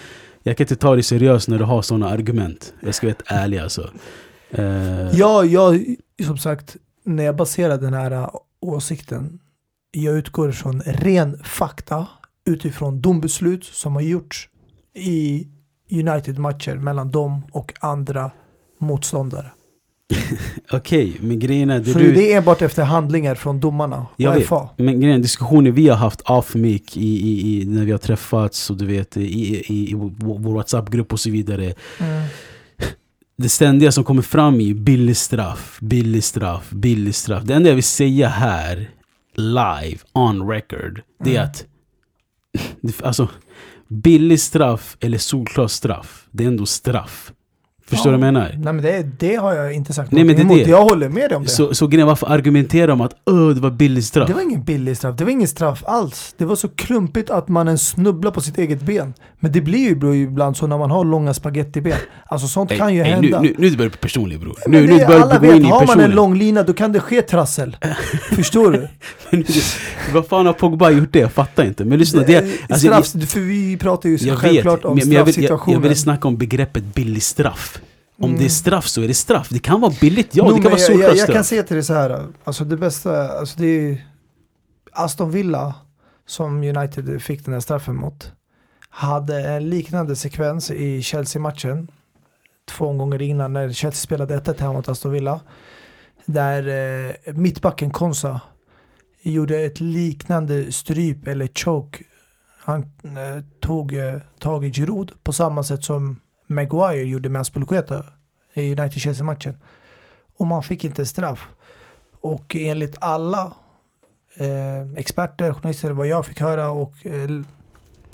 jag 0.43 0.57
kan 0.57 0.65
inte 0.65 0.77
ta 0.77 0.97
det 0.97 1.03
seriöst 1.03 1.49
när 1.49 1.59
du 1.59 1.65
har 1.65 1.83
sådana 1.83 2.09
argument. 2.09 2.75
Jag 2.81 2.95
ska 2.95 3.07
vara 3.07 3.17
ärlig 3.27 3.59
alltså. 3.59 3.91
Uh... 4.59 5.19
Ja, 5.19 5.45
jag, 5.45 5.97
som 6.27 6.39
sagt, 6.39 6.77
när 7.05 7.25
jag 7.25 7.37
baserar 7.37 7.79
den 7.79 7.95
här 7.95 8.31
åsikten, 8.61 9.39
jag 9.91 10.15
utgår 10.15 10.53
från 10.53 10.81
ren 10.81 11.39
fakta 11.45 12.07
utifrån 12.47 13.01
dombeslut 13.01 13.65
som 13.65 13.95
har 13.95 14.03
gjorts 14.03 14.49
i 14.95 15.49
United-matcher 15.91 16.75
mellan 16.75 17.11
dem 17.11 17.43
och 17.53 17.75
andra 17.81 18.31
motståndare. 18.79 19.51
Okej, 20.73 21.11
okay, 21.11 21.29
men 21.29 21.39
grejen 21.39 21.71
är... 21.71 21.81
Det 21.81 21.93
så 21.93 21.99
du... 21.99 22.13
det 22.13 22.33
är 22.33 22.39
enbart 22.39 22.63
efter 22.63 22.83
handlingar 22.83 23.35
från 23.35 23.61
domarna? 23.61 24.07
Jag 24.17 24.35
vet, 24.35 24.47
FA. 24.47 24.69
men 24.77 25.01
grejen 25.01 25.19
är, 25.19 25.23
diskussioner 25.23 25.71
vi 25.71 25.89
har 25.89 25.97
haft 25.97 26.21
off 26.21 26.55
mic 26.55 26.97
i, 26.97 27.01
i, 27.01 27.63
i, 27.63 27.65
när 27.65 27.85
vi 27.85 27.91
har 27.93 27.99
träffats 27.99 28.71
och 28.71 28.77
du 28.77 28.87
vet 28.87 29.17
i, 29.17 29.21
i, 29.21 29.91
i 29.91 29.95
vår 29.95 30.55
WhatsApp-grupp 30.55 31.13
och 31.13 31.21
så 31.21 31.31
vidare. 31.31 31.75
Mm. 32.01 32.23
Det 33.37 33.49
ständiga 33.49 33.93
som 33.93 34.05
kommer 34.05 34.23
fram 34.23 34.61
är 34.61 34.75
billig 34.75 35.17
straff, 35.17 35.79
billig 35.81 36.25
straff, 36.25 36.71
billig 36.71 37.15
straff. 37.15 37.43
Det 37.45 37.55
enda 37.55 37.69
jag 37.69 37.75
vill 37.75 37.85
säga 37.85 38.29
här, 38.29 38.91
live, 39.35 39.99
on 40.13 40.49
record, 40.49 41.03
det 41.25 41.37
är 41.37 41.41
mm. 41.41 41.49
att 41.49 41.67
alltså, 43.03 43.29
billig 43.89 44.41
straff 44.41 44.97
eller 45.01 45.19
solklar 45.19 45.69
straff, 45.69 46.27
det 46.31 46.45
är 46.45 46.49
ändå 46.49 46.67
straff. 46.67 47.33
Förstår 47.97 48.13
du 48.13 48.19
vad 48.19 48.27
jag 48.27 48.33
menar? 48.33 48.55
Nej 48.59 48.73
men 48.73 48.83
det, 48.85 49.03
det 49.19 49.37
har 49.37 49.55
jag 49.55 49.73
inte 49.73 49.93
sagt 49.93 50.13
Nej, 50.13 50.25
men 50.25 50.37
det, 50.37 50.43
emot. 50.43 50.65
Det. 50.65 50.71
Jag 50.71 50.83
håller 50.83 51.09
med 51.09 51.31
dig 51.31 51.37
om 51.37 51.43
det. 51.43 51.49
Så, 51.49 51.75
så 51.75 51.87
grejen 51.87 52.07
varför 52.07 52.27
argumentera 52.27 52.93
om 52.93 53.01
att 53.01 53.11
det 53.55 53.61
var 53.61 53.71
billig 53.71 54.05
straff? 54.05 54.29
Det 54.29 54.35
var 54.35 54.43
ingen 54.43 54.65
billig 54.65 54.97
straff. 54.97 55.17
Det 55.17 55.25
var 55.25 55.31
ingen 55.31 55.49
straff 55.49 55.83
alls. 55.87 56.35
Det 56.39 56.45
var 56.45 56.57
så 56.57 56.69
klumpigt 56.69 57.31
att 57.31 57.49
man 57.49 57.67
ens 57.67 57.89
snubblar 57.89 58.31
på 58.31 58.41
sitt 58.41 58.59
eget 58.59 58.83
ben. 58.83 59.15
Men 59.41 59.53
det 59.53 59.61
blir 59.61 60.05
ju 60.05 60.23
ibland 60.23 60.57
så 60.57 60.67
när 60.67 60.79
man 60.79 60.91
har 60.91 61.05
långa 61.05 61.35
spagettiben. 61.35 61.93
Alltså 62.27 62.49
sånt 62.49 62.71
hey, 62.71 62.79
kan 62.79 62.95
ju 62.95 63.03
hey, 63.03 63.13
hända. 63.13 63.41
Nu, 63.41 63.49
nu, 63.49 63.71
nu 63.71 63.77
börjar 63.77 63.91
du 63.91 63.91
bli 63.91 63.99
personlig 63.99 64.41
bror. 64.41 64.59
Nu, 64.67 64.87
nu 64.87 65.07
börjar 65.07 65.21
alla 65.21 65.39
du 65.39 65.47
gå 65.47 65.55
in 65.55 65.65
i 65.65 65.69
Har 65.69 65.87
man 65.87 66.01
en 66.01 66.11
lång 66.11 66.39
lina 66.39 66.63
då 66.63 66.73
kan 66.73 66.93
det 66.93 67.01
ske 67.01 67.23
trassel. 67.23 67.77
Förstår 68.33 68.71
du? 68.71 68.89
men, 69.31 69.45
vad 70.13 70.27
fan 70.27 70.47
har 70.47 70.53
Pogba 70.53 70.91
gjort 70.91 71.13
det? 71.13 71.19
Jag 71.19 71.33
fattar 71.33 71.65
inte. 71.65 71.85
Men 71.85 71.99
lyssna. 71.99 72.23
Det, 72.23 72.37
alltså, 72.69 72.87
straff, 72.87 73.31
för 73.31 73.41
vi 73.41 73.77
pratar 73.77 74.09
ju 74.09 74.19
självklart 74.19 74.79
vet, 74.79 74.85
om 74.85 75.01
straffsituationen. 75.01 75.73
Jag, 75.73 75.83
jag, 75.83 75.85
jag 75.85 75.89
vill 75.89 75.99
snacka 75.99 76.29
om 76.29 76.37
begreppet 76.37 76.95
billig 76.95 77.23
straff. 77.23 77.79
Om 78.23 78.29
mm. 78.29 78.39
det 78.39 78.45
är 78.45 78.49
straff 78.49 78.87
så 78.87 79.03
är 79.03 79.09
det 79.09 79.15
straff. 79.15 79.49
Det 79.51 79.59
kan 79.59 79.81
vara 79.81 79.93
billigt, 80.01 80.37
ja. 80.37 80.45
No, 80.45 80.57
det 80.57 80.63
kan 80.63 80.71
vara 80.71 80.81
solklart 80.81 81.09
jag, 81.09 81.17
jag, 81.17 81.29
jag 81.29 81.35
kan 81.35 81.45
säga 81.45 81.63
till 81.63 81.77
dig 81.77 81.85
så 81.85 81.95
här. 81.95 82.27
Alltså 82.45 82.65
det 82.65 82.77
bästa, 82.77 83.39
alltså 83.39 83.59
det 83.59 83.67
är 83.67 84.07
Aston 84.93 85.31
Villa 85.31 85.75
som 86.27 86.63
United 86.63 87.23
fick 87.23 87.45
den 87.45 87.55
här 87.55 87.61
straffen 87.61 87.97
mot. 87.97 88.33
Hade 88.89 89.49
en 89.49 89.71
liknande 89.71 90.17
sekvens 90.17 90.71
i 90.71 91.03
Chelsea-matchen. 91.03 91.89
Två 92.69 92.93
gånger 92.93 93.23
innan 93.23 93.53
när 93.53 93.73
Chelsea 93.73 94.01
spelade 94.01 94.39
1-1 94.39 94.61
hemma 94.61 94.73
mot 94.73 94.89
Aston 94.89 95.13
Villa. 95.13 95.41
Där 96.25 96.69
eh, 96.69 97.35
mittbacken 97.35 97.91
Konsa 97.91 98.41
gjorde 99.23 99.61
ett 99.61 99.81
liknande 99.81 100.73
stryp 100.73 101.27
eller 101.27 101.49
choke. 101.55 102.05
Han 102.65 102.81
eh, 102.83 103.45
tog 103.61 103.95
eh, 103.95 104.19
tag 104.39 104.65
i 104.65 104.73
Giroud 104.73 105.13
på 105.23 105.33
samma 105.33 105.63
sätt 105.63 105.85
som 105.85 106.21
Maguire 106.55 107.05
gjorde 107.05 107.29
med 107.29 107.41
Aspelkueta 107.41 108.05
i 108.55 108.75
United-Chelsea-matchen. 108.75 109.57
Och 110.37 110.47
man 110.47 110.63
fick 110.63 110.85
inte 110.85 111.07
straff. 111.07 111.49
Och 112.21 112.57
enligt 112.57 112.97
alla 113.01 113.53
eh, 114.37 114.93
experter, 114.97 115.53
journalister, 115.53 115.91
vad 115.91 116.07
jag 116.07 116.27
fick 116.27 116.41
höra 116.41 116.71
och 116.71 117.07
eh, 117.07 117.31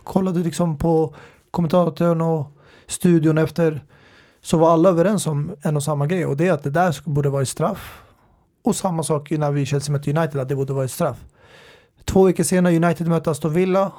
kollade 0.04 0.40
liksom 0.40 0.78
på 0.78 1.14
kommentatorn 1.50 2.20
och 2.20 2.46
studion 2.86 3.38
efter 3.38 3.84
så 4.40 4.58
var 4.58 4.72
alla 4.72 4.88
överens 4.88 5.26
om 5.26 5.56
en 5.62 5.76
och 5.76 5.82
samma 5.82 6.06
grej 6.06 6.26
och 6.26 6.36
det 6.36 6.48
är 6.48 6.52
att 6.52 6.62
det 6.62 6.70
där 6.70 6.96
borde 7.04 7.28
vara 7.28 7.42
ett 7.42 7.48
straff. 7.48 8.02
Och 8.64 8.76
samma 8.76 9.02
sak 9.02 9.30
när 9.30 9.50
vi 9.50 9.66
Chelsea 9.66 9.92
mötte 9.92 10.10
United, 10.10 10.40
att 10.40 10.48
det 10.48 10.56
borde 10.56 10.72
vara 10.72 10.84
ett 10.84 10.90
straff. 10.90 11.24
Två 12.04 12.24
veckor 12.24 12.44
senare 12.44 12.76
United 12.76 13.08
möter 13.08 13.30
Aston 13.30 13.52
Villa 13.52 13.92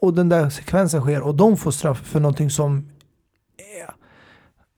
och 0.00 0.14
den 0.14 0.28
där 0.28 0.50
sekvensen 0.50 1.00
sker 1.00 1.22
och 1.22 1.34
de 1.34 1.56
får 1.56 1.70
straff 1.70 2.00
för 2.00 2.20
någonting 2.20 2.50
som 2.50 2.90
är 3.58 3.90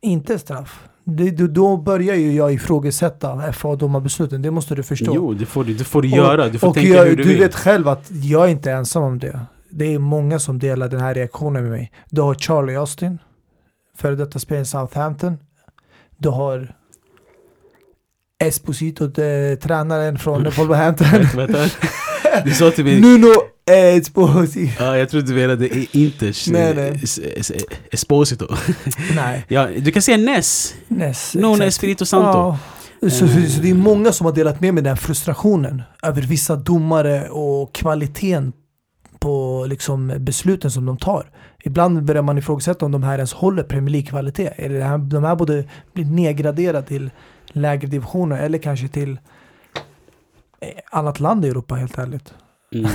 inte 0.01 0.39
straff. 0.39 0.89
Det, 1.05 1.31
då 1.31 1.77
börjar 1.77 2.15
ju 2.15 2.33
jag 2.33 2.53
ifrågasätta 2.53 3.53
FA-domarbesluten, 3.53 4.43
det 4.43 4.51
måste 4.51 4.75
du 4.75 4.83
förstå. 4.83 5.13
Jo, 5.15 5.35
det 5.35 5.47
får 5.47 5.65
du, 5.65 5.75
det 5.75 5.85
får 5.85 6.03
du 6.03 6.09
göra. 6.09 6.49
Du 6.49 6.59
får 6.59 6.69
och 6.69 6.75
tänka 6.75 6.89
jag, 6.95 7.05
hur 7.05 7.17
du, 7.17 7.23
du 7.23 7.29
vill. 7.29 7.39
vet 7.39 7.55
själv 7.55 7.89
att 7.89 8.11
jag 8.11 8.45
är 8.45 8.49
inte 8.49 8.73
ensam 8.73 9.03
om 9.03 9.19
det. 9.19 9.41
Det 9.71 9.95
är 9.95 9.99
många 9.99 10.39
som 10.39 10.59
delar 10.59 10.89
den 10.89 11.01
här 11.01 11.15
reaktionen 11.15 11.63
med 11.63 11.73
mig. 11.73 11.93
Du 12.11 12.21
har 12.21 12.35
Charlie 12.35 12.77
Austin, 12.77 13.19
före 13.97 14.15
detta 14.15 14.39
spelare 14.39 14.63
i 14.63 14.67
Southampton. 14.67 15.39
Du 16.17 16.29
har 16.29 16.75
Esposito, 18.39 19.07
det, 19.07 19.57
tränaren 19.57 20.19
från 20.19 20.45
Wolverhampton. 20.45 21.07
Du 22.45 22.51
sa 22.51 22.71
till 22.71 22.85
mig... 22.85 23.01
Nuno 23.01 23.33
Esposito. 23.71 24.73
Ja, 24.85 24.99
jag 24.99 25.09
trodde 25.09 25.27
du 25.27 25.35
menade 25.35 25.69
Inters 25.97 26.49
Nej, 26.49 26.75
nej. 26.75 26.89
eh, 26.89 26.95
es- 27.03 27.19
es- 27.37 27.65
Esposito. 27.93 28.47
Nej, 29.17 29.45
Ja, 29.49 29.67
du 29.79 29.93
kan 29.93 30.03
säga 30.03 30.17
Ness. 30.17 30.75
Ness. 30.89 31.35
Nuno 31.35 31.53
exakt. 31.55 31.69
Espirito 31.69 32.05
Santo. 32.07 32.29
Ja. 32.39 32.59
Så, 33.11 33.25
Eh. 33.25 33.47
så, 33.47 33.61
det 33.63 33.71
är 33.71 33.75
många 33.75 34.13
som 34.13 34.27
har 34.27 34.33
delat 34.33 34.61
med 34.61 34.75
mig 34.75 34.83
den 34.83 34.97
frustrationen 34.97 35.83
över 36.03 36.23
vissa 36.23 36.57
domare 36.57 37.29
och 37.29 37.73
kvaliteten 37.75 38.53
på 39.19 39.65
liksom 39.69 40.13
besluten 40.19 40.71
som 40.71 40.87
de 40.87 40.97
tar. 40.97 41.31
Ibland 41.65 42.05
börjar 42.05 42.23
man 42.23 42.39
ifrågasätta 42.39 42.87
om 42.87 42.93
de 42.93 43.03
här 43.03 43.15
ens 43.15 43.33
håller 43.33 43.63
Premier 43.63 43.91
League-kvalitet. 43.93 44.51
Eller 44.57 44.99
de 44.99 45.25
här 45.25 45.37
borde 45.37 45.65
bli 45.95 46.05
nedgraderade 46.05 46.87
till 46.87 47.11
lägre 47.53 47.87
divisioner 47.89 48.39
eller 48.43 48.59
kanske 48.59 48.89
till 48.89 49.11
eh, 50.61 50.69
annat 50.91 51.21
land 51.21 51.45
i 51.45 51.49
Europa 51.49 51.75
helt 51.75 51.99
ärligt. 51.99 52.35
Mm. 52.75 52.91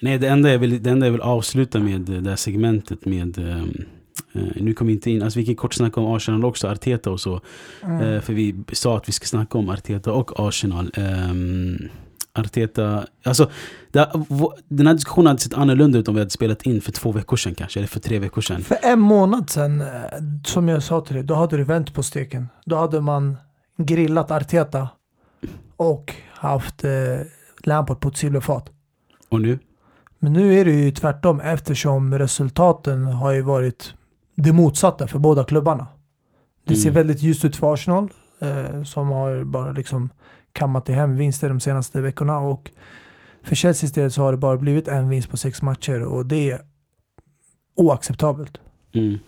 Nej, 0.00 0.18
det 0.18 0.28
enda, 0.28 0.50
jag 0.52 0.58
vill, 0.58 0.82
det 0.82 0.90
enda 0.90 1.06
jag 1.06 1.12
vill 1.12 1.20
avsluta 1.20 1.78
med 1.78 2.00
det 2.00 2.30
här 2.30 2.36
segmentet 2.36 3.04
med... 3.04 3.38
ehm, 3.38 3.84
eh, 4.32 4.62
nu 4.62 4.74
kom 4.74 4.86
vi 4.86 4.92
inte 4.92 5.10
in, 5.10 5.22
alltså 5.22 5.38
vi 5.38 5.46
kan 5.46 5.54
kort 5.54 5.74
snacka 5.74 6.00
om 6.00 6.16
Arsenal 6.16 6.44
också, 6.44 6.68
Arteta 6.68 7.10
och 7.10 7.20
så. 7.20 7.34
Eh, 7.82 8.20
för 8.20 8.32
vi 8.32 8.54
sa 8.72 8.96
att 8.96 9.08
vi 9.08 9.12
ska 9.12 9.26
snacka 9.26 9.58
om 9.58 9.68
Arteta 9.68 10.12
och 10.12 10.48
Arsenal. 10.48 10.90
Ehm, 10.94 11.78
Arteta, 12.32 13.06
alltså 13.24 13.50
det, 13.90 14.10
den 14.68 14.86
här 14.86 14.94
diskussionen 14.94 15.26
hade 15.26 15.40
sett 15.40 15.54
annorlunda 15.54 15.98
ut 15.98 16.08
om 16.08 16.14
vi 16.14 16.20
hade 16.20 16.30
spelat 16.30 16.62
in 16.62 16.80
för 16.80 16.92
två 16.92 17.12
veckor 17.12 17.36
sedan 17.36 17.54
kanske, 17.54 17.80
eller 17.80 17.88
för 17.88 18.00
tre 18.00 18.18
veckor 18.18 18.40
sedan. 18.42 18.62
För 18.62 18.78
en 18.82 19.00
månad 19.00 19.50
sedan, 19.50 19.80
eh, 19.80 19.86
som 20.46 20.68
jag 20.68 20.82
sa 20.82 21.00
till 21.00 21.14
dig, 21.14 21.24
då 21.24 21.34
hade 21.34 21.56
du 21.56 21.64
vänt 21.64 21.94
på 21.94 22.02
steken. 22.02 22.48
Då 22.64 22.76
hade 22.76 23.00
man 23.00 23.36
grillat 23.78 24.30
Arteta 24.30 24.88
och 25.76 26.14
haft 26.32 26.84
eh, 26.84 26.90
Lampard 27.64 28.00
på 28.00 28.08
ett 28.08 28.16
silverfat. 28.16 28.70
Och 29.28 29.40
nu? 29.40 29.58
Men 30.22 30.32
nu 30.32 30.54
är 30.60 30.64
det 30.64 30.70
ju 30.72 30.90
tvärtom 30.90 31.40
eftersom 31.40 32.18
resultaten 32.18 33.04
har 33.04 33.30
ju 33.32 33.42
varit 33.42 33.94
det 34.34 34.52
motsatta 34.52 35.06
för 35.06 35.18
båda 35.18 35.44
klubbarna. 35.44 35.86
Det 36.64 36.76
ser 36.76 36.88
Mm. 36.90 36.94
väldigt 36.94 37.22
ljust 37.22 37.44
ut 37.44 37.56
för 37.56 37.74
Arsenal 37.74 38.08
eh, 38.40 38.82
som 38.82 39.08
har 39.08 39.44
bara 39.44 39.72
liksom 39.72 40.10
kammat 40.52 40.88
i 40.88 40.92
hem 40.92 41.16
vinster 41.16 41.48
de 41.48 41.60
senaste 41.60 42.00
veckorna 42.00 42.38
och 42.38 42.70
för 43.42 43.54
Chelseas 43.56 43.92
del 43.92 44.10
så 44.10 44.22
har 44.22 44.32
det 44.32 44.38
bara 44.38 44.56
blivit 44.56 44.88
en 44.88 45.08
vinst 45.08 45.30
på 45.30 45.36
sex 45.36 45.62
matcher 45.62 46.02
och 46.02 46.26
det 46.26 46.50
är 46.50 46.60
oacceptabelt. 47.76 48.58
Mm. 48.92 49.18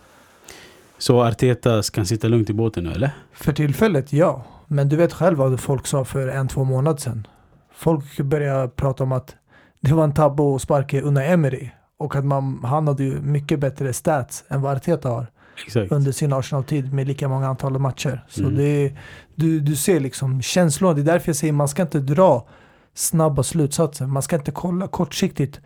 Så 0.99 1.23
Arteta 1.25 1.83
kan 1.83 2.07
sitta 2.07 2.29
lugnt 2.29 2.51
i 2.51 2.53
båten 2.53 2.85
nu 2.85 2.93
eller? 2.93 3.11
För 3.33 3.53
tillfället, 3.53 4.13
ja. 4.13 4.45
Men 4.67 4.89
du 4.89 4.97
vet 4.97 5.13
själv 5.13 5.39
vad 5.39 5.61
folk 5.61 5.87
sa 5.87 6.05
för 6.05 6.29
en, 6.29 6.49
två 6.49 6.65
månader 6.65 6.99
sedan. 6.99 7.27
Folk 7.75 8.21
började 8.21 8.69
prata 8.69 9.05
om 9.05 9.13
att 9.13 9.37
det 9.83 9.93
var 9.95 10.05
en 10.05 10.15
tabbe 10.15 10.55
att 10.55 10.63
sparka 10.63 11.01
Unai 11.01 11.27
Emery 11.33 11.69
och 11.99 12.17
att 12.17 12.25
man, 12.25 12.61
han 12.65 12.89
hade 12.89 13.05
ju 13.05 13.21
mycket 13.21 13.61
bättre 13.61 13.93
stats 13.93 14.45
än 14.49 14.63
vad 14.63 14.77
Arteta 14.77 15.09
har 15.09 15.27
Exakt. 15.67 15.93
under 15.93 16.13
sin 16.13 16.33
Arsenal-tid 16.33 16.93
med 16.93 17.07
lika 17.09 17.29
många 17.29 17.49
antal 17.49 17.79
matcher. 17.79 18.25
Så 18.29 18.41
Mm. 18.43 18.57
det 18.57 18.93
du, 19.35 19.61
du 19.61 19.77
ser 19.77 20.01
liksom 20.01 20.43
känslorna. 20.43 20.95
Det 20.95 21.01
är 21.01 21.05
därför 21.05 21.29
jag 21.29 21.37
säger 21.37 21.53
man 21.53 21.69
ska 21.69 21.83
inte 21.83 21.99
dra 22.01 22.49
snabba 22.95 23.43
slutsatser. 23.43 24.07
Man 24.07 24.23
ska 24.23 24.37
inte 24.37 24.51
kolla 24.51 24.89
kortsiktigt 24.89 25.61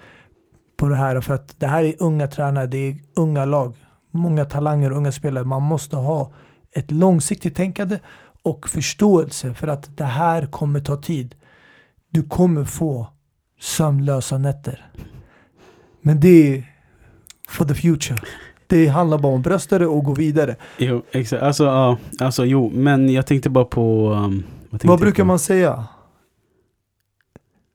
på 0.76 0.88
det 0.88 0.96
här 0.96 1.20
för 1.20 1.34
att 1.34 1.60
det 1.60 1.66
här 1.66 1.84
är 1.84 1.94
unga 1.98 2.26
tränare, 2.26 2.66
det 2.66 2.78
är 2.78 2.96
unga 3.16 3.44
lag, 3.44 3.74
många 4.10 4.44
talanger, 4.44 4.90
unga 4.90 5.12
spelare. 5.12 5.44
Man 5.44 5.62
måste 5.62 5.96
ha 5.96 6.32
ett 6.72 6.90
långsiktigt 6.90 7.56
tänkande 7.56 7.98
och 8.42 8.68
förståelse 8.68 9.54
för 9.54 9.68
att 9.68 9.96
det 9.96 10.04
här 10.04 10.46
kommer 10.46 10.80
ta 10.80 10.96
tid. 10.96 11.34
Du 12.10 12.22
kommer 12.22 12.64
få 12.64 13.08
sömnlösa 13.60 14.38
nätter. 14.38 14.86
Men 16.00 16.20
det 16.20 16.54
är 16.56 16.64
for 17.48 17.64
the 17.64 17.74
future. 17.74 18.18
Det 18.66 18.86
handlar 18.88 19.18
bara 19.18 19.32
om 19.32 19.38
att 19.38 19.44
brösta 19.44 19.78
det 19.78 19.86
och 19.86 20.04
gå 20.04 20.14
vidare. 20.14 20.56
Jo, 20.78 21.02
exakt. 21.12 21.42
Alltså, 21.42 21.64
ja, 21.64 21.98
alltså 22.20 22.44
jo, 22.44 22.70
men 22.74 23.08
jag 23.12 23.26
tänkte 23.26 23.50
bara 23.50 23.64
på... 23.64 24.10
Um, 24.10 24.44
vad 24.70 24.70
tänkte 24.70 24.86
Vad 24.88 25.00
brukar 25.00 25.22
på? 25.22 25.26
man 25.26 25.38
säga? 25.38 25.84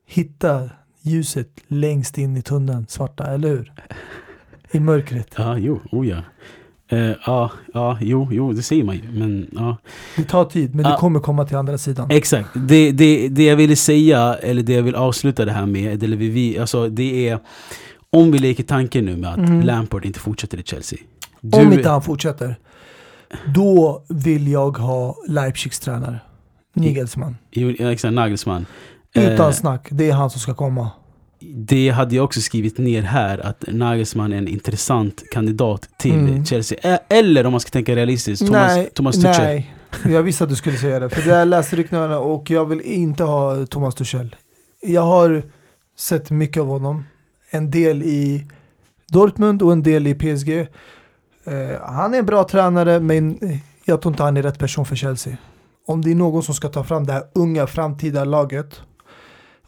Hitta 0.05 0.69
ljuset 1.01 1.49
längst 1.67 2.17
in 2.17 2.37
i 2.37 2.41
tunneln, 2.41 2.85
svarta, 2.89 3.27
eller 3.33 3.49
hur? 3.49 3.73
I 4.71 4.79
mörkret. 4.79 5.27
Ja, 5.37 5.57
jo, 5.57 5.79
oh 5.91 6.07
ja. 6.07 6.21
Eh, 6.91 7.11
ja, 7.25 7.51
ja, 7.73 7.97
jo, 8.01 8.27
jo, 8.31 8.53
det 8.53 8.61
säger 8.63 8.83
man 8.83 8.95
ju. 8.95 9.01
Men 9.11 9.47
ja. 9.51 9.77
Det 10.17 10.23
tar 10.23 10.45
tid, 10.45 10.75
men 10.75 10.85
Ja. 10.85 10.91
du 10.91 10.97
kommer 10.97 11.19
komma 11.19 11.45
till 11.45 11.57
andra 11.57 11.77
sidan. 11.77 12.11
Exakt. 12.11 12.49
Det, 12.53 12.91
det, 12.91 13.27
det 13.27 13.43
jag 13.43 13.55
ville 13.55 13.75
säga, 13.75 14.33
eller 14.41 14.63
det 14.63 14.73
jag 14.73 14.83
vill 14.83 14.95
avsluta 14.95 15.45
det 15.45 15.51
här 15.51 15.65
med, 15.65 16.03
eller 16.03 16.17
vi, 16.17 16.59
alltså 16.59 16.89
det 16.89 17.29
är... 17.29 17.39
Om 18.13 18.31
vi 18.31 18.39
leker 18.39 18.63
tanken 18.63 19.05
nu 19.05 19.17
med 19.17 19.29
att 19.31 19.37
Mm. 19.37 19.61
Lampard 19.61 20.05
inte 20.05 20.19
fortsätter 20.19 20.57
i 20.59 20.63
Chelsea. 20.63 20.99
Om 21.41 21.49
Du- 21.69 21.75
inte 21.77 21.89
han 21.89 22.01
fortsätter, 22.01 22.55
då 23.55 24.03
vill 24.09 24.47
jag 24.47 24.77
ha 24.77 25.15
Leipzigs 25.27 25.79
tränare. 25.79 26.19
Jo, 27.51 27.73
ja, 27.79 27.91
exakt, 27.91 28.13
Nagelsmann. 28.13 28.65
Utan 29.15 29.47
Eh, 29.47 29.51
snack, 29.51 29.87
det 29.91 30.09
är 30.09 30.13
han 30.13 30.29
som 30.29 30.39
ska 30.41 30.53
komma. 30.53 30.89
Det 31.53 31.89
hade 31.89 32.15
jag 32.15 32.25
också 32.25 32.41
skrivit 32.41 32.77
ner 32.77 33.01
här, 33.01 33.37
att 33.45 33.63
Nagelsmann 33.67 34.33
är 34.33 34.37
en 34.37 34.47
intressant 34.47 35.23
kandidat 35.31 35.89
till 35.97 36.11
Mm. 36.13 36.45
Chelsea. 36.45 36.99
Eller 37.09 37.45
om 37.45 37.51
man 37.51 37.59
ska 37.59 37.69
tänka 37.69 37.95
realistiskt, 37.95 38.45
Thomas, 38.47 38.77
Thomas 38.93 39.15
Tuchel. 39.15 39.43
nej. 39.43 39.75
Jag 40.05 40.23
visste 40.23 40.43
att 40.43 40.49
du 40.49 40.55
skulle 40.55 40.77
säga 40.77 40.99
det. 40.99 41.09
För 41.09 41.29
jag 41.29 41.47
läst 41.47 41.73
ryktena 41.73 42.19
och 42.19 42.49
jag 42.49 42.65
vill 42.65 42.81
inte 42.81 43.23
ha 43.23 43.65
Thomas 43.65 43.95
Tuchel. 43.95 44.35
Jag 44.81 45.01
har 45.01 45.43
sett 45.97 46.31
mycket 46.31 46.61
av 46.61 46.67
honom. 46.67 47.03
En 47.49 47.71
del 47.71 48.03
i 48.03 48.47
Dortmund 49.11 49.61
och 49.61 49.71
en 49.71 49.83
del 49.83 50.07
i 50.07 50.13
PSG. 50.15 50.49
Eh, 50.49 51.81
han 51.81 52.13
är 52.13 52.19
en 52.19 52.25
bra 52.25 52.43
tränare 52.43 52.99
men 52.99 53.39
jag 53.85 54.01
tror 54.01 54.13
inte 54.13 54.23
han 54.23 54.37
är 54.37 54.41
rätt 54.43 54.59
person 54.59 54.85
för 54.85 54.95
Chelsea. 54.95 55.37
Om 55.87 56.01
det 56.01 56.11
är 56.11 56.15
någon 56.15 56.43
som 56.43 56.55
ska 56.55 56.69
ta 56.69 56.83
fram 56.83 57.05
det 57.05 57.13
här 57.13 57.23
unga 57.35 57.67
framtida 57.67 58.23
laget 58.23 58.81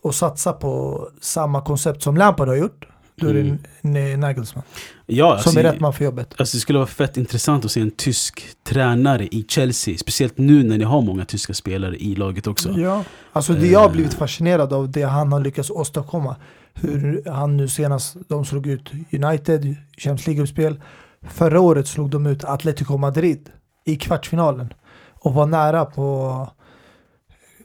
och 0.04 0.16
satsa 0.16 0.54
på 0.54 1.01
samma 1.22 1.62
koncept 1.62 2.04
som 2.04 2.18
Lampard 2.18 2.47
har 2.47 2.56
gjort, 2.56 2.86
då 3.16 3.28
är 3.28 3.34
det 3.34 3.58
Mm. 3.84 4.20
Nagelsmann. 4.20 4.64
Ja, 5.06 5.38
Som 5.39 5.58
är 5.58 5.64
rätt 5.64 5.80
man 5.80 5.93
för 5.93 6.06
jobbet. 6.06 6.34
Alltså 6.38 6.58
det 6.58 6.62
skulle 6.62 6.80
vara 6.80 6.88
fett 6.88 7.18
intressant 7.18 7.66
att 7.66 7.72
se 7.72 7.82
en 7.82 7.91
tysk 7.91 8.43
tränare 8.64 9.28
i 9.28 9.45
Chelsea. 9.49 9.97
Speciellt 9.97 10.38
nu 10.38 10.64
när 10.64 10.78
ni 10.78 10.84
har 10.84 11.01
många 11.01 11.26
tyska 11.26 11.54
spelare 11.54 11.95
i 11.97 12.16
laget 12.16 12.47
också. 12.47 12.72
Ja. 12.72 13.04
Alltså 13.34 13.54
det 13.54 13.68
jag 13.68 13.80
har 13.80 13.86
Eh. 13.88 13.91
blivit 13.91 14.14
fascinerad 14.14 14.74
av 14.74 14.91
det 14.91 15.04
han 15.04 15.32
har 15.32 15.39
lyckats 15.39 15.70
åstadkomma. 15.70 16.36
Hur 16.74 17.24
han 17.30 17.58
nu 17.58 17.68
senast, 17.68 18.16
de 18.28 18.45
slog 18.45 18.68
ut 18.68 18.91
United, 19.12 19.76
Champions 19.97 20.28
League-uppspel. 20.28 20.82
Förra 21.30 21.60
året 21.60 21.88
slog 21.88 22.10
de 22.10 22.26
ut 22.26 22.43
Atletico 22.43 22.97
Madrid 22.97 23.49
i 23.86 23.95
kvartsfinalen. 23.95 24.74
Och 25.14 25.34
var 25.34 25.45
nära 25.45 25.86
på 25.86 26.47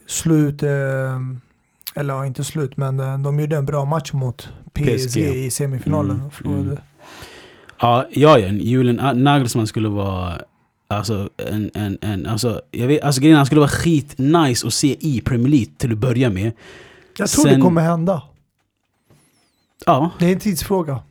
slut, 0.06 0.62
eh, 0.62 0.70
eller 1.98 2.14
ja, 2.14 2.26
inte 2.26 2.44
slut, 2.44 2.76
men 2.76 3.00
eh, 3.00 3.18
de 3.18 3.40
gjorde 3.40 3.56
en 3.56 3.66
bra 3.66 3.84
match 3.84 4.12
mot 4.12 4.48
PSG, 4.72 5.06
PSG. 5.08 5.16
i 5.18 5.50
semifinalen. 5.50 6.30
Mm, 6.44 6.60
mm. 6.60 6.76
Ja, 7.80 8.06
ja, 8.10 8.38
Julian 8.38 9.22
Nagelsmann 9.24 9.66
skulle 9.66 9.88
vara 9.88 10.40
Alltså, 10.90 11.28
en, 11.36 11.70
en, 11.74 11.98
en, 12.00 12.26
alltså, 12.26 12.60
jag 12.70 12.86
vet, 12.86 13.02
alltså 13.02 13.20
grejen 13.20 13.36
han 13.36 13.46
skulle 13.46 13.60
vara 13.60 13.70
skit 13.70 14.14
nice 14.18 14.66
att 14.66 14.74
se 14.74 14.96
i 15.00 15.20
Premier 15.20 15.48
League 15.48 15.72
till 15.78 15.92
att 15.92 15.98
börja 15.98 16.30
med. 16.30 16.52
Jag 17.18 17.28
tror 17.30 17.44
Sen- 17.44 17.54
det 17.54 17.60
kommer 17.60 17.82
hända. 17.82 18.22
Ja, 19.86 20.10
Det 20.18 20.26
är 20.26 20.32
en 20.32 20.38
tidsfråga. 20.38 21.02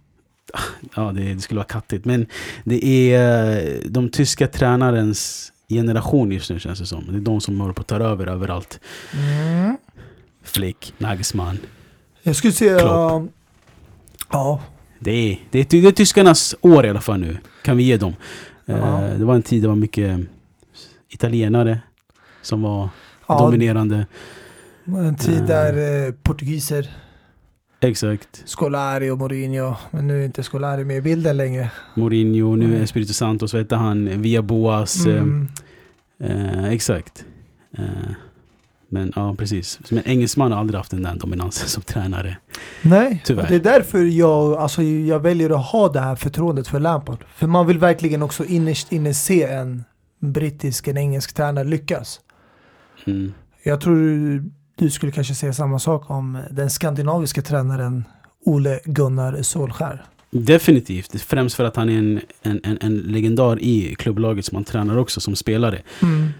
Ja, 0.95 1.11
det, 1.11 1.33
det 1.33 1.41
skulle 1.41 1.57
vara 1.57 1.67
kattigt. 1.67 2.05
Men 2.05 2.25
det 2.63 2.85
är 3.13 3.57
eh, 3.57 3.79
de 3.85 4.09
tyska 4.09 4.47
tränarens 4.47 5.51
generation 5.69 6.31
just 6.31 6.49
nu 6.49 6.59
känns 6.59 6.79
det 6.79 6.85
som. 6.85 7.05
Det 7.09 7.17
är 7.17 7.21
de 7.21 7.41
som 7.41 7.61
håller 7.61 7.73
på 7.73 7.81
att 7.81 7.87
ta 7.87 7.95
över 7.95 8.27
överallt. 8.27 8.79
Mm. 9.13 9.77
Flick, 10.47 10.93
Nagelsmann. 10.97 11.57
Jag 12.23 12.35
skulle 12.35 12.53
säga... 12.53 12.79
Klopp. 12.79 13.31
Ja, 14.31 14.61
Det 14.99 15.11
är, 15.11 15.39
det, 15.51 15.59
är, 15.59 15.81
det 15.81 15.87
är 15.87 15.91
tyskarnas 15.91 16.55
år 16.61 16.85
i 16.85 16.89
alla 16.89 17.01
fall 17.01 17.19
nu. 17.19 17.37
Kan 17.63 17.77
vi 17.77 17.83
ge 17.83 17.97
dem. 17.97 18.13
Eh, 18.65 18.77
Ja. 18.77 19.01
det 19.17 19.25
var 19.25 19.35
en 19.35 19.41
tid 19.43 19.61
det 19.61 19.67
var 19.67 19.75
mycket 19.75 20.19
italienare 21.09 21.79
som 22.41 22.61
var 22.61 22.89
ja 23.27 23.39
dominerande. 23.39 24.05
en 24.85 25.15
tid 25.15 25.39
Eh. 25.41 25.45
där 25.45 26.05
eh, 26.07 26.13
portugiser, 26.23 26.89
Exakt. 27.79 28.43
Scolari 28.45 29.09
och 29.09 29.17
Mourinho, 29.17 29.75
men 29.91 30.07
nu 30.07 30.21
är 30.21 30.25
inte 30.25 30.43
Scolari 30.43 30.83
med 30.85 30.97
i 30.97 31.01
bilden 31.01 31.37
längre. 31.37 31.71
Mourinho, 31.95 32.55
nu 32.55 32.77
är. 32.77 32.83
Espirito 32.83 33.13
Santos, 33.13 33.53
vad 33.53 33.61
heter 33.61 33.75
han? 33.75 34.21
Via 34.21 34.41
Boas. 34.41 35.05
eh, 35.05 35.13
Mm. 35.21 35.47
Eh, 36.19 36.65
exakt. 36.65 37.25
Eh, 37.77 37.83
men 38.89 39.13
ja, 39.15 39.35
precis. 39.35 39.79
Men 39.89 40.03
engelsman 40.05 40.51
har 40.51 40.59
aldrig 40.59 40.77
haft 40.77 40.91
den 40.91 41.03
där 41.03 41.15
dominansen 41.15 41.67
som 41.67 41.83
tränare. 41.83 42.37
Nej, 42.81 43.21
Tyvärr. 43.25 43.47
det 43.47 43.55
är 43.55 43.59
därför 43.59 44.03
jag, 44.03 44.53
alltså, 44.53 44.83
jag 44.83 45.19
väljer 45.19 45.49
att 45.49 45.65
ha 45.65 45.89
det 45.89 45.99
här 45.99 46.15
förtroendet 46.15 46.67
för 46.67 46.79
Lampard. 46.79 47.25
För 47.35 47.47
man 47.47 47.67
vill 47.67 47.79
verkligen 47.79 48.23
också 48.23 48.45
innerst 48.45 48.91
inne 48.91 49.13
se 49.13 49.43
en 49.43 49.83
brittisk, 50.19 50.87
en 50.87 50.97
engelsk 50.97 51.33
tränare 51.33 51.63
lyckas. 51.63 52.19
Mm. 53.05 53.33
Jag 53.63 53.81
tror 53.81 53.97
du 54.75 54.89
skulle 54.89 55.11
kanske 55.11 55.35
säga 55.35 55.53
samma 55.53 55.79
sak 55.79 56.09
om 56.09 56.43
den 56.51 56.69
skandinaviska 56.69 57.41
tränaren 57.41 58.03
Ole 58.45 58.79
Gunnar 58.85 59.41
Solskär. 59.41 60.05
Definitivt. 60.29 61.21
Främst 61.21 61.55
för 61.55 61.63
att 61.63 61.75
han 61.75 61.89
är 61.89 61.97
en, 61.97 62.21
en, 62.41 62.59
en, 62.63 62.77
en 62.81 62.97
legendar 62.97 63.59
i 63.59 63.95
klubblaget 63.99 64.45
som 64.45 64.55
han 64.55 64.63
tränar 64.63 64.97
också 64.97 65.19
som 65.21 65.35
spelare. 65.35 65.81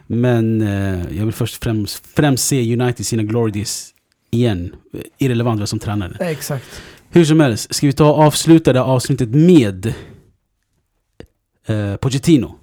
Men 0.07 0.61
eh, 0.61 1.17
jag 1.17 1.25
vill 1.25 1.33
först 1.33 1.63
främst, 1.63 2.07
främst 2.15 2.47
se 2.47 2.73
United 2.73 3.05
sina 3.05 3.23
glory 3.23 3.51
days 3.51 3.93
igen. 4.31 4.75
Irrelevant 5.17 5.59
vem 5.59 5.67
som 5.67 5.79
tränare. 5.79 6.17
Exakt. 6.19 6.81
Hur 7.09 7.25
som 7.25 7.39
helst, 7.39 7.75
ska 7.75 7.87
vi 7.87 7.93
ta 7.93 8.11
och 8.11 8.19
avsluta 8.23 8.73
det 8.73 8.79
här 8.79 8.85
avsnittet 8.85 9.29
med 9.29 9.93
eh, 11.67 11.95
Pochettino. 11.95 12.55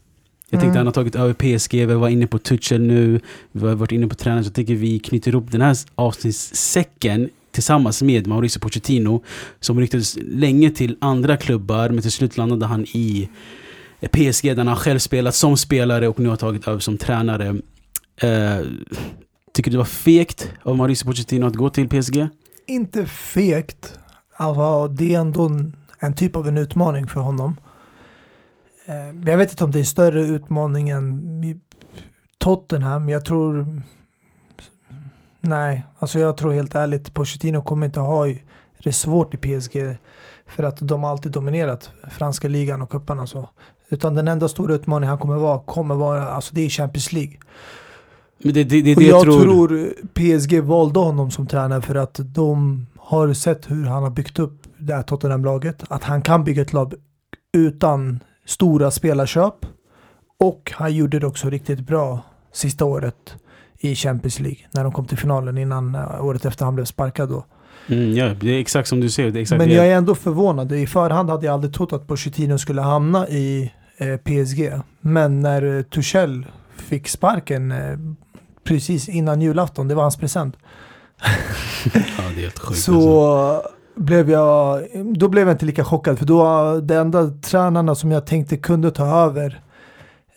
Jag 0.50 0.60
tänkte 0.60 0.66
Mm. 0.66 0.76
han 0.76 0.86
har 0.86 0.92
tagit 0.92 1.16
över 1.16 1.32
PSG, 1.34 1.74
vi 1.74 1.94
var 1.94 2.08
inne 2.08 2.26
på 2.26 2.38
Tuchel 2.38 2.80
nu, 2.80 3.20
vi 3.52 3.66
har 3.68 3.74
varit 3.74 3.92
inne 3.92 4.08
på 4.08 4.14
tränare, 4.14 4.44
så 4.44 4.48
jag 4.48 4.54
tycker 4.54 4.74
vi 4.74 4.98
knyter 4.98 5.30
ihop 5.30 5.52
den 5.52 5.60
här 5.60 5.76
avsnittssäcken 5.94 7.30
tillsammans 7.54 8.02
med 8.02 8.26
Mauricio 8.26 8.60
Pochettino 8.60 9.22
som 9.60 9.80
ryktades 9.80 10.16
länge 10.20 10.70
till 10.70 10.96
andra 11.00 11.36
klubbar 11.36 11.88
men 11.88 12.02
till 12.02 12.12
slut 12.12 12.36
landade 12.36 12.66
han 12.66 12.84
i 12.84 13.28
PSG 14.12 14.56
där 14.56 14.64
han 14.64 14.76
själv 14.76 14.98
spelat 14.98 15.34
som 15.34 15.56
spelare 15.56 16.08
och 16.08 16.20
nu 16.20 16.28
har 16.28 16.36
tagit 16.36 16.68
över 16.68 16.78
som 16.78 16.98
tränare. 16.98 17.48
Uh, 18.24 18.66
tycker 19.52 19.70
du 19.70 19.74
det 19.74 19.78
var 19.78 19.84
fegt 19.84 20.50
av 20.62 20.76
Mauricio 20.76 21.06
Pochettino 21.06 21.46
att 21.46 21.54
gå 21.54 21.70
till 21.70 21.88
PSG? 21.88 22.28
Inte 22.66 23.06
fegt. 23.06 23.98
Alltså, 24.36 24.88
det 24.88 25.14
är 25.14 25.20
ändå 25.20 25.46
en, 25.46 25.76
en 25.98 26.14
typ 26.14 26.36
av 26.36 26.48
en 26.48 26.58
utmaning 26.58 27.06
för 27.06 27.20
honom. 27.20 27.56
Uh, 28.88 29.30
Jag 29.30 29.38
vet 29.38 29.50
inte 29.50 29.64
om 29.64 29.70
det 29.70 29.80
är 29.80 29.84
större 29.84 30.20
utmaning 30.22 30.88
än 30.88 31.60
Tottenham. 32.38 33.08
Jag 33.08 33.24
tror... 33.24 33.82
Nej, 35.46 35.84
alltså 35.98 36.18
jag 36.18 36.36
tror 36.36 36.52
helt 36.52 36.74
ärligt 36.74 37.14
Pochettino 37.14 37.62
kommer 37.62 37.86
inte 37.86 38.00
ha 38.00 38.26
det 38.82 38.92
svårt 38.92 39.34
i 39.34 39.36
PSG. 39.36 39.96
För 40.46 40.62
att 40.62 40.78
de 40.80 41.02
har 41.02 41.10
alltid 41.10 41.32
dominerat 41.32 41.90
franska 42.10 42.48
ligan 42.48 42.82
och 42.82 42.90
cuparna 42.90 43.22
och 43.22 43.28
så. 43.28 43.48
Utan 43.88 44.14
den 44.14 44.28
enda 44.28 44.48
stora 44.48 44.74
utmaningen 44.74 45.08
han 45.08 45.18
kommer 45.18 45.36
vara, 45.36 45.58
kommer 45.58 45.94
vara, 45.94 46.28
alltså 46.28 46.54
det 46.54 46.60
är 46.60 46.68
Champions 46.68 47.12
League. 47.12 47.36
Men 48.38 48.54
det, 48.54 48.64
det, 48.64 48.82
det, 48.82 48.96
Och 48.96 49.02
jag 49.02 49.22
tror... 49.22 49.42
tror 49.42 49.92
PSG 50.14 50.60
valde 50.60 51.00
honom 51.00 51.30
som 51.30 51.46
tränare 51.46 51.82
för 51.82 51.94
att 51.94 52.20
de 52.22 52.86
har 52.98 53.32
sett 53.32 53.70
hur 53.70 53.84
han 53.84 54.02
har 54.02 54.10
byggt 54.10 54.38
upp 54.38 54.62
det 54.78 54.94
här 54.94 55.02
Tottenham-laget. 55.02 55.84
Att 55.88 56.04
han 56.04 56.22
kan 56.22 56.44
bygga 56.44 56.62
ett 56.62 56.72
lag 56.72 56.94
utan 57.52 58.20
stora 58.46 58.90
spelarköp. 58.90 59.66
Och 60.38 60.72
han 60.74 60.94
gjorde 60.94 61.18
det 61.18 61.26
också 61.26 61.50
riktigt 61.50 61.80
bra 61.80 62.20
sista 62.52 62.84
året 62.84 63.36
i 63.84 63.94
Champions 63.94 64.40
League. 64.40 64.58
När 64.70 64.82
de 64.82 64.92
kom 64.92 65.06
till 65.06 65.18
finalen 65.18 65.58
innan 65.58 65.94
eh, 65.94 66.24
året 66.24 66.44
efter 66.44 66.64
han 66.64 66.74
blev 66.74 66.84
sparkad 66.84 67.28
då. 67.28 67.44
Mm, 67.86 68.14
ja, 68.14 68.34
det 68.40 68.50
är 68.50 68.60
exakt 68.60 68.88
som 68.88 69.00
du 69.00 69.10
säger. 69.10 69.58
Men 69.58 69.70
jag 69.70 69.86
är 69.86 69.96
ändå 69.96 70.14
förvånad. 70.14 70.72
I 70.72 70.86
förhand 70.86 71.30
hade 71.30 71.46
jag 71.46 71.52
aldrig 71.52 71.74
trott 71.74 71.92
att 71.92 72.06
Pochettino 72.06 72.58
skulle 72.58 72.82
hamna 72.82 73.28
i 73.28 73.72
eh, 73.96 74.16
PSG. 74.16 74.72
Men 75.00 75.40
när 75.40 75.76
eh, 75.76 75.82
Tuchel 75.82 76.46
fick 76.76 77.08
sparken 77.08 77.72
eh, 77.72 77.98
precis 78.64 79.08
innan 79.08 79.40
julafton, 79.40 79.88
det 79.88 79.94
var 79.94 80.02
hans 80.02 80.16
present. 80.16 80.56
ja, 81.94 82.00
det 82.34 82.40
är 82.40 82.42
helt 82.42 82.58
sjukt. 82.58 82.80
så 82.80 83.26
alltså. 83.26 83.70
blev 83.94 84.30
jag, 84.30 84.82
då 85.14 85.28
blev 85.28 85.48
jag 85.48 85.54
inte 85.54 85.66
lika 85.66 85.84
chockad. 85.84 86.18
För 86.18 86.26
då, 86.26 86.80
det 86.80 86.96
enda 86.96 87.30
tränarna 87.42 87.94
som 87.94 88.10
jag 88.10 88.26
tänkte 88.26 88.56
kunde 88.56 88.90
ta 88.90 89.06
över 89.06 89.62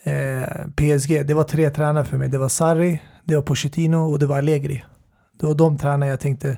eh, 0.04 0.68
PSG, 0.76 1.28
det 1.28 1.34
var 1.34 1.44
tre 1.44 1.70
tränare 1.70 2.06
för 2.06 2.18
mig. 2.18 2.30
Det 2.30 2.38
var 2.38 2.50
Sarri, 2.50 3.02
det 3.28 3.36
var 3.36 3.42
Pochettino 3.42 3.98
och 3.98 4.20
det 4.20 4.26
var 4.26 4.38
Allegri. 4.38 4.84
Det 5.40 5.46
var 5.46 5.56
de 5.56 5.78
tränare 5.78 6.10
jag 6.10 6.20
tänkte, 6.20 6.58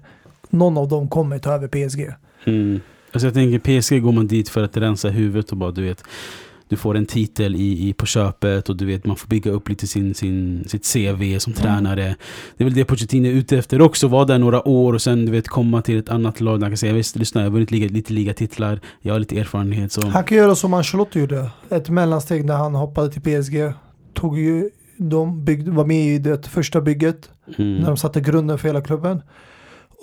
någon 0.49 0.78
av 0.78 0.88
dem 0.88 1.07
kommer 1.07 1.39
ta 1.39 1.51
över 1.51 1.67
PSG. 1.67 2.13
Mm. 2.45 2.82
Alltså 3.11 3.28
jag 3.28 3.34
tänker 3.34 3.82
PSG 3.82 4.03
går 4.03 4.11
man 4.11 4.28
dit 4.28 4.49
för 4.49 4.63
att 4.63 4.78
rensa 4.78 5.09
huvudet 5.09 5.51
och 5.51 5.57
bara 5.57 5.72
du 5.72 5.82
vet 5.82 6.03
Du 6.67 6.76
får 6.76 6.97
en 6.97 7.05
titel 7.05 7.55
i, 7.55 7.89
i, 7.89 7.93
på 7.93 8.05
köpet 8.05 8.70
och 8.70 8.76
du 8.76 8.86
vet 8.86 9.05
man 9.05 9.15
får 9.15 9.28
bygga 9.28 9.51
upp 9.51 9.70
lite 9.70 9.88
sin, 9.88 10.15
sin, 10.15 10.63
sitt 10.67 10.93
CV 10.93 11.39
som 11.39 11.53
tränare 11.53 12.15
Det 12.57 12.63
är 12.63 12.65
väl 12.65 12.74
det 12.74 12.86
Pochettino 12.86 13.28
är 13.28 13.32
ute 13.32 13.57
efter 13.57 13.82
också, 13.82 14.07
vara 14.07 14.26
där 14.26 14.38
några 14.38 14.67
år 14.67 14.93
och 14.93 15.01
sen 15.01 15.26
du 15.26 15.32
vet 15.32 15.47
komma 15.47 15.82
till 15.82 15.99
ett 15.99 16.09
annat 16.09 16.41
lag 16.41 16.59
där 16.59 16.65
han 16.65 16.72
kan 16.72 16.78
säga 16.78 16.93
visst 16.93 17.15
lyssna 17.15 17.41
jag 17.41 17.45
har 17.45 17.53
vunnit 17.53 17.72
liga, 17.72 17.88
lite 17.88 18.13
ligatitlar 18.13 18.80
Jag 19.01 19.13
har 19.13 19.20
lite 19.20 19.39
erfarenhet 19.39 19.91
så 19.91 20.07
Han 20.07 20.24
kan 20.24 20.38
göra 20.38 20.55
som 20.55 20.74
Ancelotti 20.74 21.20
gjorde. 21.20 21.49
Ett 21.70 21.89
mellansteg 21.89 22.45
när 22.45 22.55
han 22.55 22.76
hoppade 22.76 23.11
till 23.11 23.22
PSG. 23.22 23.74
Tog 24.13 24.39
ju, 24.39 24.70
de 24.99 25.45
byggde, 25.45 25.71
var 25.71 25.85
med 25.85 26.05
i 26.05 26.19
det 26.19 26.47
första 26.47 26.81
bygget. 26.81 27.29
mm. 27.57 27.75
När 27.77 27.87
de 27.87 27.97
satte 27.97 28.21
grunden 28.21 28.57
för 28.57 28.67
hela 28.67 28.81
klubben. 28.81 29.21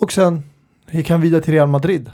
Och 0.01 0.13
sen 0.13 0.43
gick 0.91 1.11
han 1.11 1.21
vidare 1.21 1.43
till 1.43 1.55
Real 1.55 1.69
Madrid. 1.69 2.11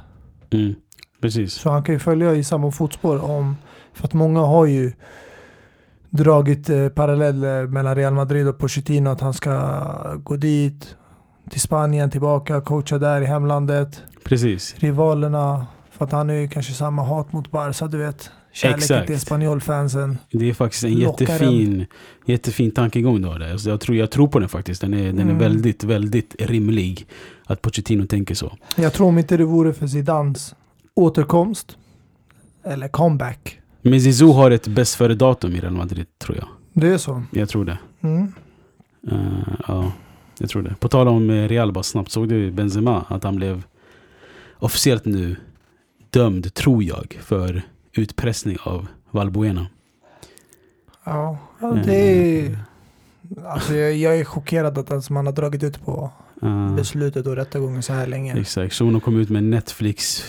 Mm. 0.50 0.74
Precis 1.20 1.52
Så 1.52 1.70
han 1.70 1.82
kan 1.82 1.94
ju 1.94 1.98
följa 1.98 2.34
i 2.34 2.44
samma 2.44 2.70
fotspår. 2.70 3.24
Om, 3.24 3.56
för 3.92 4.04
att 4.04 4.14
många 4.14 4.40
har 4.40 4.66
ju 4.66 4.92
dragit 6.10 6.70
eh, 6.70 6.88
paralleller 6.88 7.66
mellan 7.66 7.94
Real 7.94 8.14
Madrid 8.14 8.48
och 8.48 8.58
Pochettino. 8.58 9.10
Att 9.10 9.20
han 9.20 9.34
ska 9.34 10.14
gå 10.16 10.36
dit, 10.36 10.96
till 11.50 11.60
Spanien, 11.60 12.10
tillbaka, 12.10 12.60
coacha 12.60 12.98
där 12.98 13.20
i 13.20 13.24
hemlandet. 13.24 14.02
Precis 14.24 14.74
Rivalerna, 14.78 15.66
för 15.90 16.04
att 16.04 16.12
han 16.12 16.30
är 16.30 16.34
ju 16.34 16.48
kanske 16.48 16.72
samma 16.72 17.02
hat 17.02 17.32
mot 17.32 17.50
Barca, 17.50 17.86
du 17.86 17.98
vet. 17.98 18.30
Kärleken 18.52 18.78
Exakt. 18.82 19.06
till 19.06 19.20
Spanjolfansen. 19.20 20.18
Det 20.30 20.48
är 20.50 20.54
faktiskt 20.54 20.84
en 20.84 20.94
jättefin, 20.98 21.86
jättefin 22.26 22.70
tankegång 22.70 23.22
du 23.22 23.28
har 23.28 23.38
där. 23.38 23.52
Alltså 23.52 23.70
jag, 23.70 23.80
tror, 23.80 23.96
jag 23.96 24.10
tror 24.10 24.28
på 24.28 24.38
den 24.38 24.48
faktiskt. 24.48 24.80
Den 24.80 24.94
är, 24.94 25.04
den 25.04 25.18
är 25.18 25.22
Mm. 25.22 25.38
väldigt, 25.38 25.84
väldigt 25.84 26.34
rimlig. 26.38 27.06
Att 27.44 27.62
Pochettino 27.62 28.06
tänker 28.06 28.34
så. 28.34 28.56
Jag 28.76 28.92
tror 28.92 29.06
om 29.08 29.18
inte 29.18 29.36
det 29.36 29.44
vore 29.44 29.72
för 29.72 29.86
Zidans 29.86 30.54
återkomst, 30.94 31.76
eller 32.64 32.88
comeback. 32.88 33.58
Men 33.82 34.00
Zizou 34.00 34.32
har 34.32 34.50
ett 34.50 34.66
bäst 34.68 34.94
före 34.94 35.14
datum 35.14 35.56
i 35.56 35.60
Real 35.60 35.72
Madrid, 35.72 36.06
tror 36.18 36.36
jag. 36.38 36.48
Det 36.72 36.88
är 36.88 36.98
så. 36.98 37.22
Jag 37.30 37.48
tror 37.48 37.64
det. 37.64 37.78
Mm. 38.02 38.32
Eh, 39.10 39.54
ja, 39.68 39.92
jag 40.38 40.50
tror 40.50 40.62
det. 40.62 40.74
På 40.80 40.88
tal 40.88 41.08
om 41.08 41.30
eh, 41.30 41.48
Real 41.48 41.72
bara 41.72 41.82
snabbt. 41.82 42.10
Såg 42.10 42.28
du 42.28 42.50
Benzema? 42.50 43.04
Att 43.08 43.24
han 43.24 43.36
blev 43.36 43.62
officiellt 44.58 45.04
nu 45.04 45.36
dömd, 46.10 46.54
tror 46.54 46.82
jag, 46.82 47.18
för 47.22 47.62
utpressning 47.94 48.56
av 48.62 48.86
Valbuena. 49.10 49.66
Ja, 51.04 51.38
ja, 51.60 51.72
det 51.84 51.94
är... 51.94 52.58
Alltså 53.46 53.74
jag, 53.74 53.96
jag 53.96 54.18
är 54.18 54.24
chockad 54.24 54.78
att 54.78 54.90
alltså 54.90 55.12
man 55.12 55.26
har 55.26 55.32
dragit 55.32 55.62
ut 55.62 55.84
på 55.84 56.10
Eh, 56.42 56.74
beslutet 56.74 57.26
och 57.26 57.36
rättegången 57.36 57.82
så 57.82 57.92
här 57.92 58.06
länge. 58.06 58.40
Exakt, 58.40 58.74
Shuno 58.74 59.00
kom 59.00 59.16
ut 59.20 59.28
med 59.28 59.44
Netflix 59.44 60.24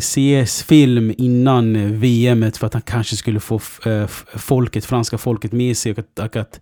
CS-film 0.00 1.14
innan 1.18 1.98
VM 2.00 2.52
för 2.52 2.66
att 2.66 2.72
han 2.72 2.82
kanske 2.82 3.16
skulle 3.16 3.40
få 3.40 3.60
eh, 3.86 4.06
folket, 4.36 4.84
franska 4.84 5.18
folket 5.18 5.52
med 5.52 5.76
sig 5.76 5.92
och 5.92 5.98
att, 5.98 6.18
och 6.18 6.36
att 6.36 6.60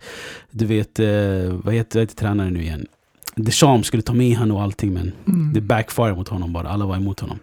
du 0.50 0.64
vet, 0.66 0.98
eh, 0.98 1.06
vad 1.06 1.14
heter, 1.14 1.60
vad 1.64 1.74
heter 1.74 2.06
tränaren 2.06 2.52
nu 2.52 2.62
igen? 2.62 2.86
Deschamps 3.34 3.88
skulle 3.88 4.02
ta 4.02 4.12
med 4.12 4.36
honom 4.36 4.56
och 4.56 4.62
allting 4.62 4.92
men 4.92 5.12
Mm. 5.28 5.52
det 5.52 5.60
backfire 5.60 6.14
mot 6.14 6.28
honom 6.28 6.52
bara, 6.52 6.68
alla 6.68 6.86
var 6.86 6.96
emot 6.96 7.20
honom. 7.20 7.38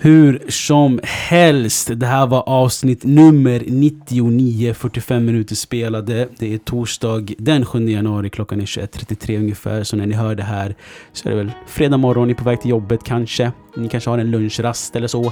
Hur 0.00 0.42
som 0.48 1.00
helst, 1.02 1.90
det 1.94 2.06
här 2.06 2.26
var 2.26 2.48
avsnitt 2.48 3.04
nummer 3.04 3.62
99, 3.66 4.74
45 4.74 5.24
minuter 5.24 5.54
spelade. 5.54 6.28
Det 6.38 6.54
är 6.54 6.58
torsdag 6.58 7.34
den 7.38 7.66
7 7.66 7.88
januari, 7.88 8.30
klockan 8.30 8.60
är 8.60 8.64
21.33 8.64 9.38
ungefär. 9.38 9.84
Så 9.84 9.96
när 9.96 10.06
ni 10.06 10.14
hör 10.14 10.34
det 10.34 10.42
här 10.42 10.74
så 11.12 11.28
är 11.28 11.30
det 11.30 11.38
väl 11.38 11.52
fredag 11.66 11.96
morgon, 11.96 12.26
ni 12.26 12.32
är 12.32 12.36
på 12.36 12.44
väg 12.44 12.60
till 12.60 12.70
jobbet 12.70 13.04
kanske. 13.04 13.52
Ni 13.76 13.88
kanske 13.88 14.10
har 14.10 14.18
en 14.18 14.30
lunchrast 14.30 14.96
eller 14.96 15.08
så. 15.08 15.24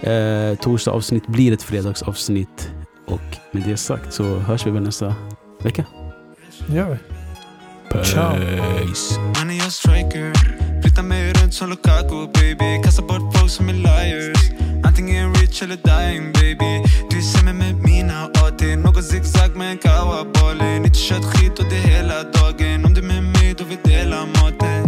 Eh, 0.00 0.54
torsdag 0.60 0.90
avsnitt 0.90 1.26
blir 1.26 1.52
ett 1.52 1.62
fredagsavsnitt. 1.62 2.70
Och 3.06 3.36
med 3.52 3.62
det 3.62 3.76
sagt 3.76 4.12
så 4.12 4.24
hörs 4.38 4.66
vi 4.66 4.70
väl 4.70 4.82
nästa 4.82 5.14
vecka. 5.62 5.84
Det 6.66 6.76
gör 6.76 6.90
vi. 6.90 6.98
Ciao. 8.04 8.32
Är 11.50 11.52
som 11.52 11.70
Lukaku 11.70 12.26
baby. 12.32 12.82
Kastar 12.82 13.02
bort 13.02 13.36
folk 13.36 13.50
som 13.50 13.68
är 13.68 13.72
liars. 13.72 14.38
Antingen 14.84 15.34
rich 15.34 15.62
eller 15.62 15.76
dying 15.76 16.32
baby. 16.32 16.84
Du 17.10 17.22
ser 17.22 17.44
mig 17.44 17.54
med 17.54 17.74
mina 17.74 18.24
AT 18.24 18.62
Någon 18.84 19.02
zigzag 19.02 19.56
med 19.56 19.70
en 19.70 19.78
kawaboll 19.78 20.56
Nytt 20.82 20.96
kött, 20.96 21.24
skit 21.24 21.58
och 21.58 21.64
det 21.64 21.80
dagen 22.32 22.84
Om 22.84 22.94
du 22.94 23.00
är 23.00 23.06
med 23.06 23.22
mig 23.22 23.54
då 23.58 23.64
vi 23.64 23.76
delar 23.84 24.26
maten. 24.26 24.79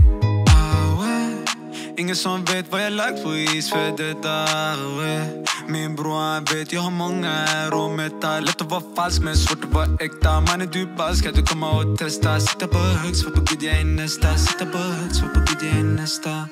Ingen 2.03 2.17
som 2.17 2.45
vet 2.45 2.73
vad 2.73 2.85
jag 2.85 2.93
lagt 2.93 3.23
på 3.25 3.37
is 3.37 3.71
för 3.71 3.97
det 3.97 4.23
där. 4.23 4.79
Eh. 5.09 5.27
Min 5.69 5.97
bror 5.97 6.21
han 6.21 6.45
vet 6.45 6.73
jag 6.73 6.81
har 6.81 6.91
många 6.91 7.31
här 7.31 7.75
och 7.75 7.91
metall 7.91 8.45
Lätt 8.45 8.61
att 8.61 8.71
vara 8.71 8.83
falsk 8.97 9.23
men 9.23 9.37
svårt 9.37 9.65
att 9.65 9.75
vara 9.75 9.87
äkta. 10.01 10.41
Mannen 10.41 10.69
du 10.73 10.87
bara 10.97 11.15
ska 11.15 11.31
du 11.31 11.43
komma 11.43 11.71
och 11.71 11.99
testa? 11.99 12.41
Sitta 12.41 12.67
på 12.67 12.79
högt, 12.79 13.17
svår 13.17 13.31
på 13.31 13.41
gud 13.41 13.63
jag 13.63 13.81
är 13.81 13.85
nästa. 13.85 14.39
Sitta 14.39 14.67
på 14.67 14.79
högt, 14.79 15.17
svår 15.17 15.29
på 15.29 15.41
gud 15.41 15.71
jag 15.71 15.79
är 15.79 15.85
nästa. 15.85 16.49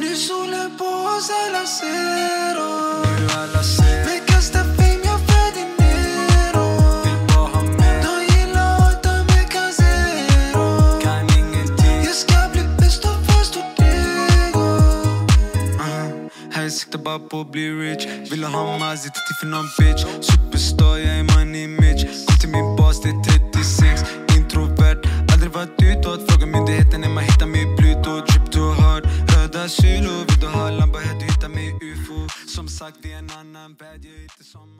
Nu 0.00 0.14
solen 0.14 0.78
på 0.78 0.84
oss 0.84 1.30
alla 1.30 1.66
ser 1.66 2.56
oss. 2.58 3.06
Nu 3.20 3.28
alla 3.40 3.62
ser. 3.62 4.23
siktar 16.94 17.04
bara 17.04 17.18
på 17.18 17.40
att 17.40 17.52
bli 17.52 17.70
rich. 17.70 18.06
Vill 18.30 18.44
ha 18.44 18.78
Mazzi, 18.78 19.10
tid 19.10 19.36
för 19.40 19.46
någon 19.46 19.68
bitch? 19.78 20.04
Superstar, 20.20 20.98
jag 20.98 21.18
är 21.18 21.22
money 21.22 21.66
Mitch. 21.66 22.04
Kom 22.26 22.36
till 22.40 22.48
min 22.48 22.76
bas, 22.76 23.02
det 23.02 23.08
är 23.08 23.22
36 23.22 24.02
Introvert, 24.36 25.00
aldrig 25.32 25.52
varit 25.52 25.82
utåt. 25.82 26.30
Fråga 26.30 26.46
myndigheten 26.46 27.00
när 27.00 27.08
man 27.08 27.24
hittar 27.24 27.46
min 27.46 27.76
Pluto 27.76 28.26
Trip 28.26 28.50
to 28.52 28.60
hard, 28.60 29.04
röda 29.34 29.68
kilo. 29.68 30.12
Vill 30.28 30.40
du 30.40 30.46
ha 30.46 30.70
lampa, 30.70 30.98
här 30.98 31.18
du 31.20 31.24
hittar 31.24 31.48
mig 31.48 31.68
ufo 31.82 32.28
Som 32.56 32.68
sagt, 32.68 32.96
det 33.02 33.12
är 33.12 33.18
en 33.18 33.30
annan 33.30 33.70
värld, 33.80 34.00
jag 34.02 34.14
är 34.14 34.22
inte 34.22 34.44
som 34.44 34.73